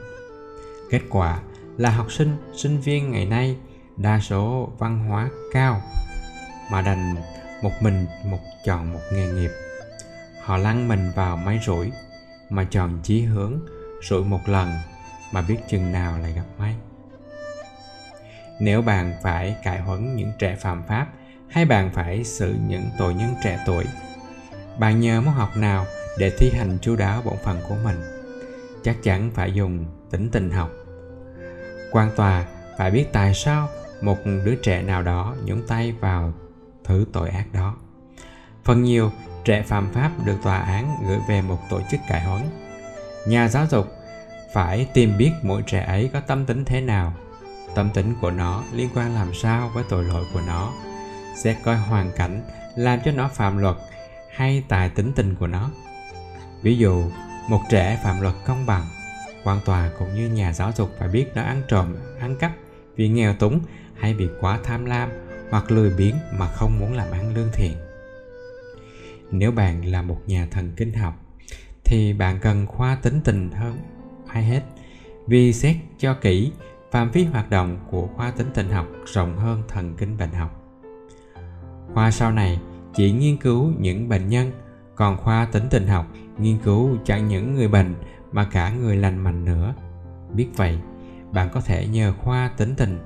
[0.89, 1.41] Kết quả
[1.77, 3.57] là học sinh sinh viên ngày nay
[3.97, 5.81] đa số văn hóa cao
[6.71, 7.15] mà đành
[7.61, 9.51] một mình một chọn một nghề nghiệp.
[10.43, 11.91] Họ lăn mình vào máy rủi
[12.49, 13.59] mà chọn chí hướng
[14.09, 14.69] rủi một lần
[15.33, 16.75] mà biết chừng nào lại gặp may.
[18.59, 21.07] Nếu bạn phải cải huấn những trẻ phạm pháp,
[21.49, 23.85] hay bạn phải xử những tội nhân trẻ tuổi,
[24.79, 25.85] bạn nhờ môn học nào
[26.17, 27.97] để thi hành chú đáo bổn phận của mình?
[28.83, 30.69] Chắc chắn phải dùng tính tình học.
[31.91, 32.45] Quan tòa
[32.77, 33.69] phải biết tại sao
[34.01, 36.33] một đứa trẻ nào đó nhúng tay vào
[36.83, 37.75] thứ tội ác đó.
[38.63, 39.11] Phần nhiều
[39.45, 42.41] trẻ phạm pháp được tòa án gửi về một tổ chức cải huấn.
[43.27, 43.87] Nhà giáo dục
[44.53, 47.13] phải tìm biết mỗi trẻ ấy có tâm tính thế nào.
[47.75, 50.73] Tâm tính của nó liên quan làm sao với tội lỗi của nó.
[51.37, 52.41] Sẽ coi hoàn cảnh
[52.75, 53.75] làm cho nó phạm luật
[54.35, 55.71] hay tài tính tình của nó.
[56.61, 57.03] Ví dụ,
[57.49, 58.85] một trẻ phạm luật công bằng,
[59.43, 62.51] quan tòa cũng như nhà giáo dục phải biết nó ăn trộm, ăn cắp
[62.95, 63.59] vì nghèo túng
[63.95, 65.09] hay vì quá tham lam
[65.49, 67.73] hoặc lười biếng mà không muốn làm ăn lương thiện.
[69.31, 71.13] Nếu bạn là một nhà thần kinh học,
[71.83, 73.77] thì bạn cần khoa tính tình hơn
[74.33, 74.61] hay hết.
[75.27, 76.51] Vì xét cho kỹ,
[76.91, 80.61] phạm vi hoạt động của khoa tính tình học rộng hơn thần kinh bệnh học.
[81.93, 82.59] Khoa sau này
[82.93, 84.51] chỉ nghiên cứu những bệnh nhân,
[84.95, 86.05] còn khoa tính tình học
[86.37, 87.95] nghiên cứu chẳng những người bệnh
[88.31, 89.75] mà cả người lành mạnh nữa.
[90.33, 90.79] Biết vậy,
[91.31, 92.99] bạn có thể nhờ khoa tính tình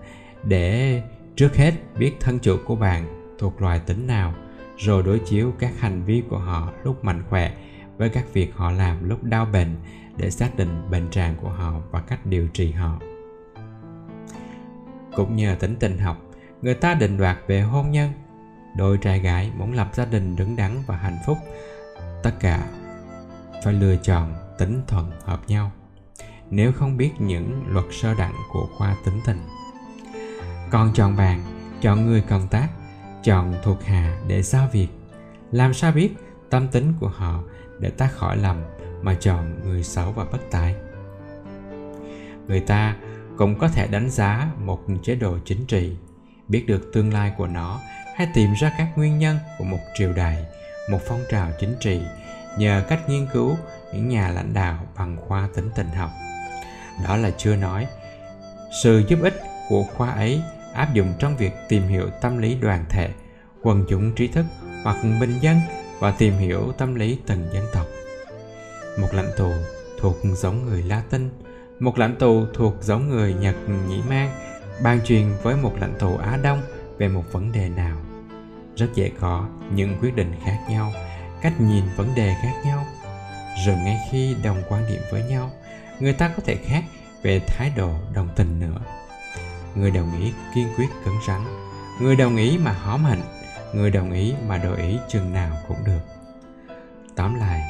[0.43, 1.01] để
[1.35, 4.33] trước hết biết thân chủ của bạn thuộc loài tính nào,
[4.77, 7.53] rồi đối chiếu các hành vi của họ lúc mạnh khỏe
[7.97, 9.75] với các việc họ làm lúc đau bệnh
[10.17, 12.99] để xác định bệnh trạng của họ và cách điều trị họ.
[15.15, 16.17] Cũng nhờ tính tình học,
[16.61, 18.11] người ta định đoạt về hôn nhân.
[18.77, 21.37] Đôi trai gái muốn lập gia đình đứng đắn và hạnh phúc,
[22.23, 22.67] tất cả
[23.63, 25.71] phải lựa chọn tính thuận hợp nhau,
[26.49, 29.39] nếu không biết những luật sơ đẳng của khoa tính tình.
[30.71, 31.41] Còn chọn bạn,
[31.81, 32.67] chọn người công tác,
[33.23, 34.87] chọn thuộc hạ để giao việc.
[35.51, 36.09] Làm sao biết
[36.49, 37.43] tâm tính của họ
[37.79, 38.57] để ta khỏi lầm
[39.01, 40.75] mà chọn người xấu và bất tài.
[42.47, 42.95] Người ta
[43.37, 45.95] cũng có thể đánh giá một chế độ chính trị,
[46.47, 47.79] biết được tương lai của nó,
[48.15, 50.45] hay tìm ra các nguyên nhân của một triều đại,
[50.91, 52.01] một phong trào chính trị
[52.57, 53.57] nhờ cách nghiên cứu
[53.93, 56.09] những nhà lãnh đạo bằng khoa tính tình học.
[57.03, 57.87] Đó là chưa nói,
[58.83, 60.41] sự giúp ích của khoa ấy
[60.73, 63.09] áp dụng trong việc tìm hiểu tâm lý đoàn thể,
[63.61, 64.45] quần chúng trí thức
[64.83, 65.59] hoặc bình dân
[65.99, 67.85] và tìm hiểu tâm lý từng dân tộc
[68.97, 69.51] một lãnh tụ
[69.99, 71.29] thuộc giống người Latin,
[71.79, 73.55] một lãnh tụ thuộc giống người Nhật
[73.87, 74.31] Nhĩ Mang
[74.83, 76.61] bàn truyền với một lãnh tụ Á Đông
[76.97, 77.97] về một vấn đề nào.
[78.75, 80.93] Rất dễ có những quyết định khác nhau,
[81.41, 82.85] cách nhìn vấn đề khác nhau.
[83.65, 85.51] Rồi ngay khi đồng quan điểm với nhau,
[85.99, 86.83] người ta có thể khác
[87.21, 88.79] về thái độ đồng tình nữa.
[89.75, 91.43] Người đồng ý kiên quyết cứng rắn,
[92.01, 93.21] người đồng ý mà hóm hạnh,
[93.73, 96.01] người đồng ý mà đổi ý chừng nào cũng được.
[97.15, 97.61] Tóm lại,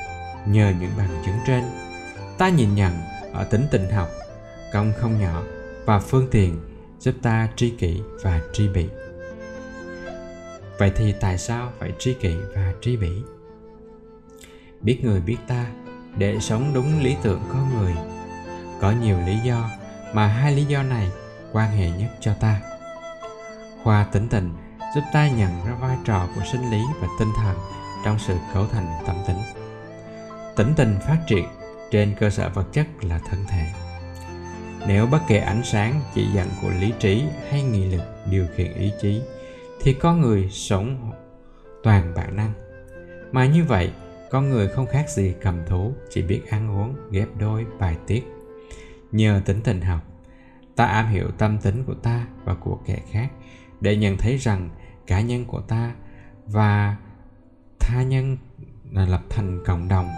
[0.52, 1.64] nhờ những bằng chứng trên.
[2.38, 2.94] Ta nhìn nhận
[3.34, 4.10] ở tính tình học,
[4.74, 5.44] công không nhỏ
[5.86, 6.60] và phương tiện
[7.00, 8.88] giúp ta tri kỷ và tri bị
[10.78, 13.12] vậy thì tại sao phải tri kỷ và tri bỉ?
[14.82, 15.66] Biết người biết ta,
[16.18, 17.96] để sống đúng lý tưởng con người.
[18.82, 19.70] Có nhiều lý do
[20.14, 21.12] mà hai lý do này
[21.52, 22.62] quan hệ nhất cho ta.
[23.84, 24.54] Khoa tính tình
[24.96, 27.58] giúp ta nhận ra vai trò của sinh lý và tinh thần
[28.06, 29.57] trong sự cấu thành tâm tính
[30.58, 31.46] tỉnh tình phát triển
[31.92, 33.66] trên cơ sở vật chất là thân thể.
[34.88, 38.74] Nếu bất kể ánh sáng, chỉ dẫn của lý trí hay nghị lực điều khiển
[38.74, 39.22] ý chí,
[39.82, 41.12] thì con người sống
[41.84, 42.54] toàn bản năng.
[43.32, 43.92] Mà như vậy
[44.32, 48.24] con người không khác gì cầm thú, chỉ biết ăn uống, ghép đôi, bài tiết.
[49.12, 50.02] Nhờ tính tình học,
[50.76, 53.30] ta am hiểu tâm tính của ta và của kẻ khác,
[53.82, 54.70] để nhận thấy rằng
[55.08, 55.96] cá nhân của ta
[56.46, 56.96] và
[57.80, 58.38] tha nhân
[58.92, 60.10] là lập thành cộng đồng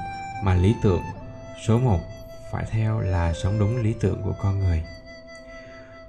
[0.44, 1.02] mà lý tưởng
[1.68, 2.00] số một
[2.52, 4.84] phải theo là sống đúng lý tưởng của con người.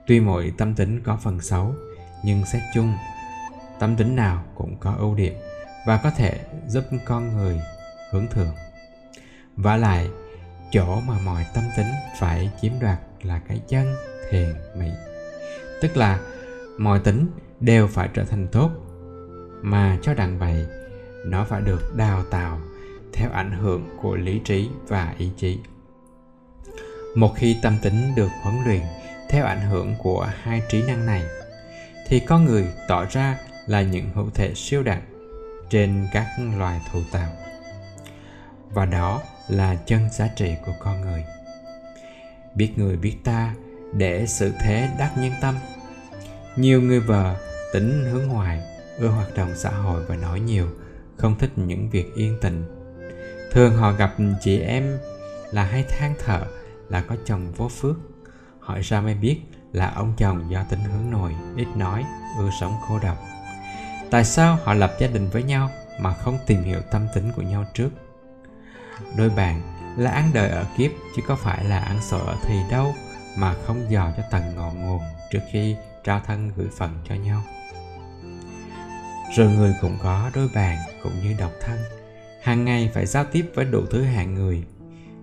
[0.06, 1.74] Tuy mỗi tâm tính có phần xấu,
[2.24, 2.94] nhưng xét chung,
[3.78, 5.34] tâm tính nào cũng có ưu điểm
[5.86, 7.60] và có thể giúp con người
[8.10, 8.54] hướng thượng.
[9.56, 10.08] Và lại,
[10.70, 11.88] chỗ mà mọi tâm tính
[12.18, 13.94] phải chiếm đoạt là cái chân
[14.30, 14.90] thiền mỹ
[15.80, 16.18] tức là
[16.78, 17.26] mọi tính
[17.60, 18.70] đều phải trở thành tốt.
[19.62, 20.66] Mà cho đặng vậy
[21.26, 22.60] nó phải được đào tạo
[23.12, 25.58] theo ảnh hưởng của lý trí và ý chí.
[27.14, 28.82] Một khi tâm tính được huấn luyện
[29.28, 31.22] theo ảnh hưởng của hai trí năng này,
[32.06, 35.02] thì con người tỏ ra là những hữu thể siêu đẳng
[35.70, 36.26] trên các
[36.58, 37.32] loài thụ tạo.
[38.70, 41.24] Và đó là chân giá trị của con người.
[42.54, 43.54] Biết người biết ta
[43.92, 45.54] để sự thế đắc nhân tâm.
[46.56, 47.36] Nhiều người vợ
[47.72, 48.60] tính hướng ngoại,
[48.98, 50.68] ưa hoạt động xã hội và nói nhiều,
[51.16, 52.79] không thích những việc yên tĩnh
[53.50, 54.98] thường họ gặp chị em
[55.50, 56.42] là hay than thở
[56.88, 57.96] là có chồng vô phước.
[58.60, 59.40] Hỏi ra mới biết
[59.72, 62.04] là ông chồng do tính hướng nội ít nói,
[62.38, 63.18] ưa sống cô độc.
[64.10, 65.70] Tại sao họ lập gia đình với nhau
[66.00, 67.90] mà không tìm hiểu tâm tính của nhau trước?
[69.16, 69.62] Đôi bạn,
[69.96, 72.94] là ăn đời ở kiếp, chứ có phải là ăn sổ ở thì đâu
[73.36, 75.00] mà không dò cho tầng ngọn nguồn
[75.30, 77.42] trước khi trao thân gửi phận cho nhau.
[79.36, 81.78] Rồi người cũng có đôi bàn cũng như độc thân
[82.42, 84.64] hàng ngày phải giao tiếp với đủ thứ hạng người.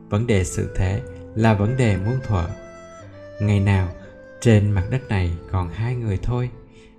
[0.10, 1.02] Vấn đề sự thế
[1.36, 2.48] là vấn đề muôn thuở.
[3.42, 3.90] Ngày nào,
[4.42, 6.50] trên mặt đất này còn hai người thôi.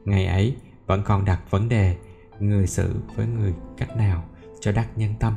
[0.05, 1.97] Ngày ấy, vẫn còn đặt vấn đề,
[2.41, 4.25] người xử với người cách nào
[4.61, 5.35] cho đắc nhân tâm.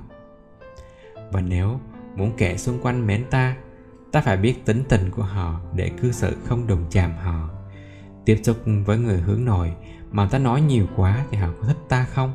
[1.32, 1.80] Và nếu
[2.16, 3.56] muốn kẻ xung quanh mến ta
[4.12, 7.50] ta phải biết tính tình của họ để cư xử không đụng chạm họ.
[8.26, 9.72] Tiếp xúc với người hướng nội,
[10.12, 12.34] mà ta nói nhiều quá thì họ có thích ta không?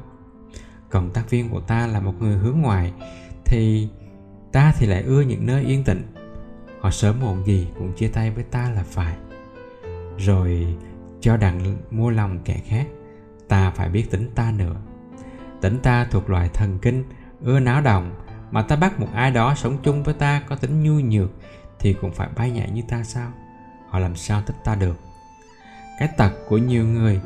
[0.90, 2.92] Cộng tác viên của ta là một người hướng ngoại,
[3.44, 3.88] thì
[4.52, 6.14] ta thì lại ưa những nơi yên tĩnh.
[6.80, 9.16] Họ sớm muộn gì cũng chia tay với ta là phải.
[10.18, 10.76] Rồi,
[11.20, 12.86] cho đặng mua lòng kẻ khác,
[13.48, 14.76] ta phải biết tính ta nữa.
[15.60, 17.04] Tính ta thuộc loại thần kinh,
[17.42, 18.14] ưa náo động.
[18.50, 21.30] Mà ta bắt một ai đó sống chung với ta có tính nhu nhược
[21.78, 23.32] thì cũng phải bay nhảy như ta sao?
[23.88, 24.96] Họ làm sao thích ta được?
[25.98, 27.20] Cái tật của nhiều người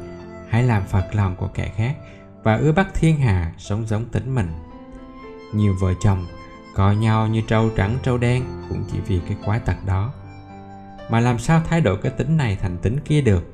[0.49, 1.97] hãy làm phật lòng của kẻ khác
[2.43, 4.49] và ưa bắt thiên hà sống giống tính mình.
[5.55, 6.27] Nhiều vợ chồng
[6.75, 10.13] coi nhau như trâu trắng trâu đen cũng chỉ vì cái quái tật đó.
[11.11, 13.53] Mà làm sao thay đổi cái tính này thành tính kia được?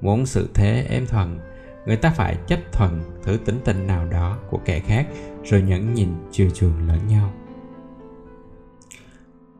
[0.00, 1.38] Muốn sự thế êm thuận,
[1.86, 5.06] người ta phải chấp thuận thử tính tình nào đó của kẻ khác
[5.44, 7.32] rồi nhẫn nhìn chiều chuộng lẫn nhau.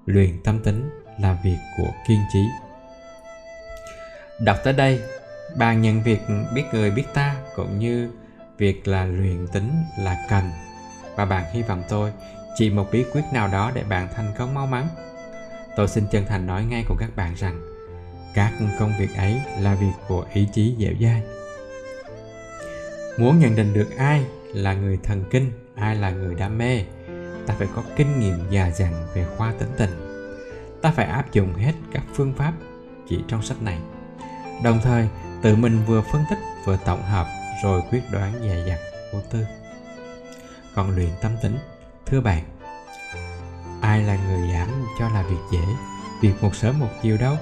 [0.06, 0.90] Luyện tâm tính
[1.20, 2.44] là việc của kiên trí.
[4.40, 5.00] Đọc tới đây
[5.56, 6.20] bạn nhận việc
[6.54, 8.10] biết người biết ta cũng như
[8.62, 10.50] việc là luyện tính là cần.
[11.16, 12.12] Và bạn hy vọng tôi
[12.56, 14.88] chỉ một bí quyết nào đó để bạn thành công mau mắn.
[15.76, 17.60] Tôi xin chân thành nói ngay cùng các bạn rằng,
[18.34, 21.22] các công việc ấy là việc của ý chí dẻo dai.
[23.18, 24.24] Muốn nhận định được ai
[24.54, 26.84] là người thần kinh, ai là người đam mê,
[27.46, 29.90] ta phải có kinh nghiệm già dặn về khoa tính tình
[30.82, 32.52] ta phải áp dụng hết các phương pháp
[33.08, 33.78] chỉ trong sách này.
[34.64, 35.08] Đồng thời,
[35.42, 37.26] tự mình vừa phân tích, vừa tổng hợp
[37.62, 38.78] rồi quyết đoán dè dặt,
[39.12, 39.46] vô tư.
[40.74, 41.58] Còn luyện tâm tính,
[42.06, 42.44] thưa bạn,
[43.80, 44.68] ai là người giảm
[44.98, 45.64] cho là việc dễ,
[46.20, 47.36] việc một sớm một chiều đâu?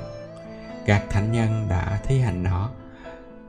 [0.86, 2.70] Các thánh nhân đã thi hành nó,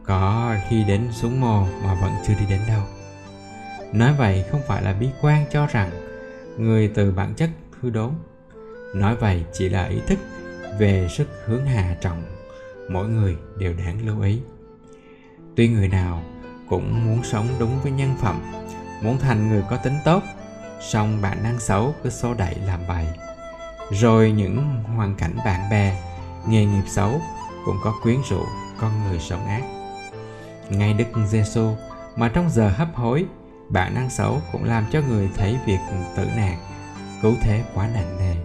[0.03, 2.83] có khi đến xuống mồ mà vẫn chưa đi đến đâu.
[3.93, 5.89] Nói vậy không phải là bi quan cho rằng
[6.57, 7.49] người từ bản chất
[7.81, 8.11] hư đốn.
[8.95, 10.19] Nói vậy chỉ là ý thức
[10.79, 12.23] về sức hướng hạ trọng,
[12.89, 14.41] mỗi người đều đáng lưu ý.
[15.55, 16.23] Tuy người nào
[16.71, 18.41] cũng muốn sống đúng với nhân phẩm,
[19.01, 20.23] muốn thành người có tính tốt.
[20.79, 23.07] Song bản năng xấu, cứ xô đẩy làm vậy
[23.91, 26.03] rồi những hoàn cảnh bạn bè,
[26.47, 27.21] nghề nghiệp xấu
[27.65, 28.45] cũng có quyến rũ
[28.79, 29.63] con người sống ác.
[30.69, 31.75] Ngay đức giêsu
[32.15, 33.25] mà trong giờ hấp hối
[33.69, 35.79] bản năng xấu cũng làm cho người thấy việc
[36.15, 36.57] tử nạn,
[37.21, 38.35] cứu thế quá nặng nề.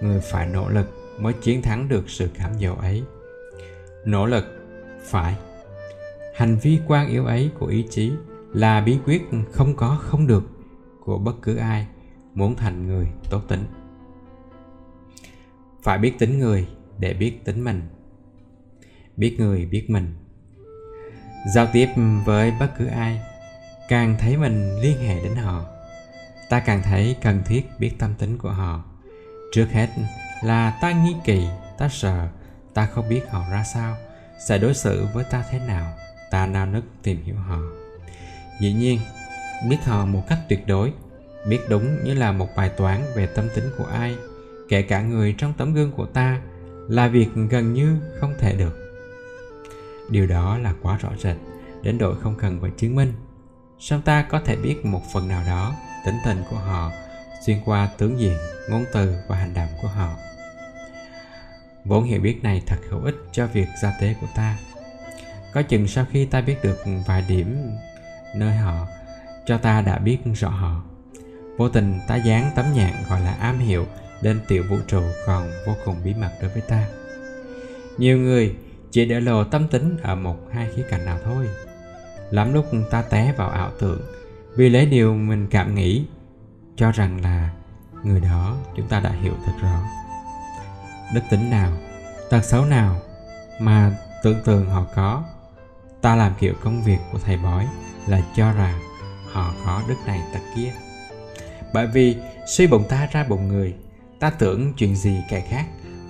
[0.00, 3.02] Người phải nỗ lực mới chiến thắng được sự cảm dỗ ấy.
[4.04, 4.44] Nỗ lực
[5.04, 5.34] phải
[6.38, 8.12] hành vi quan yếu ấy của ý chí
[8.52, 10.42] là bí quyết không có, không được
[11.04, 11.86] của bất cứ ai
[12.34, 13.64] muốn thành người tốt tính.
[15.82, 17.88] Phải biết tính người để biết tính mình.
[19.16, 20.14] Biết người biết mình.
[21.54, 21.88] Giao tiếp
[22.24, 23.20] với bất cứ ai,
[23.88, 25.64] càng thấy mình liên hệ đến họ,
[26.50, 28.84] ta càng thấy cần thiết biết tâm tính của họ.
[29.52, 29.88] Trước hết
[30.42, 31.46] là ta nghi kỳ
[31.78, 32.28] ta sợ,
[32.74, 33.96] ta không biết họ ra sao,
[34.48, 35.92] sẽ đối xử với ta thế nào
[36.30, 37.58] ta nao nức tìm hiểu họ.
[38.60, 39.00] Dĩ nhiên,
[39.68, 40.92] biết họ một cách tuyệt đối,
[41.48, 44.16] biết đúng như là một bài toán về tâm tính của ai,
[44.68, 46.40] kể cả người trong tấm gương của ta,
[46.88, 49.00] là việc gần như không thể được.
[50.10, 51.36] Điều đó là quá rõ rệt,
[51.82, 53.12] đến độ không cần phải chứng minh.
[53.78, 55.74] Song ta có thể biết một phần nào đó
[56.04, 56.92] tính tình của họ
[57.46, 58.36] xuyên qua tướng diện,
[58.70, 60.16] ngôn từ và hành động của họ?
[61.84, 64.58] Vốn hiểu biết này thật hữu ích cho việc giao tế của ta
[65.52, 67.70] có chừng sau khi ta biết được vài điểm
[68.34, 68.86] nơi họ,
[69.46, 70.82] cho ta đã biết rõ họ.
[71.56, 73.86] Vô tình ta dán tấm nhạc gọi là am hiệu
[74.20, 76.86] lên tiểu vũ trụ còn vô cùng bí mật đối với ta.
[77.98, 78.56] Nhiều người
[78.90, 81.48] chỉ để lộ tâm tính ở một hai khía cạnh nào thôi.
[82.30, 84.00] Lắm lúc ta té vào ảo tưởng,
[84.56, 86.04] vì lấy điều mình cảm nghĩ,
[86.76, 87.50] cho rằng là
[88.02, 89.82] người đó chúng ta đã hiểu thật rõ.
[91.14, 91.72] Đức tính nào,
[92.30, 93.00] tật xấu nào
[93.60, 95.24] mà tưởng tượng họ có
[96.02, 97.66] ta làm kiểu công việc của thầy bói
[98.06, 98.80] là cho rằng
[99.32, 100.72] họ có đức này tật kia.
[101.74, 102.16] Bởi vì
[102.46, 103.74] suy bụng ta ra bụng người,
[104.20, 105.66] ta tưởng chuyện gì kẻ khác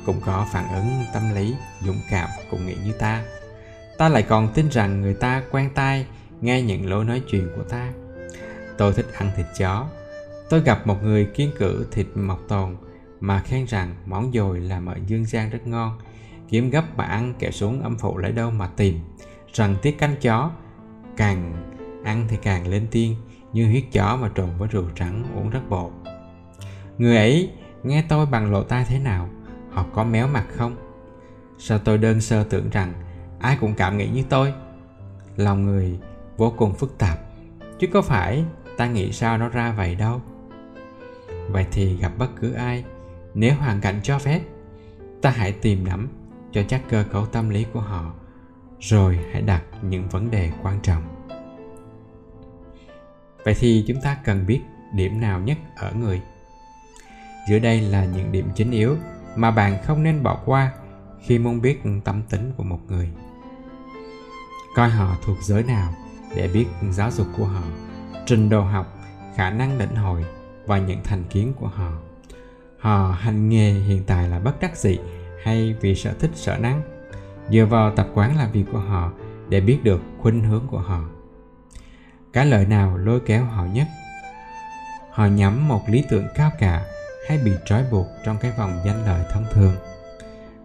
[0.06, 1.54] cũng có phản ứng tâm lý,
[1.86, 3.24] dũng cảm cũng nghĩ như ta.
[3.98, 6.06] Ta lại còn tin rằng người ta quen tai,
[6.40, 7.92] nghe những lối nói chuyện của ta.
[8.78, 9.88] Tôi thích ăn thịt chó.
[10.50, 12.76] Tôi gặp một người kiên cử thịt mọc tồn
[13.20, 15.98] mà khen rằng món dồi làm ở dương gian rất ngon.
[16.48, 19.00] Kiếm gấp mà ăn kẻ xuống âm phụ lấy đâu mà tìm
[19.52, 20.50] rằng tiết canh chó,
[21.16, 21.52] càng
[22.04, 23.16] ăn thì càng lên tiên,
[23.52, 25.92] như huyết chó mà trộn với rượu trắng uống rất bột.
[26.98, 27.50] Người ấy
[27.82, 29.28] nghe tôi bằng lộ tai thế nào?
[29.70, 30.76] Họ có méo mặt không?
[31.58, 32.92] Sao tôi đơn sơ tưởng rằng
[33.40, 34.52] ai cũng cảm nghĩ như tôi?
[35.36, 35.98] Lòng người
[36.36, 37.18] vô cùng phức tạp,
[37.78, 38.44] chứ có phải
[38.76, 40.20] ta nghĩ sao nó ra vậy đâu.
[41.48, 42.84] Vậy thì gặp bất cứ ai,
[43.34, 44.40] nếu hoàn cảnh cho phép,
[45.22, 46.08] ta hãy tìm nắm
[46.52, 48.14] cho chắc cơ cấu tâm lý của họ
[48.80, 51.02] rồi hãy đặt những vấn đề quan trọng.
[53.44, 54.60] Vậy thì chúng ta cần biết
[54.92, 56.20] điểm nào nhất ở người.
[57.48, 58.96] Dưới đây là những điểm chính yếu
[59.36, 60.72] mà bạn không nên bỏ qua
[61.22, 63.10] khi muốn biết tâm tính của một người.
[64.74, 65.94] Coi họ thuộc giới nào
[66.36, 67.62] để biết giáo dục của họ,
[68.26, 68.98] trình độ học,
[69.34, 70.24] khả năng lĩnh hội
[70.66, 71.92] và những thành kiến của họ.
[72.78, 74.98] Họ hành nghề hiện tại là bất đắc dĩ
[75.44, 76.97] hay vì sở thích, sở năng?
[77.50, 79.12] Dựa vào tập quán làm việc của họ
[79.48, 81.00] để biết được khuynh hướng của họ.
[82.32, 83.86] Cái lợi nào lôi kéo họ nhất?
[85.10, 86.84] Họ nhắm một lý tưởng cao cả
[87.28, 89.74] hay bị trói buộc trong cái vòng danh lợi thông thường?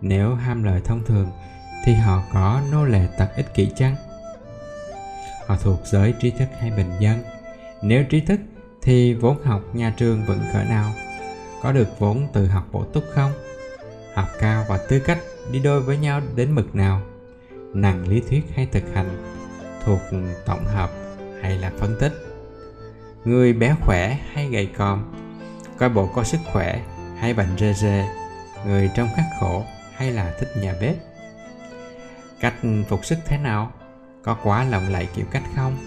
[0.02, 1.32] Nếu ham lợi thông thường,
[1.86, 3.96] thì họ có nô lệ tật ích kỷ chăng?
[5.48, 7.24] Họ thuộc giới trí thức hay bình dân?
[7.82, 8.40] Nếu trí thức,
[8.82, 10.92] thì vốn học nhà trường vẫn cỡ nào?
[11.62, 13.32] Có được vốn từ học bổ túc không?
[14.16, 15.18] Học cao và tư cách
[15.52, 17.02] đi đôi với nhau đến mực nào?
[17.74, 19.34] Nặng lý thuyết hay thực hành
[19.86, 20.00] thuộc
[20.46, 20.92] tổng hợp
[21.42, 22.14] hay là phân tích?
[23.26, 25.04] Người béo khỏe hay gầy còm?
[25.78, 26.82] Coi bộ có sức khỏe
[27.20, 28.06] hay bệnh rê rê
[28.66, 29.64] người trong khắc khổ
[29.96, 30.96] hay là thích nhà bếp?
[32.40, 32.54] Cách
[32.90, 33.72] phục sức thế nào?
[34.24, 35.78] Có quá lộng lẫy kiểu cách không?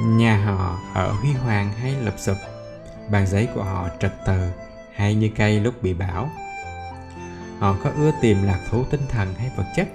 [0.00, 2.36] Nhà họ ở huy hoàng hay lụp sụp?
[3.10, 4.50] Bàn giấy của họ trật từ
[4.94, 6.30] hay như cây lúc bị bão?
[7.58, 9.88] Họ có ưa tìm lạc thú tinh thần hay vật chất?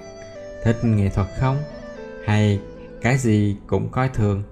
[0.64, 1.62] Thích nghệ thuật không?
[2.26, 2.60] Hay
[3.00, 4.42] cái gì cũng coi thường,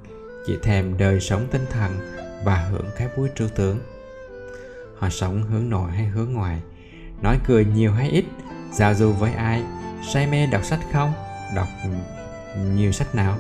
[0.46, 1.98] chỉ thèm đời sống tinh thần
[2.44, 3.78] và hưởng cái vui trừu tượng?
[4.98, 6.60] Họ sống hướng nội hay hướng ngoài?
[7.22, 8.24] Nói cười nhiều hay ít?
[8.72, 9.62] Giao du với ai?
[10.12, 11.12] Say mê đọc sách không?
[11.56, 11.68] Đọc
[12.74, 13.36] nhiều sách nào?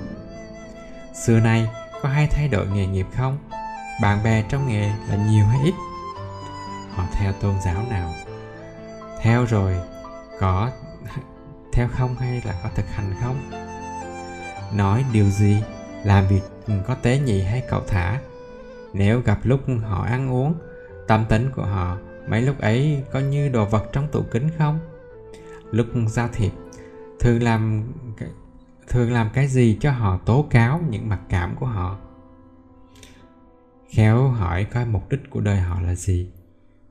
[1.26, 1.68] Xưa nay
[2.02, 3.38] có hay thay đổi nghề nghiệp không?
[4.02, 5.74] Bạn bè trong nghề là nhiều hay ít?
[6.94, 8.14] Họ theo tôn giáo nào?
[9.22, 9.74] Theo rồi,
[10.40, 10.70] có
[11.72, 13.50] theo không hay là có thực hành không?
[14.76, 15.62] Nói điều gì,
[16.04, 16.42] làm việc
[16.86, 18.20] có tế nhị hay cậu thả?
[18.92, 20.54] Nếu gặp lúc họ ăn uống,
[21.08, 24.78] tâm tính của họ, mấy lúc ấy có như đồ vật trong tủ kính không?
[25.70, 26.52] Lúc giao thiệp,
[27.20, 27.92] thường làm
[28.88, 31.98] thường làm cái gì cho họ tố cáo những mặc cảm của họ?
[33.88, 36.30] Khéo hỏi coi mục đích của đời họ là gì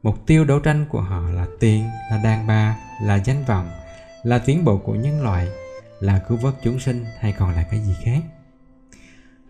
[0.04, 3.70] mục tiêu đấu tranh của họ là tiền, là đàn bà, là danh vọng,
[4.24, 5.48] là tiến bộ của nhân loại,
[6.00, 8.22] là cứu vớt chúng sinh hay còn là cái gì khác?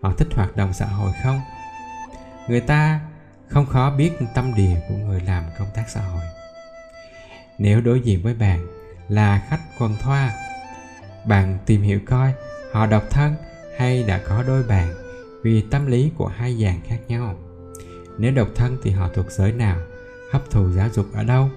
[0.01, 1.41] Họ thích hoạt động xã hội không?
[2.47, 2.99] Người ta
[3.47, 6.23] không khó biết tâm địa của người làm công tác xã hội.
[7.57, 8.67] Nếu đối diện với bạn
[9.09, 10.33] là khách quần thoa,
[11.25, 12.33] bạn tìm hiểu coi
[12.71, 13.35] họ độc thân
[13.77, 14.93] hay đã có đôi bạn
[15.43, 17.35] vì tâm lý của hai dạng khác nhau.
[18.17, 19.77] Nếu độc thân thì họ thuộc giới nào?
[20.31, 21.49] Hấp thụ giáo dục ở đâu.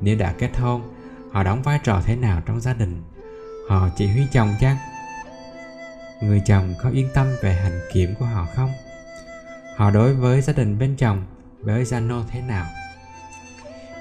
[0.00, 0.94] Nếu đã kết hôn,
[1.32, 3.02] họ đóng vai trò thế nào trong gia đình?
[3.68, 4.76] Họ chỉ huy chồng chăng?
[6.22, 8.70] Người chồng có yên tâm về hành kiểm của họ không?
[9.76, 11.26] Họ đối với gia đình bên chồng,
[11.60, 12.66] với gia nô thế nào?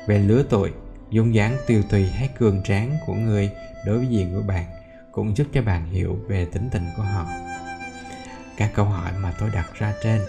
[0.08, 0.72] Về lứa tuổi,
[1.10, 3.52] dung dáng tiêu tùy hay cường tráng của người
[3.86, 4.66] đối diện của bạn
[5.12, 7.26] cũng giúp cho bạn hiểu về tính tình của họ.
[8.58, 10.22] Các câu hỏi mà tôi đặt ra trên,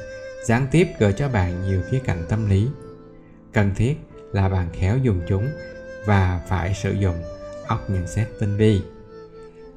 [0.47, 2.69] gián tiếp gợi cho bạn nhiều khía cạnh tâm lý
[3.55, 3.97] cần thiết
[4.33, 5.49] là bạn khéo dùng chúng
[6.07, 7.23] và phải sử dụng
[7.67, 8.83] óc nhận xét tinh vi.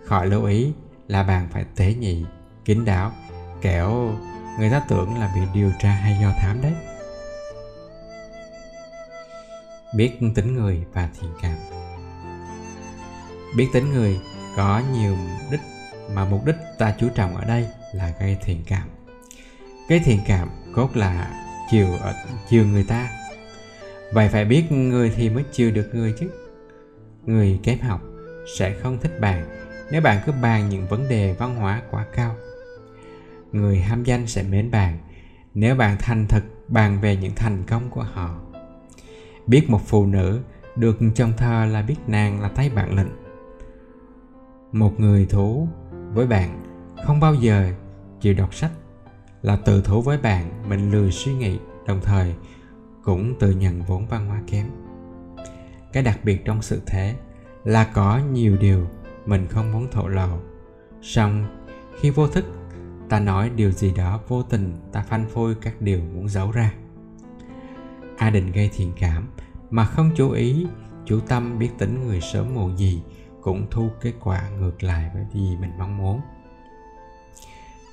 [0.05, 0.73] Khỏi lưu ý
[1.07, 2.25] là bạn phải tế nhị,
[2.65, 3.11] kín đáo
[3.61, 4.15] kẻo
[4.59, 6.73] người ta tưởng là bị điều tra hay do thám đấy.
[9.95, 11.57] Biết tính người và thiện cảm.
[13.57, 14.19] Biết tính người
[14.55, 15.61] có nhiều mục đích
[16.13, 18.89] mà mục đích ta chú trọng ở đây là gây thiện cảm.
[19.89, 21.31] Cái thiện cảm cốt là
[21.71, 22.13] chiều ở,
[22.49, 23.09] chiều người ta
[24.13, 26.29] vậy phải biết người thì mới chiều được người chứ.
[27.25, 28.01] Người kém học
[28.57, 29.45] sẽ không thích bạn
[29.91, 32.35] nếu bạn cứ bàn những vấn đề văn hóa quá cao.
[33.51, 34.97] Người ham danh sẽ mến bạn
[35.53, 38.39] nếu bạn thành thật bàn về những thành công của họ.
[39.47, 40.39] Biết một phụ nữ
[40.75, 43.27] được trong thơ là biết nàng là tay bạn lệnh
[44.71, 45.67] một người thú
[46.13, 46.63] với bạn
[47.05, 47.71] không bao giờ
[48.21, 48.71] chịu đọc sách
[49.41, 52.35] là tự thú với bạn, mình lười suy nghĩ, đồng thời
[53.07, 54.67] cũng tự nhận vốn văn hóa kém.
[55.93, 57.15] Cái đặc biệt trong sự thế
[57.63, 58.87] là có nhiều điều
[59.25, 60.39] mình không muốn thổ lộ.
[61.01, 61.47] Song,
[61.99, 62.45] khi vô thức,
[63.09, 66.73] ta nói điều gì đó vô tình, ta phanh phôi các điều muốn giấu ra.
[68.17, 69.29] Ai định gây thiện cảm,
[69.69, 70.67] mà không chú ý
[71.05, 73.01] chủ tâm biết tính người sớm muộn gì
[73.41, 76.21] cũng thu kết quả ngược lại với gì mình mong muốn.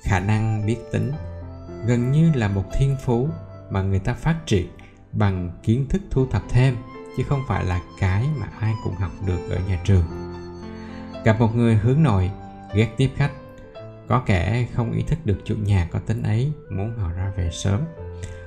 [0.03, 1.11] Khả năng biết tính
[1.85, 3.29] gần như là một thiên phú
[3.69, 4.67] mà người ta phát triển
[5.15, 6.75] bằng kiến thức thu thập thêm,
[7.17, 10.03] chứ không phải là cái mà ai cũng học được ở nhà trường.
[11.23, 12.31] Gặp một người hướng nội,
[12.73, 13.31] ghét tiếp khách,
[14.07, 17.49] có kẻ không ý thức được chủ nhà có tính ấy, muốn họ ra về
[17.53, 17.81] sớm.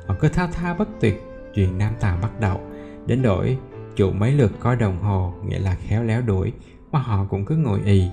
[0.07, 1.23] Họ cứ thao thao bất tuyệt,
[1.55, 2.61] chuyện nam tàu bắt đầu,
[3.07, 3.59] đến đổi
[3.97, 6.53] chủ mấy lượt coi đồng hồ, nghĩa là khéo léo đuổi,
[6.93, 8.09] mà họ cũng cứ ngồi ì.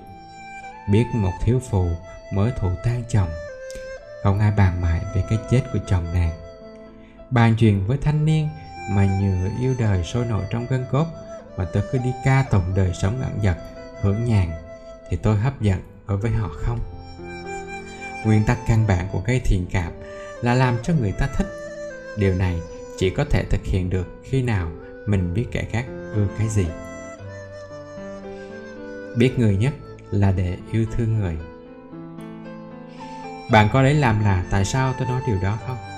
[0.92, 1.88] Biết một thiếu phụ
[2.34, 3.30] mới thụ tan chồng,
[4.24, 6.45] không ai bàn mãi về cái chết của chồng nàng
[7.30, 8.48] bàn chuyện với thanh niên
[8.90, 11.06] mà nhựa yêu đời sôi nổi trong gân cốt
[11.58, 13.58] mà tôi cứ đi ca tụng đời sống ẩn dật,
[14.02, 14.50] hưởng nhàn
[15.10, 16.80] thì tôi hấp dẫn đối với họ không?
[18.26, 19.92] Nguyên tắc căn bản của cái thiền cảm
[20.42, 21.48] là làm cho người ta thích.
[22.18, 22.60] Điều này
[22.98, 24.72] chỉ có thể thực hiện được khi nào
[25.06, 25.86] mình biết kẻ khác
[26.16, 26.68] ưa cái gì.
[29.18, 29.74] Biết người nhất
[30.12, 31.38] là để yêu thương người.
[33.52, 35.95] Bạn có lấy làm là tại sao tôi nói điều đó không?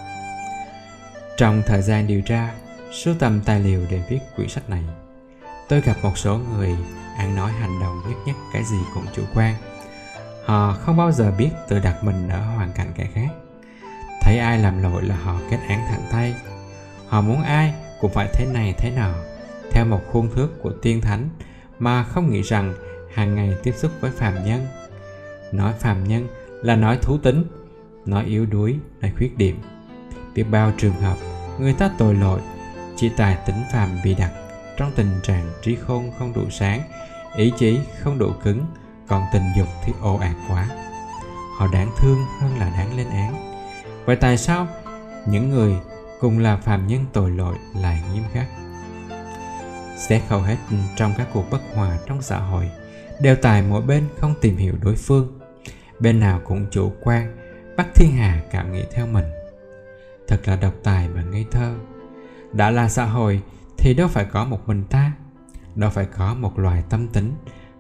[1.38, 2.54] Trong thời gian điều tra
[2.92, 4.84] sưu tầm tài liệu để viết quyển sách này,
[5.70, 6.76] tôi gặp một số người
[7.18, 9.56] ăn nói hành động nhất nhất cái gì cũng chủ quan.
[10.46, 13.30] Họ không bao giờ biết tự đặt mình ở hoàn cảnh kẻ khác.
[14.22, 16.36] Thấy ai làm lỗi là họ kết án thẳng tay.
[17.08, 19.16] Họ muốn ai cũng phải thế này thế nào
[19.72, 21.30] theo một khuôn thước của tiên thánh
[21.80, 22.74] mà không nghĩ rằng
[23.14, 24.68] hàng ngày tiếp xúc với phàm nhân.
[25.52, 26.28] Nói phàm nhân
[26.64, 27.44] là nói thú tính,
[28.06, 29.60] nói yếu đuối, nói khuyết điểm
[30.38, 31.18] biết bao trường hợp
[31.60, 32.40] người ta tội lỗi,
[32.96, 34.32] chỉ tài tính phàm bị đặt
[34.78, 36.82] trong tình trạng trí khôn không đủ sáng,
[37.36, 38.66] ý chí không đủ cứng,
[39.08, 40.68] còn tình dục thì ồ ạt quá.
[41.58, 43.36] Họ đáng thương hơn là đáng lên án.
[44.06, 44.68] Vậy tại sao
[45.26, 45.76] những người
[46.20, 48.48] cùng là phàm nhân tội lỗi lại nghiêm khắc?
[49.98, 50.58] Xét hầu hết
[50.96, 52.70] trong các cuộc bất hòa trong xã hội
[53.22, 55.40] đều tại mỗi bên không tìm hiểu đối phương.
[56.00, 57.38] Bên nào cũng chủ quan,
[57.78, 59.26] bắt thiên hà cảm nghĩ theo mình
[60.28, 61.76] thật là độc tài và ngây thơ.
[62.54, 63.42] Đã là xã hội
[63.78, 65.12] thì đâu phải có một mình ta,
[65.76, 67.34] đâu phải có một loài tâm tính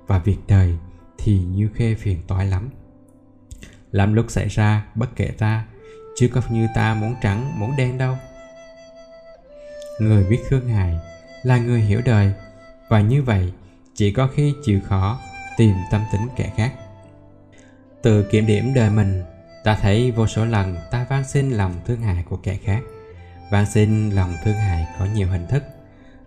[0.08, 0.78] và việc đời
[1.18, 2.70] thì như khê phiền toái lắm.
[3.92, 5.66] Làm lúc xảy ra bất kể ta,
[6.16, 8.18] chứ có như ta muốn trắng, muốn đen đâu.
[10.00, 11.00] Người biết khương hài
[11.44, 12.34] là người hiểu đời,
[12.90, 13.54] và như vậy
[13.96, 15.20] chỉ có khi chịu khó
[15.58, 16.74] tìm tâm tính kẻ khác.
[18.02, 19.24] Từ kiểm điểm đời mình
[19.68, 22.82] ta thấy vô số lần ta van xin lòng thương hại của kẻ khác.
[23.52, 25.64] Van xin lòng thương hại có nhiều hình thức.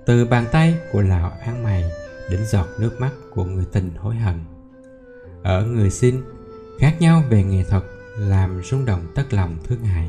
[0.06, 1.84] Từ bàn tay của lão ăn mày
[2.30, 4.44] đến giọt nước mắt của người tình hối hận.
[5.42, 6.22] Ở người xin,
[6.80, 7.82] khác nhau về nghệ thuật
[8.18, 10.08] làm rung động tất lòng thương hại.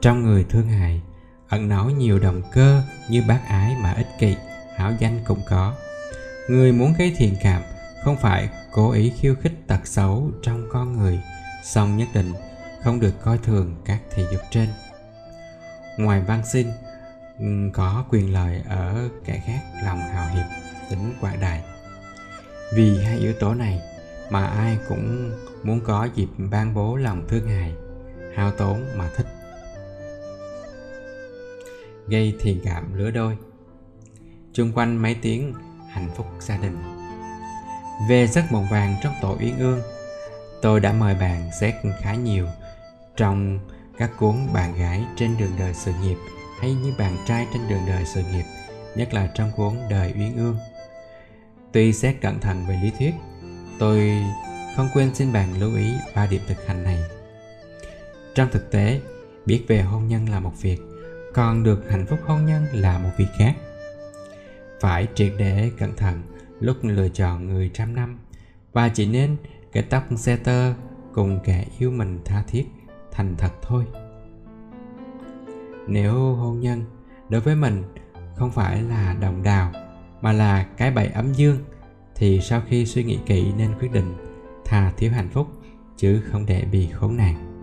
[0.00, 1.00] Trong người thương hại,
[1.48, 4.36] ẩn náu nhiều động cơ như bác ái mà ích kỷ,
[4.76, 5.74] hảo danh cũng có.
[6.48, 7.62] Người muốn gây thiện cảm
[8.04, 11.20] không phải cố ý khiêu khích tật xấu trong con người
[11.62, 12.32] song nhất định
[12.82, 14.68] không được coi thường các thị dục trên.
[15.98, 16.72] Ngoài văn sinh
[17.72, 20.46] có quyền lợi ở kẻ khác lòng hào hiệp,
[20.90, 21.64] tính quảng đại
[22.74, 23.82] vì hai yếu tố này
[24.30, 25.32] mà ai cũng
[25.62, 27.72] muốn có dịp ban bố lòng thương hại,
[28.34, 29.26] hao tốn mà thích.
[32.08, 33.36] Gây thiền cảm lứa đôi.
[34.52, 35.54] Chung quanh mấy tiếng
[35.88, 36.82] hạnh phúc gia đình.
[38.08, 39.80] Về giấc mộng vàng trong tổ uyên ương
[40.62, 42.46] tôi đã mời bạn xét khá nhiều
[43.16, 43.58] trong
[43.98, 46.16] các cuốn bạn gái trên đường đời sự nghiệp
[46.60, 48.44] hay như bạn trai trên đường đời sự nghiệp,
[48.94, 50.56] nhất là trong cuốn đời uyên ương.
[51.72, 53.14] Tuy xét cẩn thận về lý thuyết,
[53.78, 54.24] tôi
[54.76, 56.98] không quên xin bạn lưu ý ba điểm thực hành này.
[58.34, 59.00] Trong thực tế,
[59.46, 60.80] biết về hôn nhân là một việc,
[61.34, 63.54] còn được hạnh phúc hôn nhân là một việc khác.
[64.80, 66.22] Phải triệt để cẩn thận
[66.60, 68.18] lúc lựa chọn người trăm năm,
[68.72, 69.36] và chỉ nên
[69.72, 70.74] cái tóc xe tơ
[71.12, 72.66] cùng kẻ yêu mình tha thiết,
[73.10, 73.84] thành thật thôi.
[75.86, 76.84] Nếu hôn nhân
[77.28, 77.82] đối với mình
[78.36, 79.72] không phải là đồng đào,
[80.20, 81.58] mà là cái bẫy ấm dương,
[82.14, 84.14] thì sau khi suy nghĩ kỹ nên quyết định
[84.64, 85.46] thà thiếu hạnh phúc,
[85.96, 87.62] chứ không để bị khốn nạn.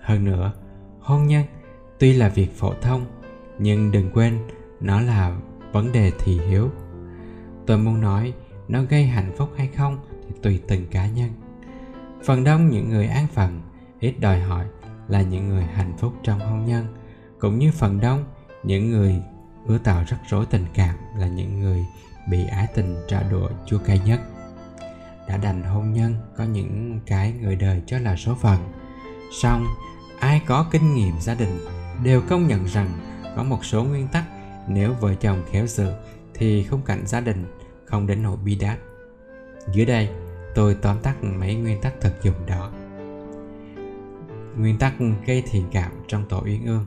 [0.00, 0.52] Hơn nữa,
[1.00, 1.44] hôn nhân
[1.98, 3.06] tuy là việc phổ thông,
[3.58, 4.38] nhưng đừng quên
[4.80, 5.36] nó là
[5.72, 6.70] vấn đề thị hiếu.
[7.66, 8.34] Tôi muốn nói,
[8.68, 9.98] nó gây hạnh phúc hay không
[10.42, 11.30] tùy từng cá nhân.
[12.24, 13.60] Phần đông những người an phận,
[14.00, 14.66] ít đòi hỏi
[15.08, 16.86] là những người hạnh phúc trong hôn nhân.
[17.38, 18.24] Cũng như phần đông,
[18.62, 19.22] những người
[19.66, 21.84] ưa tạo rắc rối tình cảm là những người
[22.30, 24.20] bị ái tình trả đũa chua cay nhất.
[25.28, 28.72] Đã đành hôn nhân có những cái người đời cho là số phận.
[29.42, 29.66] Song,
[30.20, 31.58] ai có kinh nghiệm gia đình
[32.04, 32.88] đều công nhận rằng
[33.36, 34.24] có một số nguyên tắc
[34.68, 35.92] nếu vợ chồng khéo giữ
[36.34, 37.46] thì khung cảnh gia đình
[37.84, 38.78] không đến nỗi bi đát.
[39.72, 40.08] Dưới đây
[40.54, 42.70] tôi tóm tắt mấy nguyên tắc thực dụng đó.
[44.56, 44.92] Nguyên tắc
[45.26, 46.86] gây thiện cảm trong tổ uyên ương.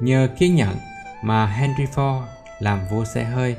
[0.00, 0.76] Nhờ kiên nhẫn
[1.22, 2.22] mà henry ford
[2.60, 3.56] làm vua xe hơi,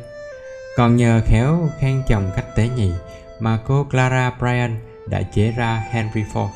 [0.78, 2.92] còn nhờ khéo khen chồng cách tế nhị
[3.40, 6.50] mà cô clara bryan đã chế ra henry ford.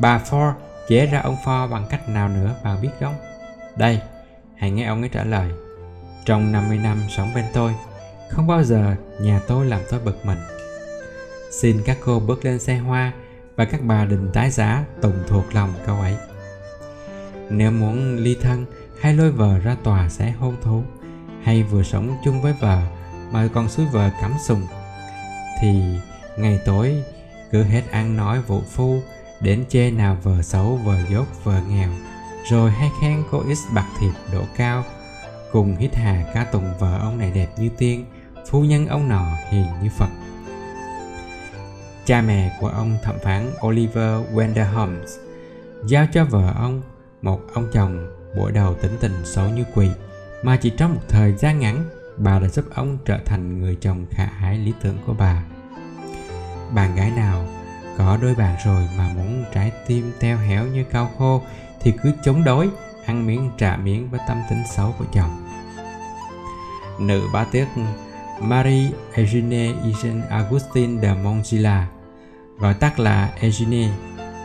[0.00, 0.52] Bà ford
[0.88, 3.14] chế ra ông ford bằng cách nào nữa bạn biết không?
[3.76, 4.00] Đây,
[4.56, 5.50] hãy nghe ông ấy trả lời.
[6.24, 7.74] Trong 50 năm sống bên tôi,
[8.30, 10.38] không bao giờ nhà tôi làm tôi bực mình
[11.52, 13.12] xin các cô bước lên xe hoa
[13.56, 16.16] và các bà đừng tái giá tùng thuộc lòng câu ấy.
[17.50, 18.66] Nếu muốn ly thân
[19.00, 20.82] hay lôi vợ ra tòa sẽ hôn thú.
[21.42, 22.82] Hay vừa sống chung với vợ
[23.30, 24.66] mà còn suối vợ cắm sùng.
[25.60, 25.82] Thì
[26.36, 27.02] ngày tối,
[27.50, 29.02] cứ hết ăn nói vụ phu,
[29.40, 31.90] đến chê nào vợ xấu, vợ dốt, vợ nghèo.
[32.50, 34.84] Rồi hay khen cô ít bạc thiệp độ cao,
[35.52, 38.04] cùng hít hà ca tùng vợ ông này đẹp như tiên,
[38.50, 40.08] phu nhân ông nọ hiền như phật
[42.06, 45.18] cha mẹ của ông thẩm phán oliver wendell holmes
[45.86, 46.82] giao cho vợ ông
[47.22, 49.90] một ông chồng buổi đầu tính tình xấu như quỷ.
[50.42, 51.84] Mà chỉ trong một thời gian ngắn,
[52.16, 55.44] bà đã giúp ông trở thành người chồng khả ái lý tưởng của bà.
[56.74, 57.46] Bạn gái nào
[57.98, 61.42] có đôi bạn rồi mà muốn trái tim teo héo như cao khô
[61.80, 62.70] thì cứ chống đối,
[63.04, 65.46] ăn miếng trả miếng với tâm tính xấu của chồng.
[67.00, 67.68] Nữ bá tước
[68.42, 71.88] Marie Eugenie Eugène Augustine de Montgila
[72.58, 73.90] gọi tắt là Eugenie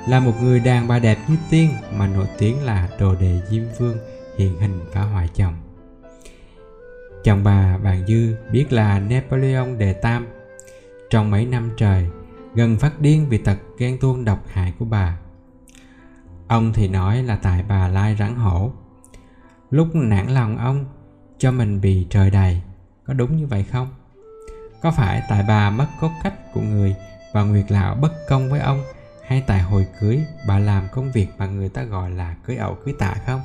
[0.08, 3.64] là một người đàn bà đẹp như tiên mà nổi tiếng là đồ đệ diêm
[3.80, 3.98] vương
[4.38, 5.54] hiện hình phá hoại chồng.
[7.24, 10.28] Chồng bà Bàn dư biết là Napoleon đệ tam.
[11.10, 12.08] Trong mấy năm trời,
[12.56, 15.18] gần phát điên vì tật ghen tuông độc hại của bà.
[16.48, 18.72] Ông thì nói là tại bà lai rắn hổ.
[19.70, 20.86] Lúc nản lòng ông,
[21.38, 22.62] cho mình bị trời đầy
[23.08, 23.88] có đúng như vậy không?
[24.82, 26.96] Có phải tại bà mất cốt cách của người
[27.34, 28.84] và nguyệt lão bất công với ông,
[29.28, 32.78] hay tại hồi cưới bà làm công việc mà người ta gọi là cưới ẩu
[32.86, 33.42] cưới tạ không?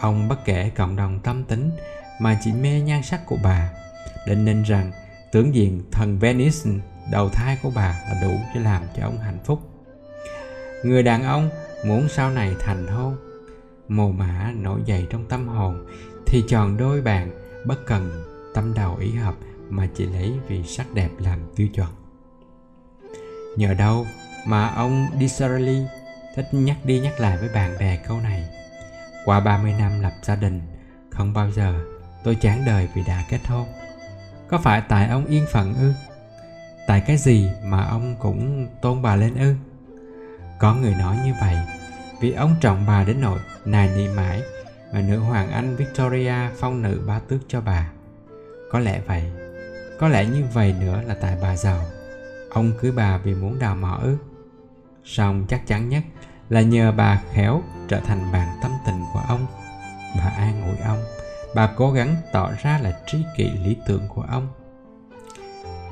[0.00, 1.70] Ông bất kể cộng đồng tâm tính
[2.20, 3.70] mà chỉ mê nhan sắc của bà,
[4.26, 4.92] định nên rằng
[5.32, 6.70] tướng diện thần Venice,
[7.12, 9.60] đầu thai của bà là đủ để làm cho ông hạnh phúc.
[10.84, 11.50] Người đàn ông
[11.86, 13.16] muốn sau này thành hôn,
[13.88, 15.86] mồ mã nổi dậy trong tâm hồn,
[16.26, 18.24] thì chọn đôi bạn bất cần
[18.54, 19.34] tâm đầu ý hợp
[19.68, 21.88] mà chỉ lấy vì sắc đẹp làm tiêu chuẩn.
[23.56, 24.06] Nhờ đâu
[24.46, 25.82] mà ông Disraeli
[26.36, 28.44] thích nhắc đi nhắc lại với bạn bè câu này?
[29.24, 30.60] Qua 30 năm lập gia đình,
[31.10, 31.80] không bao giờ
[32.24, 33.66] tôi chán đời vì đã kết hôn.
[34.48, 35.92] Có phải tại ông yên phận ư?
[36.86, 39.54] Tại cái gì mà ông cũng tôn bà lên ư?
[40.58, 41.56] Có người nói như vậy,
[42.20, 44.42] vì ông trọng bà đến nỗi nài nỉ mãi
[44.94, 47.90] và nữ hoàng anh victoria phong nữ bá tước cho bà.
[48.70, 49.22] Có lẽ vậy,
[50.00, 51.80] có lẽ như vậy nữa là tại bà giàu.
[52.50, 54.16] Ông cưới bà vì muốn đào mỏ ước.
[55.04, 56.02] song chắc chắn nhất
[56.48, 59.46] là nhờ bà khéo trở thành bạn tâm tình của ông.
[60.18, 61.02] Bà an ủi ông,
[61.54, 64.48] bà cố gắng tỏ ra là trí kỷ lý tưởng của ông.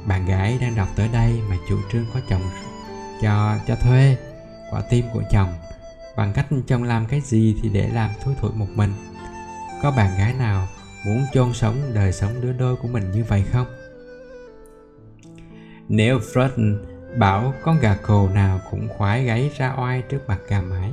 [0.06, 2.42] Bạn gái đang đọc tới đây mà chủ trương có chồng,
[3.22, 4.16] cho cho thuê
[4.70, 5.48] quả tim của chồng
[6.16, 8.90] bằng cách chồng làm cái gì thì để làm thui thủi một mình.
[9.82, 10.68] Có bạn gái nào
[11.06, 13.66] muốn chôn sống đời sống đứa đôi của mình như vậy không?
[15.88, 16.78] Nếu Freud
[17.18, 20.92] bảo con gà cồ nào cũng khoái gáy ra oai trước mặt gà mái,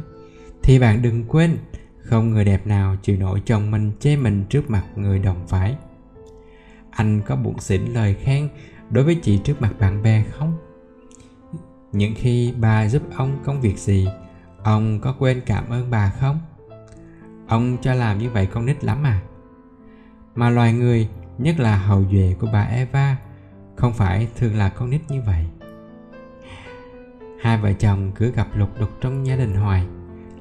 [0.64, 1.58] thì bạn đừng quên
[2.00, 5.76] không người đẹp nào chịu nổi chồng mình chê mình trước mặt người đồng phái.
[6.92, 8.50] Anh có buồn xỉn lời khen
[8.90, 10.58] đối với chị trước mặt bạn bè không?
[11.92, 14.08] Những khi bà giúp ông công việc gì
[14.64, 16.40] ông có quên cảm ơn bà không?
[17.48, 19.22] Ông cho làm như vậy con nít lắm à?
[20.36, 23.18] Mà loài người, nhất là hậu duệ của bà eva,
[23.76, 25.46] không phải thường là con nít như vậy.
[27.42, 29.88] Hai vợ chồng cứ gặp lục đục trong gia đình hoài,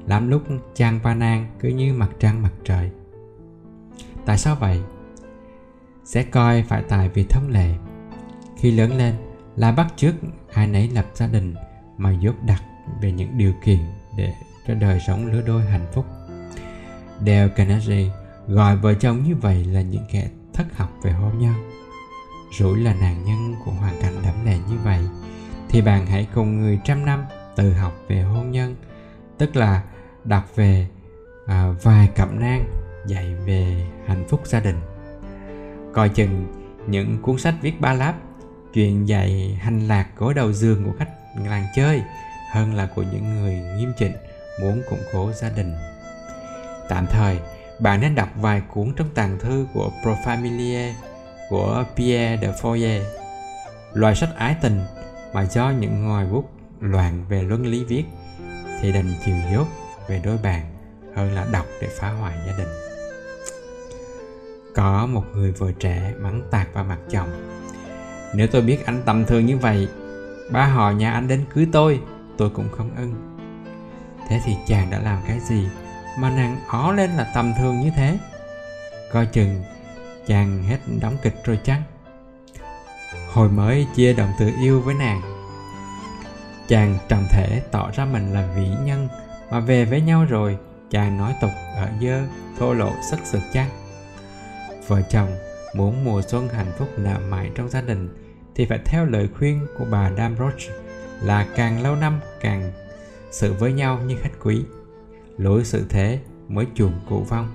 [0.07, 0.43] lắm lúc
[0.75, 2.91] chàng và nàng cứ như mặt trăng mặt trời.
[4.25, 4.81] Tại sao vậy?
[6.03, 7.75] Sẽ coi phải tại vì thông lệ.
[8.57, 9.15] Khi lớn lên
[9.55, 10.15] là bắt chước
[10.53, 11.55] ai nấy lập gia đình
[11.97, 12.63] mà dốt đặt
[13.01, 13.79] về những điều kiện
[14.19, 14.33] để
[14.67, 16.05] cho đời sống lứa đôi hạnh phúc.
[17.19, 18.11] Dale Carnegie
[18.47, 21.53] gọi vợ chồng như vậy là những kẻ thất học về hôn nhân.
[22.59, 24.99] Rủi là nạn nhân của hoàn cảnh đẫm lệ như vậy
[25.69, 27.25] thì bạn hãy cùng người trăm năm
[27.55, 28.75] tự học về hôn nhân
[29.37, 29.83] tức là
[30.23, 30.87] đọc về
[31.45, 32.65] à, vài cẩm nang
[33.07, 34.79] dạy về hạnh phúc gia đình.
[35.93, 36.47] Coi chừng
[36.87, 38.15] những cuốn sách viết ba láp
[38.73, 41.09] chuyện dạy hành lạc gối đầu giường của khách
[41.45, 42.01] làng chơi
[42.51, 44.13] hơn là của những người nghiêm chỉnh,
[44.61, 45.75] muốn củng cố gia đình.
[46.89, 47.39] Tạm thời,
[47.79, 50.91] bạn nên đọc vài cuốn trong tàng thư của profamilie
[51.49, 53.01] của Pierre de Foyer.
[53.93, 54.81] Loại sách ái tình
[55.33, 56.49] mà do những ngòi bút
[56.79, 58.03] loạn về luân lý viết
[58.81, 59.67] thì đành chịu dốt
[60.07, 60.61] về đôi bàn
[61.15, 62.67] hơn là đọc để phá hoại gia đình.
[64.75, 67.29] Có một người vợ trẻ mắng tạc vào mặt chồng.
[68.35, 69.87] Nếu tôi biết anh tầm thường như vậy
[70.51, 71.99] ba họ nhà anh đến cưới tôi
[72.39, 73.37] tôi cũng không ưng.
[74.27, 75.67] Thế thì chàng đã làm cái gì
[76.19, 78.17] mà nàng ó lên là tầm thường như thế?
[79.11, 79.63] Coi chừng
[80.27, 81.81] chàng hết đóng kịch rồi chăng?
[83.33, 85.21] Hồi mới chia động từ yêu với nàng,
[86.67, 89.07] chàng trầm thể tỏ ra mình là vĩ nhân
[89.51, 90.57] mà về với nhau rồi,
[90.89, 92.21] chàng nói tục ở dơ,
[92.59, 93.69] thô lộ sắc sực chăng?
[94.87, 95.29] Vợ chồng
[95.75, 98.09] muốn mùa xuân hạnh phúc nở mãi trong gia đình
[98.55, 100.78] thì phải theo lời khuyên của bà Damroche
[101.21, 102.71] là càng lâu năm càng
[103.31, 104.61] sự với nhau như khách quý.
[105.37, 107.49] Lỗi sự thế mới chuồng cụ vong.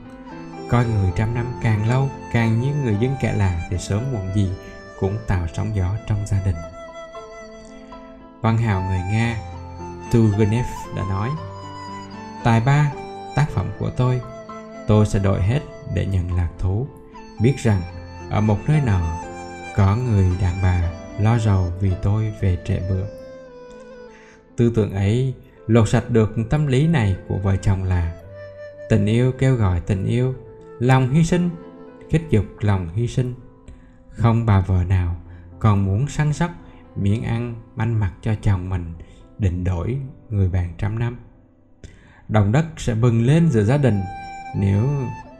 [0.71, 4.35] Coi người trăm năm càng lâu càng như người dân kẻ làng thì sớm muộn
[4.35, 4.51] gì
[5.01, 6.57] cũng tạo sóng gió trong gia đình.
[8.41, 9.39] Văn hào người nga,
[10.13, 10.67] Turgenev
[10.97, 11.31] đã nói,
[12.45, 12.93] tài ba,
[13.35, 14.21] tác phẩm của tôi
[14.87, 15.61] tôi sẽ đổi hết
[15.95, 16.87] để nhận lạc thú.
[17.41, 17.83] Biết rằng
[18.31, 19.21] ở một nơi nào
[19.77, 23.24] có người đàn bà lo giàu vì tôi về trễ bữa
[24.57, 25.35] tư tưởng ấy
[25.67, 28.21] lột sạch được tâm lý này của vợ chồng là
[28.89, 30.35] tình yêu kêu gọi tình yêu,
[30.79, 31.51] lòng hy sinh
[32.11, 33.35] kích dục lòng hy sinh.
[34.11, 35.17] Không bà vợ nào
[35.59, 36.51] còn muốn săn sóc,
[36.97, 38.93] miếng ăn, manh mặt cho chồng mình,
[39.39, 39.99] định đổi
[40.31, 41.19] người bạn trăm năm.
[42.29, 44.01] Đồng đất sẽ bừng lên giữa gia đình
[44.57, 44.89] nếu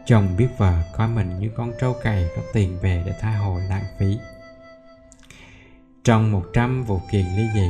[0.07, 3.61] chồng biết vợ coi mình như con trâu cày có tiền về để tha hồ
[3.69, 4.19] lãng phí.
[6.05, 7.69] Trong 100 vụ kiện ly dị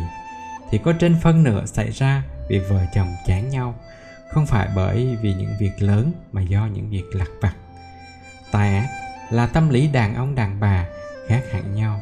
[0.74, 3.74] thì có trên phân nửa xảy ra vì vợ chồng chán nhau.
[4.28, 7.54] Không phải bởi vì những việc lớn mà do những việc lặt vặt.
[8.52, 8.88] Tai ác
[9.30, 10.86] là tâm lý đàn ông đàn bà
[11.28, 12.00] khác hẳn nhau.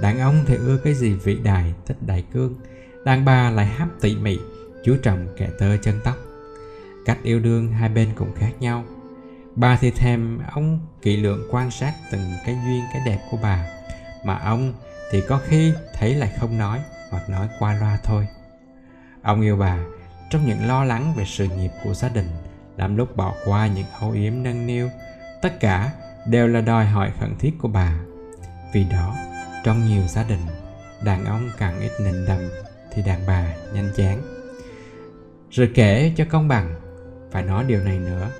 [0.00, 2.54] Đàn ông thì ưa cái gì vĩ đại, thích đại cương.
[3.04, 4.38] Đàn bà lại hấp tỉ mỉ
[4.84, 6.16] chú trọng kẻ tơ chân tóc.
[7.06, 8.84] Cách yêu đương hai bên cũng khác nhau.
[9.54, 13.66] Bà thì thèm ông kỹ lượng quan sát từng cái duyên, cái đẹp của bà,
[14.24, 14.74] mà ông
[15.10, 18.28] thì có khi thấy lại không nói hoặc nói qua loa thôi.
[19.22, 19.78] Ông yêu bà,
[20.30, 22.28] trong những lo lắng về sự nghiệp của gia đình
[22.76, 24.88] làm lúc bỏ qua những âu yếm nâng niu,
[25.42, 25.92] tất cả
[26.26, 28.00] đều là đòi hỏi khẩn thiết của bà.
[28.72, 29.16] Vì đó,
[29.64, 30.40] trong nhiều gia đình,
[31.04, 32.38] đàn ông càng ít nịnh đầm
[32.92, 34.22] thì đàn bà nhanh chán.
[35.50, 36.74] Rồi kể cho công bằng,
[37.30, 38.30] phải nói điều này nữa.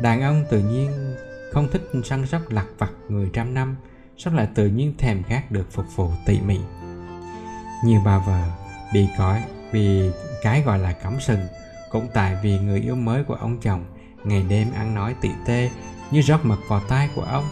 [0.00, 1.16] Đàn ông tự nhiên
[1.52, 3.76] không thích săn sóc lặt vặt người trăm năm
[4.18, 6.58] sóc lại tự nhiên thèm khát được phục vụ tỉ mỉ
[7.84, 8.42] nhiều bà vợ
[8.92, 10.10] bị cõi vì
[10.42, 11.40] cái gọi là cắm sừng,
[11.90, 13.84] cũng tại vì người yêu mới của ông chồng,
[14.24, 15.70] ngày đêm ăn nói tị tê,
[16.10, 17.44] như rót mật vào tai của ông,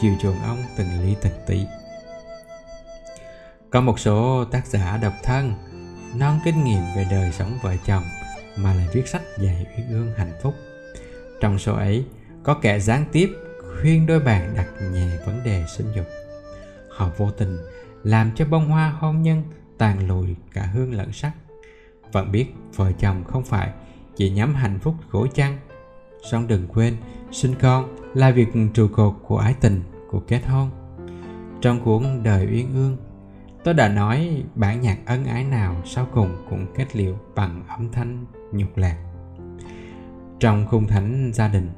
[0.00, 1.66] chiều chuộng ông từng ly từng tí.
[3.70, 5.54] Có một số tác giả độc thân,
[6.18, 8.02] non kinh nghiệm về đời sống vợ chồng,
[8.56, 10.54] mà lại viết sách dạy uyên ương hạnh phúc.
[11.40, 12.04] Trong số ấy,
[12.42, 13.30] có kẻ gián tiếp
[13.80, 16.06] khuyên đôi bạn đặt nhẹ vấn đề sinh dục.
[16.90, 17.58] Họ vô tình
[18.02, 19.42] làm cho bông hoa hôn nhân
[19.78, 21.32] tàn lùi cả hương lẫn sắc.
[22.12, 22.46] Vẫn biết
[22.76, 23.70] vợ chồng không phải
[24.16, 25.58] chỉ nhắm hạnh phúc gỗ chăn
[26.30, 26.96] song đừng quên,
[27.32, 30.70] sinh con là việc trụ cột của ái tình, của kết hôn.
[31.60, 32.96] Trong cuốn đời uyên ương,
[33.64, 37.92] tôi đã nói bản nhạc ân ái nào sau cùng cũng kết liễu bằng âm
[37.92, 38.96] thanh nhục lạc.
[40.40, 41.70] Trong khung thánh gia đình,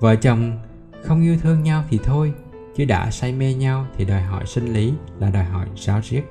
[0.00, 0.58] vợ chồng
[1.04, 2.32] không yêu thương nhau thì thôi,
[2.76, 6.22] chứ đã say mê nhau thì đòi hỏi sinh lý là đòi hỏi ráo riết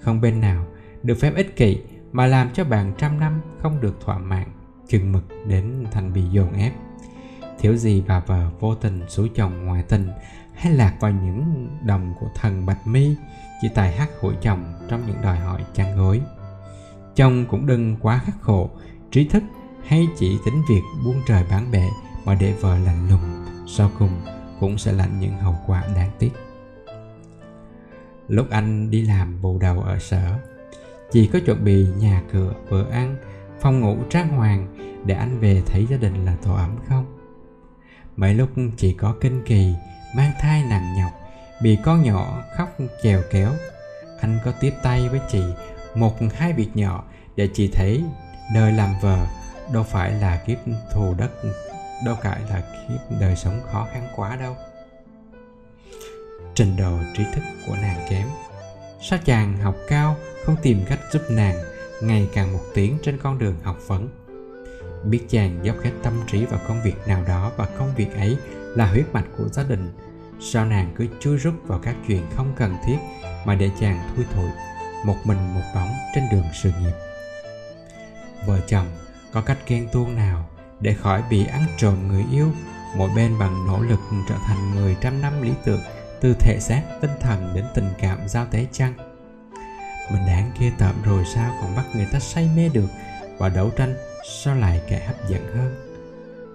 [0.00, 0.66] không bên nào
[1.02, 1.80] được phép ích kỷ
[2.12, 4.46] mà làm cho bạn trăm năm không được thỏa mãn,
[4.88, 6.72] chừng mực đến thành bị dồn ép.
[7.58, 10.08] Thiếu gì bà vợ vô tình xúi chồng ngoại tình
[10.54, 13.16] hay lạc vào những đồng của thần bạch mi
[13.62, 16.20] chỉ tài hát hủi chồng trong những đòi hỏi chăn gối.
[17.16, 18.70] Chồng cũng đừng quá khắc khổ,
[19.10, 19.42] trí thức
[19.86, 21.88] hay chỉ tính việc buông trời bán bệ
[22.24, 24.20] mà để vợ lạnh lùng, sau cùng
[24.60, 26.30] cũng sẽ lạnh những hậu quả đáng tiếc
[28.28, 30.38] lúc anh đi làm bù đầu ở sở
[31.10, 33.16] chỉ có chuẩn bị nhà cửa, bữa ăn,
[33.60, 37.18] phòng ngủ trang hoàng để anh về thấy gia đình là tổ ấm không?
[38.16, 39.74] Mấy lúc chỉ có kinh kỳ,
[40.16, 41.12] mang thai nặng nhọc,
[41.62, 43.52] bị con nhỏ khóc chèo kéo,
[44.20, 45.42] anh có tiếp tay với chị
[45.94, 47.04] một hai việc nhỏ
[47.36, 48.04] để chị thấy
[48.54, 49.26] đời làm vợ
[49.72, 50.58] đâu phải là kiếp
[50.94, 51.30] thù đất,
[52.04, 54.56] đâu phải là kiếp đời sống khó khăn quá đâu
[56.58, 58.26] trình độ trí thức của nàng kém.
[59.02, 61.56] Sao chàng học cao, không tìm cách giúp nàng,
[62.02, 64.08] ngày càng một tiến trên con đường học vấn.
[65.04, 68.36] Biết chàng dốc hết tâm trí vào công việc nào đó và công việc ấy
[68.52, 69.92] là huyết mạch của gia đình,
[70.40, 72.96] sao nàng cứ chui rút vào các chuyện không cần thiết
[73.44, 74.50] mà để chàng thui thủi,
[75.04, 76.94] một mình một bóng trên đường sự nghiệp.
[78.46, 78.86] Vợ chồng,
[79.32, 80.48] có cách ghen tuông nào
[80.80, 82.52] để khỏi bị ăn trộm người yêu,
[82.96, 85.80] mỗi bên bằng nỗ lực trở thành người trăm năm lý tưởng
[86.20, 88.94] từ thể xác tinh thần đến tình cảm giao tế chăng?
[90.12, 92.88] Mình đáng kia tởm rồi sao còn bắt người ta say mê được?
[93.38, 93.94] Và đấu tranh
[94.30, 95.74] sao lại kẻ hấp dẫn hơn?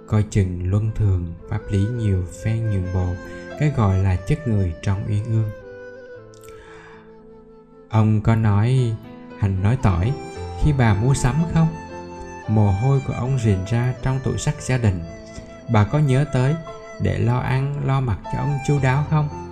[0.08, 3.08] Coi chừng luân thường, pháp lý nhiều phen nhường bộ,
[3.60, 5.50] cái gọi là chất người trong uyên ương.
[7.90, 8.96] Ông có nói
[9.40, 10.14] hành nói tỏi,
[10.64, 11.68] khi bà mua sắm không?
[12.48, 15.04] Mồ hôi của ông rền ra trong tủ sắt gia đình.
[15.70, 16.56] Bà có nhớ tới
[17.02, 19.43] để lo ăn, lo mặc cho ông chu đáo không?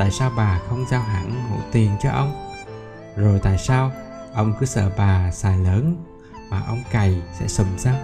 [0.00, 2.32] Tại sao bà không giao hẳn hữu tiền cho ông?
[3.16, 3.92] Rồi tại sao
[4.34, 5.96] ông cứ sợ bà xài lớn
[6.50, 7.96] mà ông cày sẽ sùm sao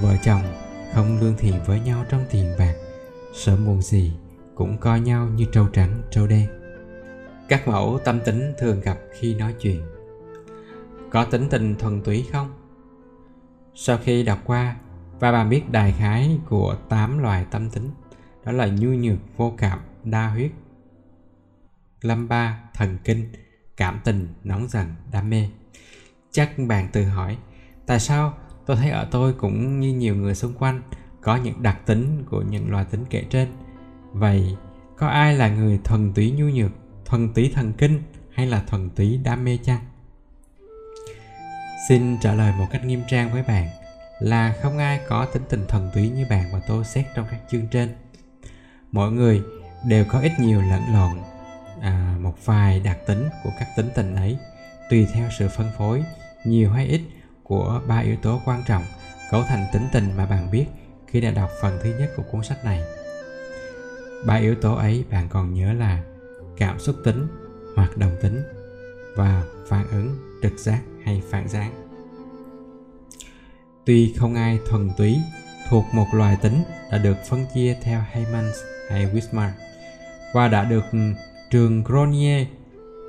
[0.00, 0.42] vợ chồng
[0.94, 2.74] không lương thiện với nhau trong tiền bạc,
[3.34, 4.12] sớm muộn gì
[4.54, 6.48] cũng coi nhau như trâu trắng, trâu đen.
[7.48, 9.82] Các mẫu tâm tính thường gặp khi nói chuyện.
[11.10, 12.52] Có tính tình thuần túy không?
[13.74, 14.76] Sau khi đọc qua
[15.20, 17.90] và bà biết đại khái của 8 loài tâm tính,
[18.44, 20.50] đó là nhu nhược, vô cảm đa huyết
[22.02, 23.32] lâm ba thần kinh,
[23.76, 25.48] cảm tình, nóng giận, đam mê.
[26.30, 27.38] Chắc bạn tự hỏi,
[27.86, 28.34] tại sao
[28.66, 30.82] tôi thấy ở tôi cũng như nhiều người xung quanh
[31.20, 33.48] có những đặc tính của những loài tính kể trên?
[34.12, 34.56] Vậy
[34.96, 36.70] có ai là người thuần túy nhu nhược,
[37.04, 38.02] thuần túy thần kinh
[38.32, 39.80] hay là thuần túy đam mê chăng?
[41.88, 43.68] Xin trả lời một cách nghiêm trang với bạn
[44.20, 47.40] là không ai có tính tình thuần túy như bạn và tôi xét trong các
[47.50, 47.94] chương trên.
[48.92, 49.42] Mỗi người
[49.84, 51.12] đều có ít nhiều lẫn lộn.
[51.80, 54.38] À, một vài đặc tính của các tính tình ấy
[54.90, 56.04] tùy theo sự phân phối
[56.44, 57.00] nhiều hay ít
[57.42, 58.82] của ba yếu tố quan trọng
[59.30, 60.66] cấu thành tính tình mà bạn biết
[61.06, 62.82] khi đã đọc phần thứ nhất của cuốn sách này.
[64.26, 66.02] Ba yếu tố ấy bạn còn nhớ là
[66.56, 67.26] cảm xúc tính
[67.76, 68.42] hoạt động tính
[69.16, 71.70] và phản ứng trực giác hay phản giác
[73.84, 75.18] tuy không ai thuần túy
[75.68, 78.56] thuộc một loài tính đã được phân chia theo Heymans
[78.90, 79.50] hay Wismar
[80.32, 80.98] và đã được ừ,
[81.50, 82.46] trường Gronier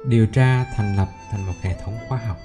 [0.06, 2.38] điều tra thành lập thành một hệ thống khoa học.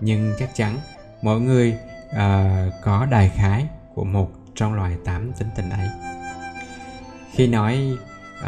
[0.00, 0.76] Nhưng chắc chắn
[1.22, 1.78] mọi người
[2.10, 5.88] uh, có đại khái của một trong loài tám tính tình ấy.
[7.32, 7.98] Khi nói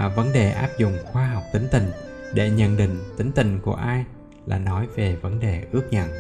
[0.07, 1.91] uh, vấn đề áp dụng khoa học tính tình
[2.35, 4.05] để nhận định tính tình của ai
[4.47, 6.11] là nói về vấn đề ước nhận.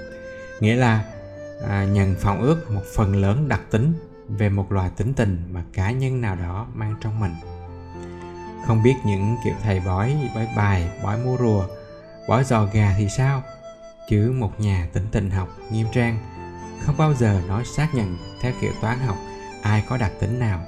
[0.60, 1.04] Nghĩa là
[1.58, 3.92] uh, nhận phòng ước một phần lớn đặc tính
[4.28, 7.32] về một loài tính tình mà cá nhân nào đó mang trong mình
[8.66, 11.66] không biết những kiểu thầy bói bói bài bói mua rùa
[12.28, 13.42] bói giò gà thì sao?
[14.08, 16.18] Chứ một nhà tính tình học nghiêm trang
[16.80, 19.16] không bao giờ nói xác nhận theo kiểu toán học
[19.62, 20.60] ai có đặc tính nào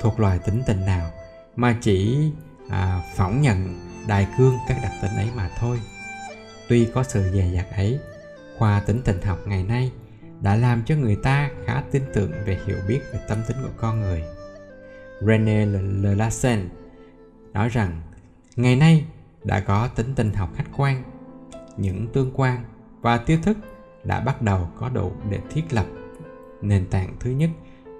[0.00, 1.10] thuộc loài tính tình nào
[1.56, 2.30] mà chỉ
[2.68, 5.80] à, phỏng nhận đại cương các đặc tính ấy mà thôi.
[6.68, 7.98] Tuy có sự dè dặt ấy
[8.58, 9.92] khoa tính tình học ngày nay
[10.40, 13.72] đã làm cho người ta khá tin tưởng về hiểu biết về tâm tính của
[13.76, 14.22] con người.
[15.20, 15.66] René
[16.16, 16.68] larsen
[17.52, 18.00] nói rằng,
[18.56, 19.04] ngày nay
[19.44, 21.02] đã có tính tinh học khách quan,
[21.76, 22.64] những tương quan
[23.00, 23.58] và tiêu thức
[24.04, 25.86] đã bắt đầu có đủ để thiết lập
[26.62, 27.50] nền tảng thứ nhất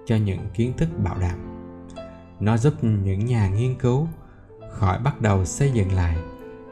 [0.06, 1.38] cho những kiến thức bảo đảm.
[2.40, 4.08] Nó giúp những nhà nghiên cứu
[4.70, 6.16] khỏi bắt đầu xây dựng lại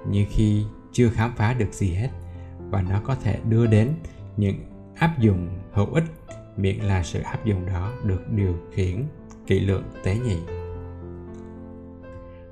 [0.08, 2.10] như khi chưa khám phá được gì hết
[2.70, 3.94] và nó có thể đưa đến
[4.36, 4.56] những
[4.94, 6.04] áp dụng hữu ích,
[6.56, 9.04] miễn là sự áp dụng đó được điều khiển
[9.46, 10.57] kỹ lưỡng tế nhị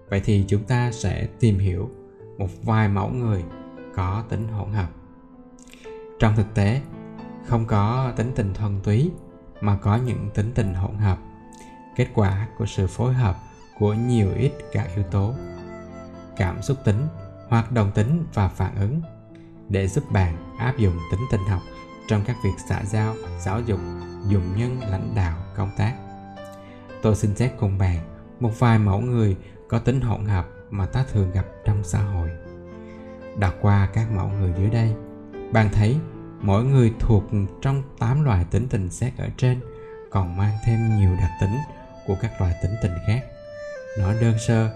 [0.08, 1.90] vậy thì chúng ta sẽ tìm hiểu
[2.38, 3.44] một vài mẫu người
[3.94, 4.88] có tính hỗn hợp.
[6.18, 6.80] Trong thực tế,
[7.46, 9.10] không có tính tình thuần túy
[9.60, 11.18] mà có những tính tình hỗn hợp.
[11.96, 13.36] Kết quả của sự phối hợp
[13.78, 15.34] của nhiều ít các yếu tố,
[16.36, 17.06] cảm xúc tính,
[17.48, 19.00] hoạt động tính và phản ứng
[19.68, 21.62] để giúp bạn áp dụng tính tình học
[22.08, 23.80] trong các việc xã giao, giáo dục,
[24.28, 25.94] dùng nhân, lãnh đạo, công tác.
[27.02, 27.98] Tôi xin xét cùng bạn,
[28.40, 29.36] một vài mẫu người
[29.68, 32.30] có tính hỗn hợp mà ta thường gặp trong xã hội.
[33.38, 34.94] Đọc qua các mẫu người dưới đây,
[35.52, 35.96] bạn thấy
[36.40, 37.24] mỗi người thuộc
[37.62, 39.60] trong 8 loại tính tình xét ở trên
[40.10, 41.56] còn mang thêm nhiều đặc tính
[42.06, 43.20] của các loại tính tình khác.
[43.98, 44.70] Nói đơn sơ,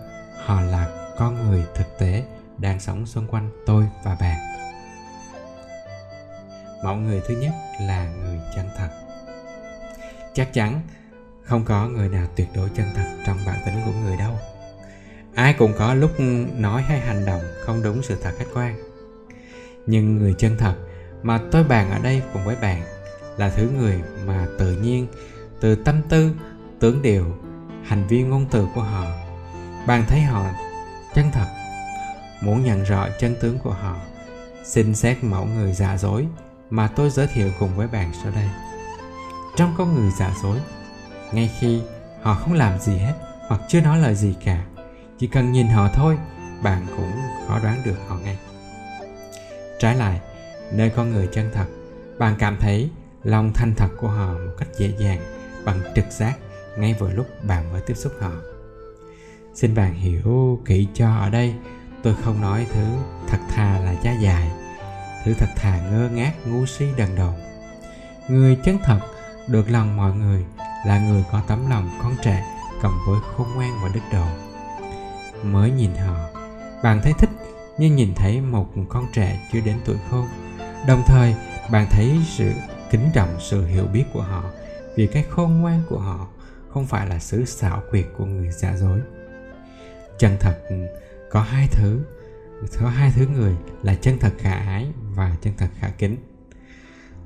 [0.45, 2.25] họ là con người thực tế
[2.59, 4.39] đang sống xung quanh tôi và bạn.
[6.85, 8.89] Mẫu người thứ nhất là người chân thật.
[10.35, 10.81] Chắc chắn
[11.43, 14.39] không có người nào tuyệt đối chân thật trong bản tính của người đâu
[15.35, 16.11] ai cũng có lúc
[16.57, 18.77] nói hay hành động không đúng sự thật khách quan.
[19.87, 20.75] Nhưng người chân thật
[21.23, 22.83] mà tôi bàn ở đây cùng với bạn
[23.37, 25.07] là thứ người mà tự nhiên,
[25.61, 26.33] từ tâm tư,
[26.81, 27.27] tưởng điều,
[27.85, 29.07] hành vi ngôn từ của họ.
[29.87, 30.47] Bạn thấy họ
[31.15, 31.47] chân thật,
[32.43, 33.97] muốn nhận rõ chân tướng của họ,
[34.65, 36.27] xin xét mẫu người giả dối
[36.71, 38.49] mà tôi giới thiệu cùng với bạn sau đây.
[39.57, 40.59] Trong con người giả dối,
[41.33, 41.83] ngay khi
[42.23, 43.15] họ không làm gì hết
[43.49, 44.65] hoặc chưa nói lời gì cả
[45.21, 46.19] chỉ cần nhìn họ thôi,
[46.63, 47.13] bạn cũng
[47.49, 48.39] khó đoán được họ ngay.
[49.79, 50.21] Trái lại,
[50.73, 51.67] nơi con người chân thật,
[52.19, 52.91] bạn cảm thấy
[53.23, 55.21] lòng thanh thật của họ một cách dễ dàng,
[55.65, 56.39] bằng trực giác
[56.79, 58.33] ngay vừa lúc bạn mới tiếp xúc họ.
[59.55, 61.55] Xin bạn hiểu kỹ cho ở đây,
[62.03, 62.85] tôi không nói thứ
[63.29, 64.51] thật thà là giá dài,
[65.25, 67.35] thứ thật thà ngơ ngác, ngu si, đần độn.
[68.29, 69.01] Người chân thật
[69.49, 70.45] được lòng mọi người
[70.87, 72.45] là người có tấm lòng con trẻ
[72.83, 74.27] cộng với khôn ngoan và đức độ
[75.45, 76.29] mới nhìn họ.
[76.83, 77.31] Bạn thấy thích
[77.79, 80.27] như nhìn thấy một con trẻ chưa đến tuổi khôn
[80.87, 81.35] đồng thời,
[81.71, 82.51] bạn thấy sự
[82.91, 84.45] kính trọng, sự hiểu biết của họ,
[84.97, 86.29] vì cái khôn ngoan của họ
[86.69, 89.01] không phải là sự xảo quyệt của người giả dối.
[90.19, 90.59] Chân thật,
[91.31, 92.01] có hai thứ,
[92.81, 96.17] có hai thứ người là chân thật khả ái và chân thật khả kính.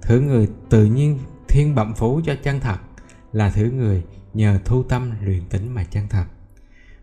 [0.02, 1.18] Thứ người tự nhiên
[1.48, 2.78] thiên bẩm phú cho chân thật
[3.32, 4.04] là thứ người
[4.34, 6.24] nhờ thu tâm luyện tính mà chân thật.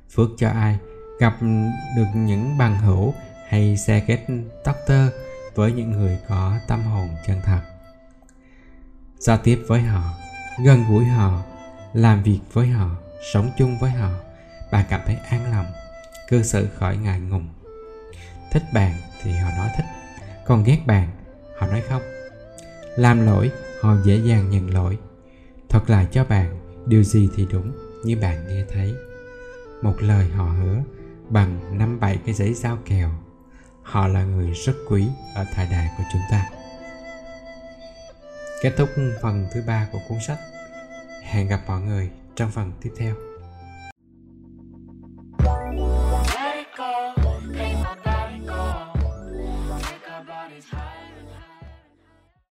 [0.09, 0.79] Phước cho ai?
[1.21, 1.37] Gặp
[1.95, 3.13] được những bằng hữu
[3.47, 4.25] hay xe kết
[4.65, 5.13] doctor
[5.55, 7.61] với những người có tâm hồn chân thật.
[9.19, 10.13] Giao tiếp với họ,
[10.63, 11.43] gần gũi họ,
[11.93, 12.89] làm việc với họ,
[13.33, 14.09] sống chung với họ
[14.71, 15.65] bạn cảm thấy an lòng,
[16.29, 17.47] cư xử khỏi ngại ngùng.
[18.51, 18.93] Thích bạn
[19.23, 19.85] thì họ nói thích,
[20.45, 21.09] còn ghét bạn,
[21.57, 22.01] họ nói không.
[22.95, 24.97] Làm lỗi, họ dễ dàng nhận lỗi.
[25.69, 27.71] Thuật lại cho bạn, điều gì thì đúng
[28.03, 28.93] như bạn nghe thấy.
[29.81, 30.81] Một lời họ hứa
[31.31, 33.09] bằng năm bảy cái giấy giao kèo.
[33.83, 36.49] Họ là người rất quý ở thời đại của chúng ta.
[38.61, 38.89] Kết thúc
[39.21, 40.39] phần thứ ba của cuốn sách.
[41.23, 43.30] Hẹn gặp mọi người trong phần tiếp theo.